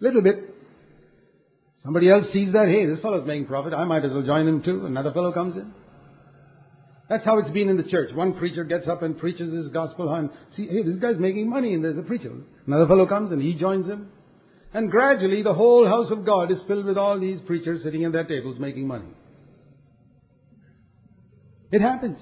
Little 0.02 0.22
bit. 0.22 0.56
Somebody 1.84 2.10
else 2.10 2.26
sees 2.34 2.52
that, 2.54 2.68
hey, 2.68 2.86
this 2.86 3.00
fellow's 3.02 3.26
making 3.26 3.46
profit, 3.46 3.74
I 3.74 3.86
might 3.86 4.04
as 4.04 4.12
well 4.12 4.24
join 4.24 4.48
him 4.48 4.62
too. 4.62 4.86
Another 4.86 5.14
fellow 5.14 5.32
comes 5.32 5.56
in. 5.56 5.74
That's 7.10 7.26
how 7.26 7.40
it's 7.40 7.50
been 7.52 7.70
in 7.70 7.78
the 7.78 7.90
church. 7.90 8.14
One 8.14 8.34
preacher 8.34 8.64
gets 8.64 8.88
up 8.88 9.02
and 9.02 9.18
preaches 9.18 9.54
his 9.54 9.70
gospel 9.70 10.14
and 10.14 10.30
see, 10.56 10.68
hey, 10.68 10.84
this 10.84 10.98
guy's 10.98 11.18
making 11.18 11.50
money 11.50 11.74
and 11.74 11.84
there's 11.84 11.98
a 11.98 12.04
preacher. 12.04 12.32
Another 12.66 12.88
fellow 12.88 13.06
comes 13.06 13.32
and 13.32 13.42
he 13.42 13.54
joins 13.54 13.86
him. 13.86 14.10
And 14.74 14.90
gradually 14.90 15.44
the 15.44 15.54
whole 15.54 15.88
house 15.88 16.10
of 16.12 16.26
God 16.26 16.52
is 16.52 16.60
filled 16.68 16.86
with 16.86 16.98
all 16.98 17.20
these 17.20 17.40
preachers 17.46 17.84
sitting 17.84 18.06
at 18.06 18.14
their 18.14 18.24
tables 18.24 18.60
making 18.60 18.88
money. 18.88 19.10
It 21.72 21.82
happens. 21.82 22.18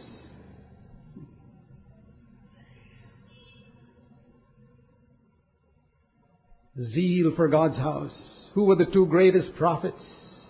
Zeal 6.82 7.34
for 7.36 7.48
God's 7.48 7.78
house. 7.78 8.14
Who 8.54 8.66
were 8.66 8.76
the 8.76 8.86
two 8.86 9.06
greatest 9.06 9.56
prophets 9.56 10.04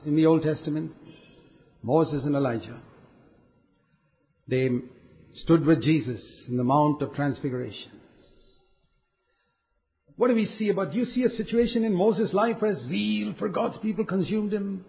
in 0.05 0.15
the 0.15 0.25
Old 0.25 0.43
Testament? 0.43 0.91
Moses 1.81 2.23
and 2.23 2.35
Elijah. 2.35 2.81
They 4.47 4.69
stood 5.33 5.65
with 5.65 5.81
Jesus 5.81 6.21
in 6.47 6.57
the 6.57 6.63
Mount 6.63 7.01
of 7.01 7.13
Transfiguration. 7.13 7.91
What 10.15 10.27
do 10.27 10.35
we 10.35 10.47
see 10.57 10.69
about, 10.69 10.91
do 10.91 10.97
you 10.97 11.05
see 11.05 11.23
a 11.23 11.29
situation 11.29 11.85
in 11.85 11.93
Moses' 11.93 12.33
life 12.33 12.57
where 12.59 12.75
zeal 12.89 13.35
for 13.39 13.47
God's 13.47 13.77
people 13.77 14.05
consumed 14.05 14.53
him? 14.53 14.83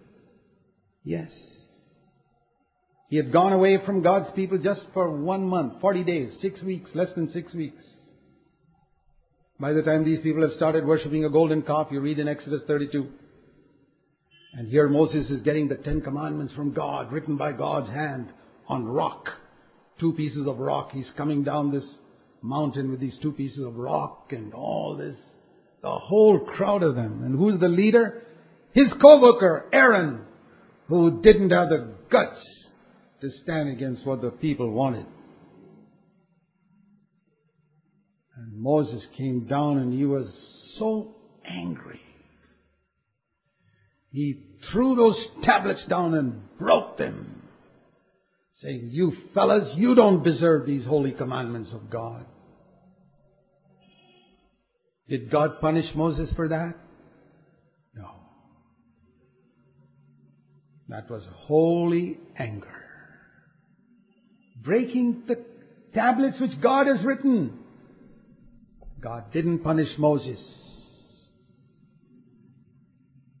Yes. 1.03 1.31
He 3.09 3.15
had 3.15 3.31
gone 3.31 3.53
away 3.53 3.77
from 3.85 4.01
God's 4.01 4.29
people 4.35 4.57
just 4.57 4.81
for 4.93 5.09
one 5.09 5.47
month, 5.47 5.79
40 5.79 6.03
days, 6.03 6.31
six 6.41 6.61
weeks, 6.61 6.89
less 6.93 7.09
than 7.15 7.31
six 7.31 7.53
weeks. 7.53 7.83
By 9.61 9.73
the 9.73 9.83
time 9.83 10.03
these 10.03 10.21
people 10.21 10.41
have 10.41 10.53
started 10.53 10.87
worshipping 10.87 11.23
a 11.23 11.29
golden 11.29 11.61
calf, 11.61 11.89
you 11.91 11.99
read 11.99 12.17
in 12.17 12.27
Exodus 12.27 12.63
32. 12.65 13.07
And 14.53 14.67
here 14.67 14.89
Moses 14.89 15.29
is 15.29 15.43
getting 15.43 15.67
the 15.67 15.75
Ten 15.75 16.01
Commandments 16.01 16.51
from 16.55 16.73
God, 16.73 17.11
written 17.11 17.37
by 17.37 17.51
God's 17.51 17.87
hand 17.89 18.29
on 18.67 18.85
rock. 18.85 19.29
Two 19.99 20.13
pieces 20.13 20.47
of 20.47 20.57
rock. 20.57 20.89
He's 20.91 21.11
coming 21.15 21.43
down 21.43 21.71
this 21.71 21.85
mountain 22.41 22.89
with 22.89 22.99
these 22.99 23.15
two 23.21 23.33
pieces 23.33 23.63
of 23.63 23.75
rock 23.75 24.31
and 24.31 24.51
all 24.51 24.97
this. 24.97 25.15
The 25.83 25.91
whole 25.91 26.39
crowd 26.39 26.81
of 26.81 26.95
them. 26.95 27.23
And 27.23 27.37
who's 27.37 27.59
the 27.59 27.67
leader? 27.67 28.23
His 28.73 28.87
co-worker, 28.99 29.69
Aaron, 29.71 30.21
who 30.87 31.21
didn't 31.21 31.51
have 31.51 31.69
the 31.69 31.93
guts 32.09 32.43
to 33.21 33.29
stand 33.43 33.69
against 33.69 34.07
what 34.07 34.21
the 34.21 34.31
people 34.31 34.71
wanted. 34.71 35.05
And 38.41 38.59
Moses 38.59 39.05
came 39.17 39.45
down 39.45 39.77
and 39.77 39.93
he 39.93 40.03
was 40.03 40.27
so 40.79 41.13
angry. 41.47 42.01
He 44.11 44.43
threw 44.71 44.95
those 44.95 45.15
tablets 45.43 45.83
down 45.87 46.15
and 46.15 46.57
broke 46.57 46.97
them, 46.97 47.43
saying, 48.61 48.89
You 48.91 49.13
fellas, 49.35 49.71
you 49.75 49.93
don't 49.93 50.23
deserve 50.23 50.65
these 50.65 50.85
holy 50.85 51.11
commandments 51.11 51.71
of 51.71 51.91
God. 51.91 52.25
Did 55.07 55.29
God 55.29 55.61
punish 55.61 55.93
Moses 55.93 56.31
for 56.35 56.47
that? 56.47 56.73
No. 57.95 58.09
That 60.89 61.09
was 61.11 61.23
holy 61.31 62.17
anger. 62.37 62.67
Breaking 64.63 65.23
the 65.27 65.45
tablets 65.93 66.39
which 66.39 66.59
God 66.59 66.87
has 66.87 67.05
written. 67.05 67.59
God 69.01 69.31
didn't 69.31 69.59
punish 69.59 69.89
Moses. 69.97 70.39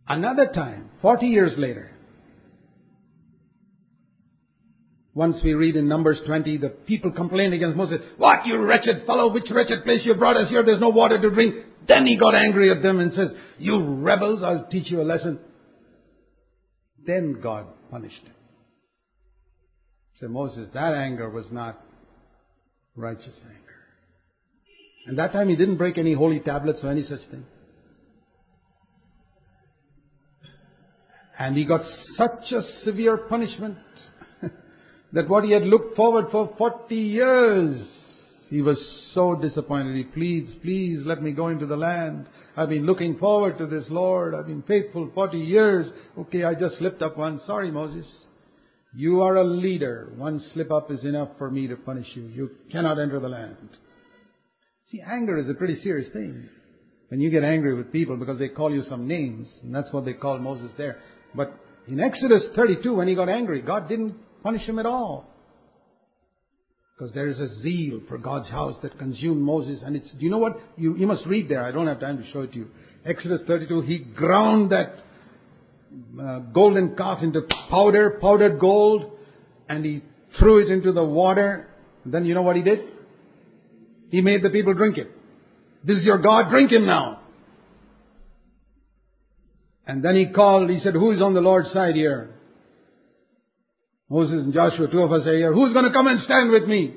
Another 0.07 0.47
time, 0.53 0.89
40 1.01 1.27
years 1.27 1.53
later, 1.57 1.91
once 5.13 5.37
we 5.43 5.53
read 5.53 5.75
in 5.75 5.87
Numbers 5.87 6.19
20, 6.25 6.57
the 6.57 6.69
people 6.69 7.11
complained 7.11 7.53
against 7.53 7.77
Moses, 7.77 7.99
What, 8.17 8.45
you 8.45 8.57
wretched 8.57 9.05
fellow, 9.05 9.31
which 9.31 9.51
wretched 9.51 9.83
place 9.83 10.01
you 10.03 10.15
brought 10.15 10.37
us 10.37 10.49
here, 10.49 10.63
there's 10.63 10.79
no 10.79 10.89
water 10.89 11.21
to 11.21 11.29
drink. 11.29 11.55
Then 11.87 12.05
he 12.05 12.17
got 12.17 12.33
angry 12.33 12.71
at 12.71 12.81
them 12.81 12.99
and 12.99 13.13
says, 13.13 13.29
You 13.59 13.83
rebels, 13.83 14.41
I'll 14.43 14.67
teach 14.71 14.89
you 14.89 15.01
a 15.01 15.03
lesson. 15.03 15.39
Then 17.05 17.39
God 17.41 17.67
punished 17.89 18.23
him. 18.23 18.33
Said 20.19 20.29
Moses, 20.29 20.69
that 20.73 20.93
anger 20.93 21.29
was 21.29 21.45
not 21.51 21.83
righteous 22.95 23.35
anger. 23.43 23.60
And 25.05 25.17
that 25.17 25.33
time 25.33 25.49
he 25.49 25.55
didn't 25.55 25.77
break 25.77 25.97
any 25.97 26.13
holy 26.13 26.39
tablets 26.39 26.79
or 26.83 26.91
any 26.91 27.03
such 27.03 27.21
thing. 27.31 27.45
And 31.39 31.57
he 31.57 31.65
got 31.65 31.81
such 32.17 32.51
a 32.51 32.61
severe 32.83 33.17
punishment 33.17 33.77
that 35.13 35.27
what 35.27 35.43
he 35.43 35.51
had 35.51 35.63
looked 35.63 35.95
forward 35.95 36.25
for 36.31 36.53
40 36.55 36.95
years, 36.95 37.87
he 38.49 38.61
was 38.61 38.77
so 39.15 39.33
disappointed. 39.35 39.95
He 39.95 40.03
pleads, 40.03 40.51
please 40.61 40.99
let 41.03 41.23
me 41.23 41.31
go 41.31 41.47
into 41.47 41.65
the 41.65 41.77
land. 41.77 42.27
I've 42.55 42.69
been 42.69 42.85
looking 42.85 43.17
forward 43.17 43.57
to 43.57 43.65
this, 43.65 43.85
Lord. 43.89 44.35
I've 44.35 44.45
been 44.45 44.61
faithful 44.63 45.09
40 45.15 45.39
years. 45.39 45.89
Okay, 46.15 46.43
I 46.43 46.53
just 46.53 46.77
slipped 46.77 47.01
up 47.01 47.17
once. 47.17 47.41
Sorry, 47.47 47.71
Moses. 47.71 48.05
You 48.93 49.21
are 49.21 49.37
a 49.37 49.43
leader. 49.43 50.11
One 50.17 50.43
slip 50.53 50.69
up 50.69 50.91
is 50.91 51.05
enough 51.05 51.29
for 51.37 51.49
me 51.49 51.65
to 51.67 51.75
punish 51.75 52.07
you. 52.13 52.23
You 52.23 52.51
cannot 52.71 52.99
enter 52.99 53.19
the 53.19 53.29
land. 53.29 53.57
See, 54.91 55.01
anger 55.01 55.37
is 55.37 55.49
a 55.49 55.53
pretty 55.53 55.81
serious 55.81 56.11
thing. 56.11 56.49
When 57.07 57.21
you 57.21 57.29
get 57.29 57.43
angry 57.43 57.73
with 57.75 57.91
people 57.91 58.17
because 58.17 58.37
they 58.39 58.49
call 58.49 58.73
you 58.73 58.83
some 58.89 59.07
names, 59.07 59.47
and 59.63 59.73
that's 59.73 59.91
what 59.91 60.03
they 60.03 60.13
called 60.13 60.41
Moses 60.41 60.71
there. 60.77 60.99
But 61.33 61.53
in 61.87 61.99
Exodus 61.99 62.43
32, 62.55 62.93
when 62.93 63.07
he 63.07 63.15
got 63.15 63.29
angry, 63.29 63.61
God 63.61 63.87
didn't 63.87 64.15
punish 64.43 64.63
him 64.63 64.79
at 64.79 64.85
all. 64.85 65.27
Because 66.97 67.13
there 67.13 67.27
is 67.27 67.39
a 67.39 67.47
zeal 67.61 68.01
for 68.07 68.17
God's 68.17 68.49
house 68.49 68.75
that 68.83 68.99
consumed 68.99 69.41
Moses. 69.41 69.81
And 69.83 69.95
it's, 69.95 70.11
do 70.11 70.25
you 70.25 70.29
know 70.29 70.37
what? 70.37 70.59
You, 70.77 70.97
you 70.97 71.07
must 71.07 71.25
read 71.25 71.49
there. 71.49 71.63
I 71.63 71.71
don't 71.71 71.87
have 71.87 71.99
time 71.99 72.21
to 72.21 72.31
show 72.31 72.41
it 72.41 72.51
to 72.51 72.59
you. 72.59 72.67
Exodus 73.05 73.41
32, 73.47 73.81
he 73.81 73.99
ground 73.99 74.71
that 74.71 75.03
uh, 76.21 76.39
golden 76.53 76.95
calf 76.95 77.23
into 77.23 77.41
powder, 77.69 78.19
powdered 78.21 78.59
gold, 78.59 79.11
and 79.67 79.83
he 79.85 80.03
threw 80.37 80.59
it 80.59 80.69
into 80.69 80.91
the 80.91 81.03
water. 81.03 81.69
And 82.03 82.13
then 82.13 82.25
you 82.25 82.33
know 82.33 82.41
what 82.41 82.55
he 82.55 82.61
did? 82.61 82.81
He 84.11 84.21
made 84.21 84.43
the 84.43 84.49
people 84.49 84.73
drink 84.73 84.97
it. 84.97 85.09
This 85.83 85.99
is 85.99 86.03
your 86.03 86.19
God, 86.19 86.49
drink 86.49 86.71
him 86.71 86.85
now. 86.85 87.21
And 89.87 90.03
then 90.03 90.15
he 90.15 90.27
called, 90.27 90.69
he 90.69 90.79
said, 90.81 90.93
who 90.93 91.11
is 91.11 91.21
on 91.21 91.33
the 91.33 91.41
Lord's 91.41 91.71
side 91.71 91.95
here? 91.95 92.35
Moses 94.09 94.43
and 94.43 94.53
Joshua, 94.53 94.89
two 94.91 94.99
of 94.99 95.11
us 95.13 95.25
are 95.25 95.35
here. 95.35 95.53
Who's 95.53 95.73
going 95.73 95.85
to 95.85 95.93
come 95.93 96.07
and 96.07 96.21
stand 96.21 96.51
with 96.51 96.65
me? 96.65 96.93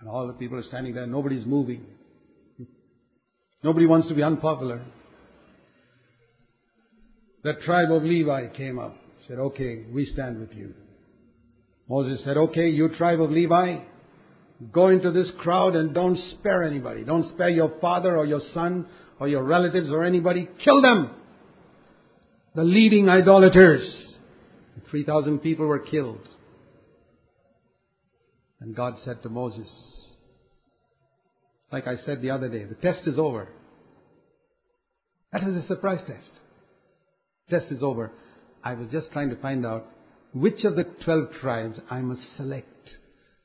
And 0.00 0.08
all 0.08 0.26
the 0.26 0.32
people 0.34 0.58
are 0.58 0.64
standing 0.64 0.94
there. 0.94 1.06
Nobody's 1.06 1.46
moving. 1.46 1.86
Nobody 3.62 3.86
wants 3.86 4.08
to 4.08 4.14
be 4.14 4.22
unpopular. 4.22 4.82
The 7.44 7.54
tribe 7.64 7.92
of 7.92 8.02
Levi 8.02 8.48
came 8.56 8.78
up. 8.78 8.96
Said, 9.28 9.38
okay, 9.38 9.84
we 9.90 10.04
stand 10.06 10.40
with 10.40 10.52
you. 10.52 10.74
Moses 11.88 12.24
said, 12.24 12.36
okay, 12.36 12.68
you 12.68 12.88
tribe 12.96 13.20
of 13.20 13.30
Levi, 13.30 13.78
Go 14.72 14.88
into 14.88 15.10
this 15.10 15.30
crowd 15.38 15.76
and 15.76 15.94
don't 15.94 16.18
spare 16.38 16.62
anybody. 16.62 17.04
Don't 17.04 17.28
spare 17.34 17.50
your 17.50 17.72
father 17.80 18.16
or 18.16 18.24
your 18.24 18.40
son 18.52 18.86
or 19.18 19.28
your 19.28 19.42
relatives 19.42 19.90
or 19.90 20.04
anybody. 20.04 20.48
Kill 20.62 20.80
them. 20.80 21.10
The 22.54 22.62
leading 22.62 23.08
idolaters. 23.08 23.82
3,000 24.90 25.40
people 25.40 25.66
were 25.66 25.80
killed. 25.80 26.28
And 28.60 28.76
God 28.76 28.94
said 29.04 29.22
to 29.24 29.28
Moses, 29.28 29.68
like 31.72 31.86
I 31.86 31.96
said 32.06 32.22
the 32.22 32.30
other 32.30 32.48
day, 32.48 32.64
the 32.64 32.76
test 32.76 33.06
is 33.06 33.18
over. 33.18 33.48
That 35.32 35.44
was 35.44 35.56
a 35.56 35.66
surprise 35.66 36.00
test. 36.06 36.40
Test 37.50 37.72
is 37.72 37.82
over. 37.82 38.12
I 38.62 38.74
was 38.74 38.88
just 38.90 39.10
trying 39.12 39.30
to 39.30 39.36
find 39.36 39.66
out 39.66 39.86
which 40.34 40.64
of 40.64 40.74
the 40.74 40.84
12 41.04 41.28
tribes 41.40 41.78
I 41.88 42.00
must 42.00 42.22
select 42.36 42.90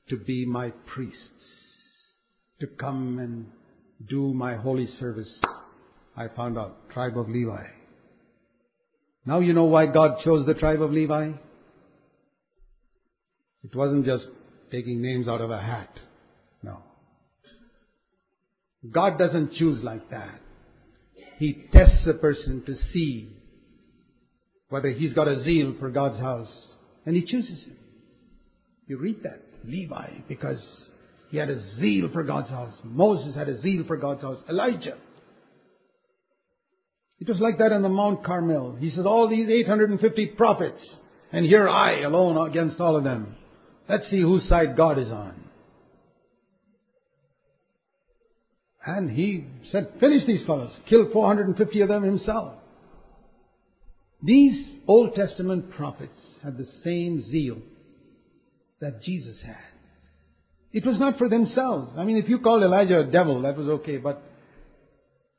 to 0.10 0.18
be 0.18 0.46
my 0.46 0.72
priests, 0.88 1.18
to 2.60 2.68
come 2.68 3.20
and 3.20 3.46
do 4.10 4.34
my 4.34 4.56
holy 4.56 4.88
service. 5.00 5.40
I 6.18 6.28
found 6.36 6.58
out, 6.58 6.90
tribe 6.90 7.18
of 7.18 7.30
Levi. 7.30 7.64
Now 9.26 9.40
you 9.40 9.54
know 9.54 9.66
why 9.66 9.86
God 9.86 10.24
chose 10.24 10.48
the 10.48 10.56
tribe 10.56 10.82
of 10.82 10.92
Levi? 10.92 11.32
It 13.64 13.76
wasn't 13.76 14.06
just 14.06 14.26
taking 14.72 15.02
names 15.02 15.28
out 15.28 15.42
of 15.42 15.52
a 15.52 15.62
hat. 15.62 15.92
No. 16.64 16.80
God 18.90 19.20
doesn't 19.20 19.54
choose 19.54 19.84
like 19.84 20.10
that. 20.10 20.42
He 21.38 21.66
tests 21.72 22.08
a 22.08 22.14
person 22.14 22.64
to 22.66 22.76
see 22.92 23.30
whether 24.70 24.90
he's 24.90 25.14
got 25.14 25.28
a 25.28 25.44
zeal 25.44 25.76
for 25.80 25.90
God's 25.90 26.20
house. 26.20 26.52
And 27.10 27.18
he 27.18 27.26
chooses 27.26 27.64
him. 27.64 27.76
You 28.86 29.00
read 29.00 29.24
that. 29.24 29.42
Levi, 29.66 30.10
because 30.28 30.64
he 31.32 31.38
had 31.38 31.50
a 31.50 31.60
zeal 31.78 32.08
for 32.14 32.22
God's 32.22 32.52
house. 32.52 32.72
Moses 32.84 33.34
had 33.34 33.50
a 33.50 33.60
zeal 33.62 33.84
for 33.88 33.98
God's 33.98 34.22
house. 34.22 34.38
Elijah. 34.48 34.96
It 37.20 37.28
was 37.28 37.40
like 37.40 37.58
that 37.58 37.72
on 37.72 37.82
the 37.82 37.90
Mount 37.90 38.24
Carmel. 38.24 38.78
He 38.80 38.92
says, 38.92 39.08
all 39.08 39.28
these 39.28 39.50
850 39.50 40.28
prophets, 40.38 40.80
and 41.32 41.48
here 41.48 41.68
I 41.68 42.02
alone 42.02 42.48
against 42.48 42.80
all 42.80 42.96
of 42.96 43.04
them. 43.04 43.36
Let's 43.90 44.08
see 44.12 44.22
whose 44.22 44.48
side 44.48 44.78
God 44.78 45.00
is 45.00 45.10
on. 45.10 45.34
And 48.86 49.10
he 49.10 49.48
said, 49.72 49.94
finish 50.00 50.28
these 50.28 50.46
fellows. 50.46 50.78
Kill 50.88 51.10
450 51.12 51.82
of 51.82 51.90
them 51.90 52.04
himself. 52.04 52.54
These 54.22 54.68
Old 54.88 55.16
Testament 55.16 55.72
prophets 55.72 56.20
had 56.44 56.58
the 56.58 56.68
same 56.84 57.24
zeal 57.30 57.58
that 58.82 59.02
Jesus 59.02 59.42
had. 59.46 59.56
It 60.72 60.86
was 60.86 61.00
not 61.00 61.18
for 61.18 61.30
themselves. 61.30 61.94
I 61.98 62.04
mean, 62.04 62.18
if 62.18 62.30
you 62.30 62.40
called 62.40 62.64
Elijah 62.64 63.00
a 63.00 63.04
devil, 63.06 63.42
that 63.42 63.58
was 63.58 63.68
okay. 63.68 63.98
But 63.98 64.22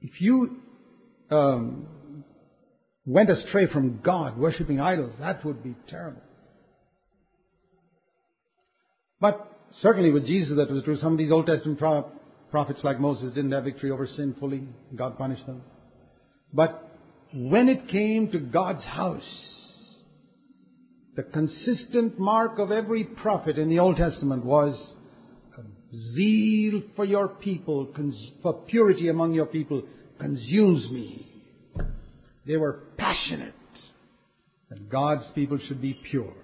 if 0.01 0.21
you 0.21 0.57
um, 1.31 1.87
went 3.07 3.31
astray 3.31 3.67
from 3.67 4.01
God, 4.03 4.37
worshipping 4.39 4.81
idols, 4.81 5.15
that 5.21 5.45
would 5.45 5.63
be 5.63 5.77
terrible. 5.89 6.23
But 9.21 9.47
certainly 9.83 10.11
with 10.11 10.27
Jesus, 10.27 10.57
that 10.57 10.71
was 10.71 10.83
true. 10.83 10.97
Some 10.97 11.13
of 11.13 11.19
these 11.19 11.31
Old 11.31 11.47
Testament 11.47 11.79
pro- 11.79 12.11
prophets, 12.51 12.81
like 12.83 12.99
Moses, 12.99 13.33
didn't 13.35 13.53
have 13.53 13.65
victory 13.65 13.91
over 13.91 14.07
sin 14.07 14.35
fully. 14.41 14.65
God 14.97 15.17
punished 15.19 15.47
them. 15.47 15.63
But 16.53 16.90
when 17.33 17.69
it 17.69 17.89
came 17.89 18.31
to 18.33 18.39
God's 18.39 18.85
house, 18.85 19.23
the 21.17 21.23
consistent 21.23 22.19
mark 22.19 22.59
of 22.59 22.71
every 22.71 23.05
prophet 23.05 23.59
in 23.59 23.69
the 23.69 23.79
Old 23.79 23.97
Testament 23.97 24.45
was 24.45 24.75
um, 25.59 25.67
zeal 26.15 26.83
for 26.97 27.05
your 27.05 27.29
people, 27.29 27.89
for 28.43 28.55
purity 28.69 29.09
among 29.09 29.35
your 29.35 29.47
people, 29.47 29.83
consumes 30.19 30.89
me. 30.91 31.27
They 32.47 32.57
were 32.57 32.81
passionate 32.97 33.55
that 34.71 34.89
God's 34.89 35.25
people 35.35 35.59
should 35.67 35.81
be 35.81 35.95
pure. 36.11 36.35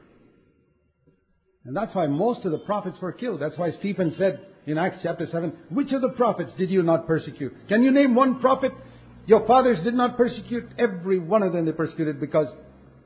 And 1.65 1.77
that's 1.77 1.95
why 1.95 2.07
most 2.07 2.45
of 2.45 2.53
the 2.53 2.59
prophets 2.59 2.99
were 3.01 3.13
killed. 3.13 3.41
That's 3.41 3.59
why 3.59 3.71
Stephen 3.79 4.15
said 4.17 4.41
in 4.67 4.79
Acts 4.79 4.99
chapter 5.03 5.27
7, 5.27 5.53
which 5.71 5.93
of 5.93 6.01
the 6.01 6.11
prophets 6.11 6.53
did 6.59 6.71
you 6.71 6.83
not 6.83 7.07
persecute? 7.07 7.53
Can 7.69 7.83
you 7.83 7.91
name 7.91 8.15
one 8.15 8.41
prophet 8.41 8.73
your 9.27 9.47
fathers 9.47 9.79
did 9.83 9.95
not 9.95 10.17
persecute? 10.17 10.69
Every 10.79 11.19
one 11.19 11.43
of 11.43 11.53
them 11.53 11.67
they 11.67 11.73
persecuted 11.73 12.21
because 12.21 12.47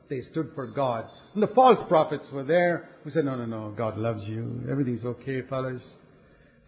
they 0.08 0.20
stood 0.30 0.50
for 0.54 0.66
God. 0.66 1.06
And 1.34 1.42
the 1.42 1.48
false 1.48 1.78
prophets 1.88 2.28
were 2.32 2.44
there 2.44 2.88
who 3.04 3.10
said, 3.10 3.24
no, 3.24 3.36
no, 3.36 3.46
no, 3.46 3.74
God 3.76 3.96
loves 3.96 4.24
you. 4.24 4.66
Everything's 4.70 5.04
okay, 5.04 5.42
fellas. 5.42 5.82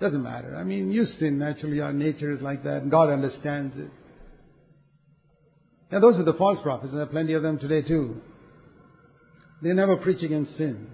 Doesn't 0.00 0.22
matter. 0.22 0.56
I 0.56 0.64
mean, 0.64 0.90
you 0.90 1.04
sin 1.04 1.38
naturally. 1.38 1.80
Our 1.80 1.92
nature 1.92 2.32
is 2.32 2.40
like 2.40 2.64
that. 2.64 2.82
And 2.82 2.90
God 2.90 3.10
understands 3.10 3.76
it. 3.76 3.90
Now, 5.90 6.00
those 6.00 6.18
are 6.18 6.24
the 6.24 6.32
false 6.32 6.58
prophets, 6.62 6.90
and 6.90 6.98
there 6.98 7.06
are 7.06 7.10
plenty 7.10 7.34
of 7.34 7.42
them 7.42 7.58
today 7.58 7.82
too. 7.82 8.16
They 9.62 9.74
never 9.74 9.96
preach 9.96 10.22
against 10.22 10.56
sin. 10.56 10.86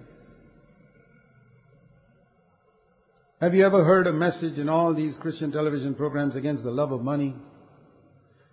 Have 3.39 3.55
you 3.55 3.65
ever 3.65 3.85
heard 3.85 4.05
a 4.07 4.11
message 4.11 4.57
in 4.57 4.67
all 4.67 4.93
these 4.93 5.13
Christian 5.21 5.53
television 5.53 5.95
programs 5.95 6.35
against 6.35 6.63
the 6.63 6.71
love 6.71 6.91
of 6.91 7.01
money? 7.01 7.33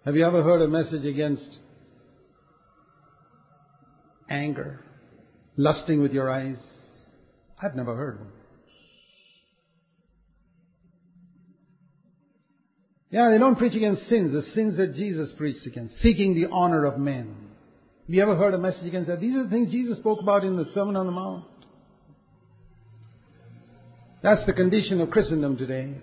Have 0.07 0.15
you 0.15 0.25
ever 0.25 0.41
heard 0.41 0.63
a 0.63 0.69
message 0.69 1.05
against 1.05 1.59
anger, 4.31 4.85
lusting 5.57 6.01
with 6.01 6.13
your 6.13 6.31
eyes? 6.31 6.59
I've 7.61 7.75
never 7.75 7.97
heard 7.97 8.21
one. 8.21 8.31
Yeah, 13.11 13.31
they 13.33 13.39
don't 13.39 13.57
preach 13.57 13.75
against 13.75 14.09
sins, 14.09 14.33
the 14.33 14.49
sins 14.55 14.77
that 14.77 14.95
Jesus 14.95 15.33
preached 15.37 15.67
against, 15.67 16.01
seeking 16.01 16.37
the 16.37 16.51
honor 16.53 16.85
of 16.85 16.99
men. 17.01 17.35
Have 18.07 18.15
you 18.15 18.23
ever 18.23 18.37
heard 18.37 18.55
a 18.55 18.59
message 18.59 18.87
against 18.87 19.09
that? 19.09 19.21
These 19.21 19.35
are 19.35 19.43
the 19.43 19.51
things 19.51 19.73
Jesus 19.73 19.99
spoke 19.99 20.21
about 20.23 20.45
in 20.45 20.57
the 20.57 20.67
Sermon 20.73 20.95
on 20.95 21.07
the 21.07 21.13
Mount. 21.13 21.45
That's 24.23 24.47
the 24.47 24.53
condition 24.53 25.01
of 25.01 25.11
Christendom 25.11 25.57
today. 25.57 25.95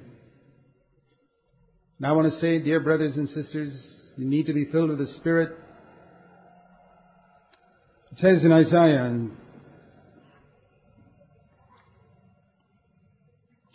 And 2.00 2.08
I 2.08 2.12
want 2.12 2.34
to 2.34 2.40
say, 2.42 2.60
dear 2.60 2.82
brothers 2.82 3.16
and 3.16 3.30
sisters, 3.30 3.74
you 4.16 4.26
need 4.26 4.46
to 4.46 4.54
be 4.54 4.66
filled 4.66 4.90
with 4.90 5.00
the 5.00 5.14
Spirit. 5.18 5.58
It 8.12 8.20
says 8.20 8.44
in 8.44 8.52
Isaiah 8.52 9.28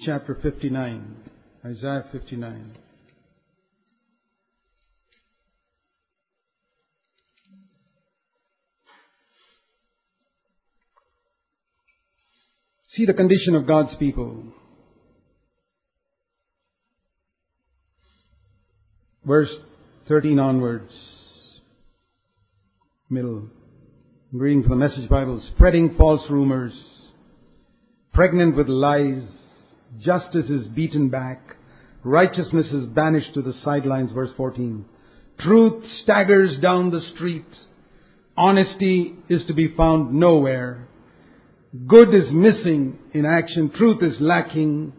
chapter 0.04 0.38
59, 0.40 1.16
Isaiah 1.64 2.04
59. 2.12 2.76
See 12.90 13.06
the 13.06 13.14
condition 13.14 13.54
of 13.56 13.66
God's 13.66 13.94
people. 13.96 14.44
Verse 19.24 19.50
13 20.08 20.38
onwards. 20.38 20.90
Middle. 23.10 23.50
I'm 24.32 24.38
reading 24.38 24.62
from 24.62 24.80
the 24.80 24.88
Message 24.88 25.06
Bible. 25.10 25.42
Spreading 25.54 25.96
false 25.98 26.22
rumors. 26.30 26.72
Pregnant 28.14 28.56
with 28.56 28.68
lies. 28.68 29.22
Justice 30.00 30.48
is 30.48 30.66
beaten 30.68 31.10
back. 31.10 31.56
Righteousness 32.04 32.72
is 32.72 32.86
banished 32.86 33.34
to 33.34 33.42
the 33.42 33.52
sidelines. 33.62 34.12
Verse 34.12 34.30
14. 34.34 34.86
Truth 35.40 35.84
staggers 36.02 36.58
down 36.58 36.90
the 36.90 37.02
street. 37.14 37.46
Honesty 38.34 39.14
is 39.28 39.44
to 39.46 39.52
be 39.52 39.74
found 39.76 40.14
nowhere. 40.14 40.88
Good 41.86 42.14
is 42.14 42.32
missing 42.32 42.98
in 43.12 43.26
action. 43.26 43.70
Truth 43.76 44.02
is 44.02 44.16
lacking. 44.20 44.94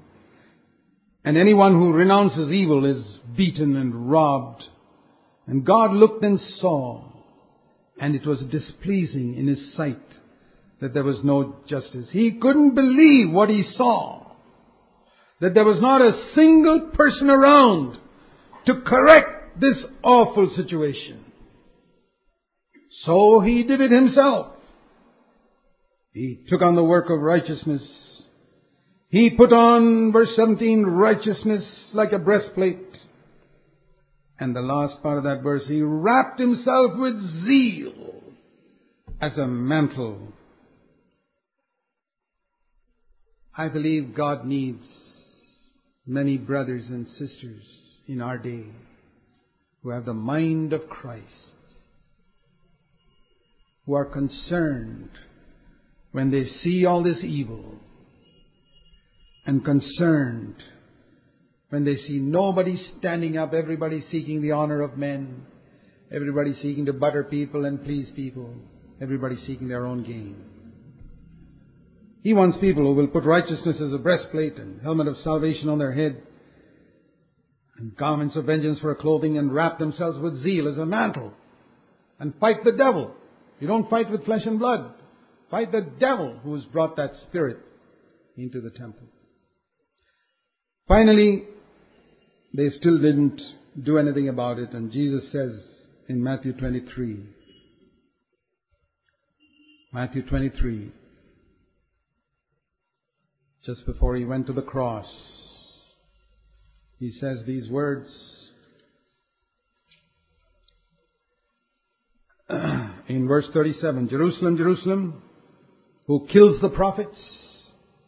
And 1.25 1.35
anyone 1.35 1.73
who 1.73 1.93
renounces 1.93 2.51
evil 2.51 2.85
is 2.85 3.03
beaten 3.35 3.75
and 3.75 4.11
robbed. 4.11 4.65
And 5.49 5.65
God 5.65 5.93
looked 5.93 6.23
and 6.23 6.39
saw, 6.59 7.05
and 7.99 8.13
it 8.13 8.23
was 8.23 8.39
displeasing 8.51 9.33
in 9.35 9.47
his 9.47 9.73
sight 9.75 9.97
that 10.79 10.93
there 10.93 11.03
was 11.03 11.23
no 11.23 11.55
justice. 11.67 12.07
He 12.11 12.37
couldn't 12.39 12.75
believe 12.75 13.31
what 13.31 13.49
he 13.49 13.63
saw. 13.75 14.27
That 15.41 15.55
there 15.55 15.65
was 15.65 15.81
not 15.81 16.01
a 16.01 16.33
single 16.35 16.91
person 16.93 17.31
around 17.31 17.97
to 18.67 18.81
correct 18.81 19.59
this 19.59 19.77
awful 20.03 20.53
situation. 20.55 21.25
So 23.05 23.39
he 23.39 23.63
did 23.63 23.81
it 23.81 23.91
himself. 23.91 24.53
He 26.13 26.45
took 26.47 26.61
on 26.61 26.75
the 26.75 26.83
work 26.83 27.09
of 27.09 27.19
righteousness. 27.21 27.81
He 29.07 29.31
put 29.31 29.51
on, 29.51 30.11
verse 30.11 30.29
17, 30.35 30.83
righteousness 30.83 31.63
like 31.93 32.11
a 32.11 32.19
breastplate. 32.19 32.85
And 34.39 34.55
the 34.55 34.61
last 34.61 35.03
part 35.03 35.17
of 35.17 35.25
that 35.25 35.43
verse, 35.43 35.63
he 35.67 35.81
wrapped 35.81 36.39
himself 36.39 36.91
with 36.95 37.45
zeal 37.45 38.23
as 39.19 39.37
a 39.37 39.45
mantle. 39.45 40.33
I 43.57 43.67
believe 43.67 44.15
God 44.15 44.45
needs 44.45 44.85
many 46.07 46.37
brothers 46.37 46.85
and 46.87 47.05
sisters 47.07 47.63
in 48.07 48.21
our 48.21 48.37
day 48.37 48.67
who 49.83 49.89
have 49.89 50.05
the 50.05 50.13
mind 50.13 50.71
of 50.71 50.87
Christ, 50.87 51.25
who 53.85 53.93
are 53.93 54.05
concerned 54.05 55.09
when 56.13 56.31
they 56.31 56.45
see 56.63 56.85
all 56.85 57.03
this 57.03 57.23
evil, 57.23 57.75
and 59.45 59.65
concerned 59.65 60.55
when 61.69 61.85
they 61.85 61.95
see 61.95 62.17
nobody 62.17 62.75
standing 62.97 63.37
up, 63.37 63.53
everybody 63.53 64.03
seeking 64.11 64.41
the 64.41 64.51
honor 64.51 64.81
of 64.81 64.97
men, 64.97 65.43
everybody 66.11 66.53
seeking 66.55 66.85
to 66.85 66.93
butter 66.93 67.23
people 67.23 67.65
and 67.65 67.83
please 67.83 68.09
people, 68.15 68.53
everybody 69.01 69.35
seeking 69.45 69.67
their 69.67 69.85
own 69.85 70.03
gain. 70.03 70.35
He 72.21 72.33
wants 72.33 72.57
people 72.59 72.83
who 72.83 72.95
will 72.95 73.07
put 73.07 73.23
righteousness 73.23 73.77
as 73.79 73.93
a 73.93 73.97
breastplate 73.97 74.57
and 74.57 74.81
helmet 74.81 75.07
of 75.07 75.17
salvation 75.23 75.69
on 75.69 75.77
their 75.77 75.93
head 75.93 76.21
and 77.77 77.95
garments 77.95 78.35
of 78.35 78.45
vengeance 78.45 78.79
for 78.79 78.93
clothing 78.95 79.37
and 79.37 79.53
wrap 79.53 79.79
themselves 79.79 80.19
with 80.19 80.43
zeal 80.43 80.67
as 80.67 80.77
a 80.77 80.85
mantle 80.85 81.31
and 82.19 82.33
fight 82.39 82.63
the 82.65 82.73
devil. 82.73 83.11
You 83.59 83.67
don't 83.67 83.89
fight 83.89 84.11
with 84.11 84.25
flesh 84.25 84.45
and 84.45 84.59
blood. 84.59 84.93
Fight 85.49 85.71
the 85.71 85.87
devil 85.99 86.39
who 86.43 86.55
has 86.55 86.63
brought 86.65 86.97
that 86.97 87.11
spirit 87.27 87.57
into 88.35 88.59
the 88.59 88.69
temple. 88.69 89.07
Finally, 90.87 91.45
they 92.53 92.69
still 92.69 92.97
didn't 92.97 93.41
do 93.83 93.97
anything 93.97 94.29
about 94.29 94.59
it 94.59 94.71
and 94.71 94.91
Jesus 94.91 95.23
says 95.31 95.51
in 96.07 96.23
Matthew 96.23 96.53
23, 96.53 97.23
Matthew 99.93 100.23
23, 100.23 100.91
just 103.65 103.85
before 103.85 104.15
he 104.15 104.25
went 104.25 104.47
to 104.47 104.53
the 104.53 104.61
cross, 104.61 105.07
he 106.97 107.11
says 107.11 107.39
these 107.45 107.69
words 107.69 108.09
in 112.49 113.27
verse 113.27 113.47
37 113.53 114.09
Jerusalem, 114.09 114.57
Jerusalem, 114.57 115.21
who 116.07 116.27
kills 116.31 116.59
the 116.61 116.69
prophets. 116.69 117.17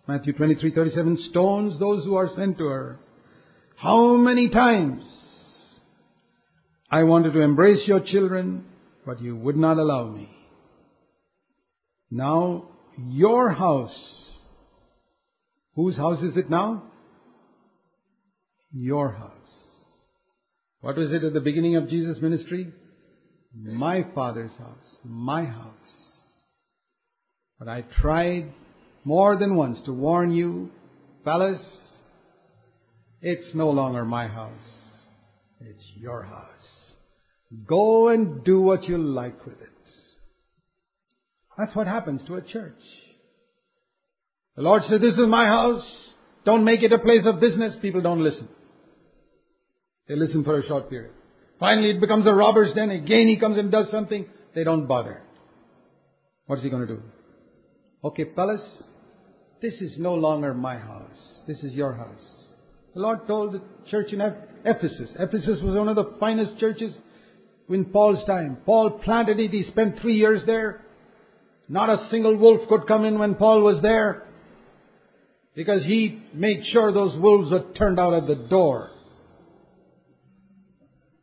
Matthew 0.07 0.33
23 0.33 0.73
37 0.73 1.27
stones 1.29 1.79
those 1.79 2.03
who 2.03 2.15
are 2.15 2.29
sent 2.35 2.57
to 2.57 2.65
her. 2.65 2.99
How 3.81 4.15
many 4.15 4.49
times 4.49 5.03
I 6.91 7.01
wanted 7.01 7.33
to 7.33 7.39
embrace 7.39 7.87
your 7.87 7.99
children, 7.99 8.65
but 9.07 9.19
you 9.23 9.35
would 9.35 9.55
not 9.57 9.79
allow 9.79 10.07
me. 10.07 10.29
Now, 12.11 12.65
your 12.95 13.49
house, 13.49 13.97
whose 15.73 15.97
house 15.97 16.21
is 16.21 16.37
it 16.37 16.47
now? 16.47 16.83
Your 18.71 19.13
house. 19.13 19.31
What 20.81 20.97
was 20.97 21.11
it 21.11 21.23
at 21.23 21.33
the 21.33 21.39
beginning 21.39 21.75
of 21.75 21.89
Jesus' 21.89 22.21
ministry? 22.21 22.71
My 23.55 24.05
Father's 24.13 24.51
house, 24.59 24.97
my 25.03 25.45
house. 25.45 25.73
But 27.57 27.67
I 27.67 27.85
tried 27.99 28.53
more 29.05 29.37
than 29.37 29.55
once 29.55 29.79
to 29.85 29.91
warn 29.91 30.31
you, 30.31 30.69
fellas, 31.23 31.61
it's 33.21 33.53
no 33.53 33.69
longer 33.69 34.03
my 34.03 34.27
house. 34.27 34.51
It's 35.59 35.83
your 35.95 36.23
house. 36.23 36.45
Go 37.67 38.09
and 38.09 38.43
do 38.43 38.61
what 38.61 38.85
you 38.85 38.97
like 38.97 39.45
with 39.45 39.61
it. 39.61 39.67
That's 41.57 41.75
what 41.75 41.87
happens 41.87 42.21
to 42.27 42.35
a 42.35 42.41
church. 42.41 42.79
The 44.55 44.63
Lord 44.63 44.83
said, 44.89 45.01
This 45.01 45.13
is 45.13 45.27
my 45.27 45.45
house. 45.45 45.85
Don't 46.45 46.63
make 46.63 46.81
it 46.81 46.91
a 46.91 46.97
place 46.97 47.25
of 47.25 47.39
business. 47.39 47.75
People 47.81 48.01
don't 48.01 48.23
listen. 48.23 48.47
They 50.07 50.15
listen 50.15 50.43
for 50.43 50.57
a 50.57 50.65
short 50.65 50.89
period. 50.89 51.13
Finally, 51.59 51.91
it 51.91 52.01
becomes 52.01 52.25
a 52.25 52.33
robber's 52.33 52.73
den. 52.73 52.89
Again, 52.89 53.27
he 53.27 53.37
comes 53.37 53.57
and 53.57 53.71
does 53.71 53.91
something. 53.91 54.25
They 54.55 54.63
don't 54.63 54.87
bother. 54.87 55.21
What 56.47 56.57
is 56.57 56.63
he 56.63 56.71
going 56.71 56.87
to 56.87 56.95
do? 56.95 57.03
Okay, 58.03 58.25
fellas, 58.35 58.61
this 59.61 59.75
is 59.75 59.99
no 59.99 60.15
longer 60.15 60.55
my 60.55 60.77
house. 60.77 61.41
This 61.47 61.59
is 61.59 61.73
your 61.73 61.93
house. 61.93 62.40
The 62.93 62.99
Lord 62.99 63.25
told 63.27 63.53
the 63.53 63.61
church 63.89 64.11
in 64.11 64.21
Ephesus. 64.65 65.11
Ephesus 65.17 65.61
was 65.61 65.75
one 65.75 65.87
of 65.87 65.95
the 65.95 66.13
finest 66.19 66.59
churches 66.59 66.97
in 67.69 67.85
Paul's 67.85 68.23
time. 68.25 68.57
Paul 68.65 68.99
planted 69.03 69.39
it. 69.39 69.51
He 69.51 69.63
spent 69.63 69.99
three 69.99 70.15
years 70.15 70.43
there. 70.45 70.81
Not 71.69 71.89
a 71.89 72.09
single 72.09 72.35
wolf 72.35 72.67
could 72.67 72.85
come 72.87 73.05
in 73.05 73.17
when 73.17 73.35
Paul 73.35 73.61
was 73.61 73.81
there 73.81 74.27
because 75.55 75.83
he 75.83 76.21
made 76.33 76.65
sure 76.71 76.91
those 76.91 77.17
wolves 77.17 77.51
were 77.51 77.63
turned 77.77 77.99
out 77.99 78.13
at 78.13 78.27
the 78.27 78.35
door. 78.35 78.91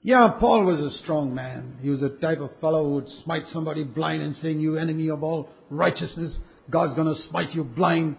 Yeah, 0.00 0.28
Paul 0.40 0.64
was 0.64 0.80
a 0.80 0.96
strong 1.02 1.34
man. 1.34 1.78
He 1.82 1.90
was 1.90 2.02
a 2.02 2.08
type 2.08 2.40
of 2.40 2.50
fellow 2.60 2.84
who 2.84 2.94
would 2.94 3.08
smite 3.24 3.42
somebody 3.52 3.84
blind 3.84 4.22
and 4.22 4.34
saying, 4.36 4.60
You 4.60 4.78
enemy 4.78 5.10
of 5.10 5.22
all 5.22 5.50
righteousness, 5.68 6.34
God's 6.70 6.94
going 6.94 7.14
to 7.14 7.20
smite 7.28 7.54
you 7.54 7.64
blind. 7.64 8.16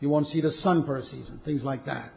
You 0.00 0.08
won't 0.08 0.28
see 0.28 0.40
the 0.40 0.52
sun 0.62 0.86
for 0.86 0.96
a 0.96 1.04
season. 1.04 1.40
Things 1.44 1.62
like 1.62 1.84
that. 1.86 2.12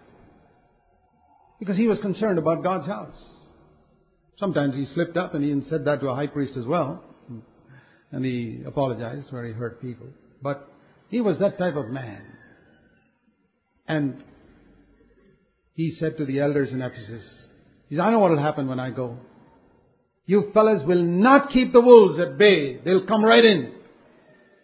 Because 1.60 1.78
he 1.78 1.88
was 1.88 2.00
concerned 2.00 2.38
about 2.38 2.64
God's 2.64 2.88
house. 2.88 3.18
Sometimes 4.38 4.76
he 4.76 4.86
slipped 4.94 5.16
up 5.16 5.34
and 5.34 5.44
he 5.44 5.70
said 5.70 5.86
that 5.86 6.02
to 6.02 6.08
a 6.10 6.16
high 6.16 6.28
priest 6.28 6.58
as 6.58 6.66
well. 6.66 7.04
And 8.12 8.24
he 8.26 8.62
apologized 8.66 9.32
where 9.32 9.46
he 9.46 9.54
hurt 9.54 9.82
people. 9.82 10.08
But 10.42 10.70
he 11.10 11.22
was 11.22 11.40
that 11.40 11.58
type 11.58 11.76
of 11.76 11.88
man. 11.88 12.22
And 13.88 14.24
he 15.74 15.96
said 16.00 16.18
to 16.18 16.26
the 16.26 16.40
elders 16.40 16.72
in 16.72 16.82
Ephesus, 16.82 17.24
he 17.90 17.96
said, 17.96 18.02
I 18.02 18.12
know 18.12 18.20
what 18.20 18.32
will 18.32 18.42
happen 18.42 18.68
when 18.68 18.80
I 18.80 18.90
go. 18.90 19.18
You 20.26 20.50
fellows 20.54 20.86
will 20.86 21.04
not 21.04 21.52
keep 21.52 21.72
the 21.72 21.82
wolves 21.82 22.20
at 22.20 22.38
bay. 22.38 22.80
They'll 22.84 23.06
come 23.06 23.24
right 23.24 23.44
in. 23.44 23.74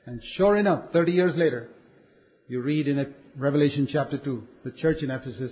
And 0.06 0.22
sure 0.36 0.58
enough, 0.58 0.92
30 0.92 1.12
years 1.12 1.36
later, 1.36 1.70
you 2.48 2.62
read 2.62 2.88
in 2.88 3.14
Revelation 3.38 3.88
chapter 3.92 4.18
2, 4.18 4.44
the 4.66 4.72
church 4.72 5.04
in 5.04 5.12
Ephesus 5.12 5.52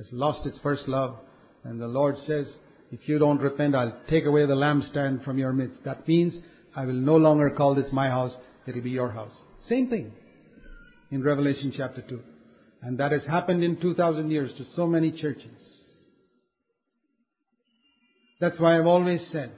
has 0.00 0.12
lost 0.12 0.46
its 0.46 0.58
first 0.62 0.88
love. 0.88 1.16
And 1.62 1.78
the 1.78 1.86
Lord 1.86 2.16
says, 2.26 2.46
if 2.90 3.06
you 3.06 3.18
don't 3.18 3.40
repent, 3.40 3.74
I'll 3.74 4.00
take 4.08 4.24
away 4.24 4.46
the 4.46 4.54
lampstand 4.54 5.24
from 5.24 5.36
your 5.36 5.52
midst. 5.52 5.84
That 5.84 6.08
means 6.08 6.32
I 6.74 6.86
will 6.86 6.94
no 6.94 7.16
longer 7.16 7.50
call 7.50 7.74
this 7.74 7.92
my 7.92 8.08
house, 8.08 8.32
it'll 8.66 8.80
be 8.80 8.90
your 8.90 9.10
house. 9.10 9.32
Same 9.68 9.90
thing 9.90 10.12
in 11.10 11.22
Revelation 11.22 11.72
chapter 11.76 12.00
2. 12.00 12.18
And 12.82 12.98
that 12.98 13.12
has 13.12 13.26
happened 13.26 13.62
in 13.62 13.78
2000 13.78 14.30
years 14.30 14.50
to 14.56 14.64
so 14.74 14.86
many 14.86 15.12
churches. 15.12 15.50
That's 18.40 18.58
why 18.58 18.78
I've 18.78 18.86
always 18.86 19.20
said 19.30 19.52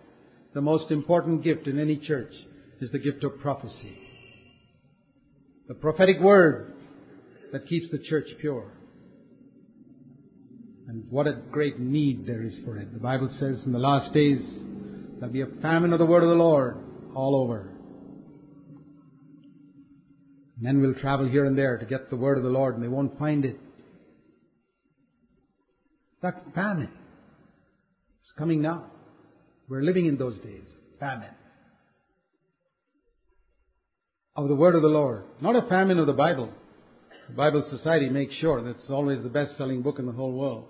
the 0.54 0.60
most 0.60 0.90
important 0.90 1.44
gift 1.44 1.68
in 1.68 1.78
any 1.78 1.98
church 1.98 2.32
is 2.80 2.90
the 2.90 2.98
gift 2.98 3.22
of 3.22 3.38
prophecy. 3.38 3.96
The 5.68 5.74
prophetic 5.74 6.18
word 6.20 6.74
that 7.52 7.68
keeps 7.68 7.86
the 7.92 8.00
church 8.10 8.26
pure. 8.40 8.72
And 10.88 11.04
what 11.10 11.26
a 11.26 11.40
great 11.50 11.78
need 11.78 12.26
there 12.26 12.42
is 12.42 12.58
for 12.64 12.76
it. 12.76 12.92
The 12.92 12.98
Bible 12.98 13.30
says 13.38 13.62
in 13.64 13.72
the 13.72 13.78
last 13.78 14.12
days 14.12 14.40
there'll 15.18 15.32
be 15.32 15.42
a 15.42 15.60
famine 15.62 15.92
of 15.92 15.98
the 15.98 16.06
word 16.06 16.22
of 16.22 16.28
the 16.28 16.34
Lord 16.34 16.76
all 17.14 17.36
over. 17.36 17.70
Men 20.60 20.80
will 20.80 20.94
travel 20.94 21.28
here 21.28 21.44
and 21.44 21.56
there 21.56 21.78
to 21.78 21.86
get 21.86 22.10
the 22.10 22.16
word 22.16 22.38
of 22.38 22.44
the 22.44 22.50
Lord 22.50 22.74
and 22.74 22.82
they 22.82 22.88
won't 22.88 23.18
find 23.18 23.44
it. 23.44 23.58
That 26.22 26.42
famine 26.54 26.90
is 28.24 28.32
coming 28.38 28.62
now. 28.62 28.86
We're 29.68 29.82
living 29.82 30.06
in 30.06 30.18
those 30.18 30.38
days. 30.40 30.66
Famine. 31.00 31.34
Of 34.36 34.48
the 34.48 34.54
word 34.54 34.74
of 34.74 34.82
the 34.82 34.88
Lord. 34.88 35.24
Not 35.40 35.56
a 35.56 35.68
famine 35.68 35.98
of 35.98 36.06
the 36.06 36.12
Bible. 36.12 36.50
The 37.28 37.34
Bible 37.34 37.66
Society 37.70 38.08
makes 38.08 38.34
sure 38.34 38.62
that 38.62 38.70
it's 38.70 38.90
always 38.90 39.22
the 39.22 39.28
best 39.28 39.56
selling 39.56 39.82
book 39.82 39.98
in 39.98 40.06
the 40.06 40.12
whole 40.12 40.32
world. 40.32 40.66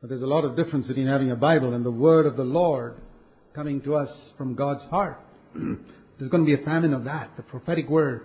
But 0.00 0.10
there's 0.10 0.22
a 0.22 0.26
lot 0.26 0.44
of 0.44 0.56
difference 0.56 0.86
between 0.86 1.06
having 1.06 1.30
a 1.30 1.36
Bible 1.36 1.72
and 1.72 1.84
the 1.84 1.90
Word 1.90 2.26
of 2.26 2.36
the 2.36 2.44
Lord 2.44 2.96
coming 3.54 3.80
to 3.82 3.96
us 3.96 4.10
from 4.36 4.54
God's 4.54 4.84
heart. 4.84 5.18
there's 5.54 6.30
going 6.30 6.44
to 6.44 6.56
be 6.56 6.60
a 6.60 6.64
famine 6.64 6.92
of 6.92 7.04
that, 7.04 7.30
the 7.36 7.42
prophetic 7.42 7.88
Word. 7.88 8.22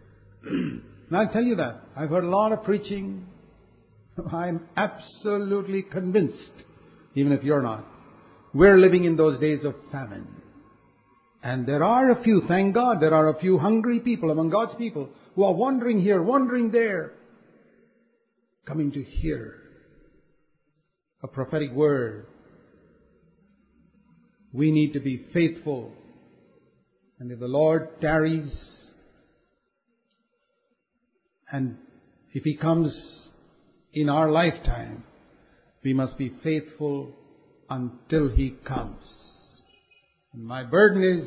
and 0.42 0.82
I'll 1.12 1.32
tell 1.32 1.42
you 1.42 1.56
that. 1.56 1.82
I've 1.96 2.10
heard 2.10 2.24
a 2.24 2.28
lot 2.28 2.52
of 2.52 2.64
preaching. 2.64 3.26
I'm 4.32 4.66
absolutely 4.76 5.82
convinced, 5.82 6.64
even 7.14 7.32
if 7.32 7.44
you're 7.44 7.62
not. 7.62 7.86
We're 8.52 8.78
living 8.78 9.04
in 9.04 9.16
those 9.16 9.38
days 9.40 9.64
of 9.64 9.74
famine. 9.92 10.26
And 11.44 11.66
there 11.66 11.84
are 11.84 12.10
a 12.10 12.22
few, 12.22 12.42
thank 12.48 12.74
God, 12.74 13.00
there 13.00 13.14
are 13.14 13.28
a 13.28 13.38
few 13.38 13.58
hungry 13.58 14.00
people 14.00 14.30
among 14.30 14.50
God's 14.50 14.74
people 14.76 15.10
who 15.36 15.44
are 15.44 15.52
wandering 15.52 16.00
here, 16.00 16.22
wandering 16.22 16.70
there, 16.70 17.12
coming 18.66 18.90
to 18.92 19.02
hear 19.02 19.63
a 21.24 21.26
prophetic 21.26 21.72
word. 21.72 22.26
We 24.52 24.70
need 24.70 24.92
to 24.92 25.00
be 25.00 25.24
faithful. 25.32 25.90
And 27.18 27.32
if 27.32 27.40
the 27.40 27.48
Lord 27.48 27.98
tarries, 28.02 28.52
and 31.50 31.78
if 32.32 32.44
He 32.44 32.56
comes 32.56 32.94
in 33.94 34.10
our 34.10 34.30
lifetime, 34.30 35.04
we 35.82 35.94
must 35.94 36.18
be 36.18 36.30
faithful 36.42 37.14
until 37.70 38.28
He 38.28 38.50
comes. 38.66 39.02
And 40.34 40.44
my 40.44 40.62
burden 40.62 41.02
is 41.02 41.24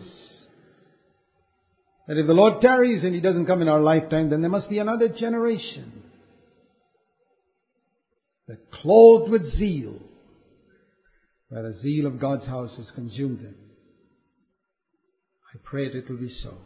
that 2.08 2.18
if 2.18 2.28
the 2.28 2.34
Lord 2.34 2.62
tarries 2.62 3.04
and 3.04 3.16
He 3.16 3.20
doesn't 3.20 3.48
come 3.48 3.64
in 3.64 3.68
our 3.68 3.82
lifetime, 3.82 4.30
then 4.30 4.42
there 4.42 4.52
must 4.52 4.70
be 4.70 4.78
another 4.78 5.10
generation 5.10 5.97
that 8.48 8.72
clothed 8.72 9.30
with 9.32 9.54
zeal, 9.58 10.00
where 11.50 11.64
the 11.64 11.78
zeal 11.80 12.06
of 12.06 12.20
God's 12.20 12.46
house 12.46 12.76
has 12.78 12.92
consumed 12.92 13.40
them. 13.40 13.56
I 15.54 15.58
pray 15.64 15.90
that 15.90 15.98
it 15.98 16.10
will 16.10 16.18
be 16.18 16.30
so. 16.30 16.58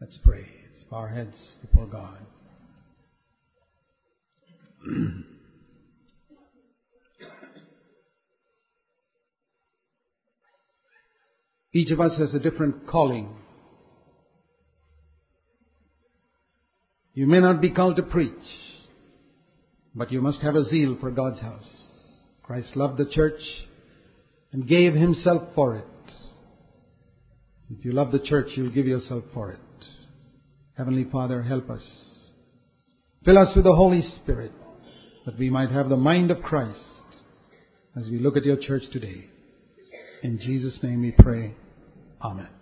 Let's 0.00 0.18
pray. 0.24 0.46
Let's 0.72 0.84
bow 0.90 0.96
our 0.98 1.08
heads 1.08 1.36
before 1.60 1.86
God. 1.86 2.18
Each 11.72 11.90
of 11.92 12.00
us 12.00 12.18
has 12.18 12.34
a 12.34 12.40
different 12.40 12.86
calling. 12.88 13.28
You 17.14 17.26
may 17.26 17.40
not 17.40 17.60
be 17.60 17.70
called 17.70 17.96
to 17.96 18.02
preach, 18.02 18.32
but 19.94 20.12
you 20.12 20.20
must 20.20 20.40
have 20.40 20.54
a 20.54 20.64
zeal 20.64 20.96
for 21.00 21.10
God's 21.10 21.40
house. 21.40 21.64
Christ 22.42 22.76
loved 22.76 22.98
the 22.98 23.06
church 23.06 23.40
and 24.52 24.66
gave 24.66 24.94
himself 24.94 25.42
for 25.54 25.76
it. 25.76 25.84
If 27.70 27.84
you 27.84 27.92
love 27.92 28.10
the 28.10 28.18
church, 28.18 28.48
you'll 28.56 28.70
give 28.72 28.86
yourself 28.86 29.24
for 29.32 29.52
it. 29.52 29.60
Heavenly 30.76 31.06
Father, 31.10 31.42
help 31.42 31.70
us. 31.70 31.82
Fill 33.24 33.38
us 33.38 33.54
with 33.54 33.64
the 33.64 33.74
Holy 33.74 34.02
Spirit 34.22 34.52
that 35.26 35.38
we 35.38 35.50
might 35.50 35.70
have 35.70 35.88
the 35.88 35.96
mind 35.96 36.30
of 36.30 36.42
Christ 36.42 36.78
as 37.96 38.08
we 38.08 38.18
look 38.18 38.36
at 38.36 38.44
your 38.44 38.56
church 38.56 38.82
today. 38.92 39.26
In 40.22 40.38
Jesus' 40.38 40.78
name 40.82 41.02
we 41.02 41.12
pray. 41.12 41.54
Amen. 42.22 42.59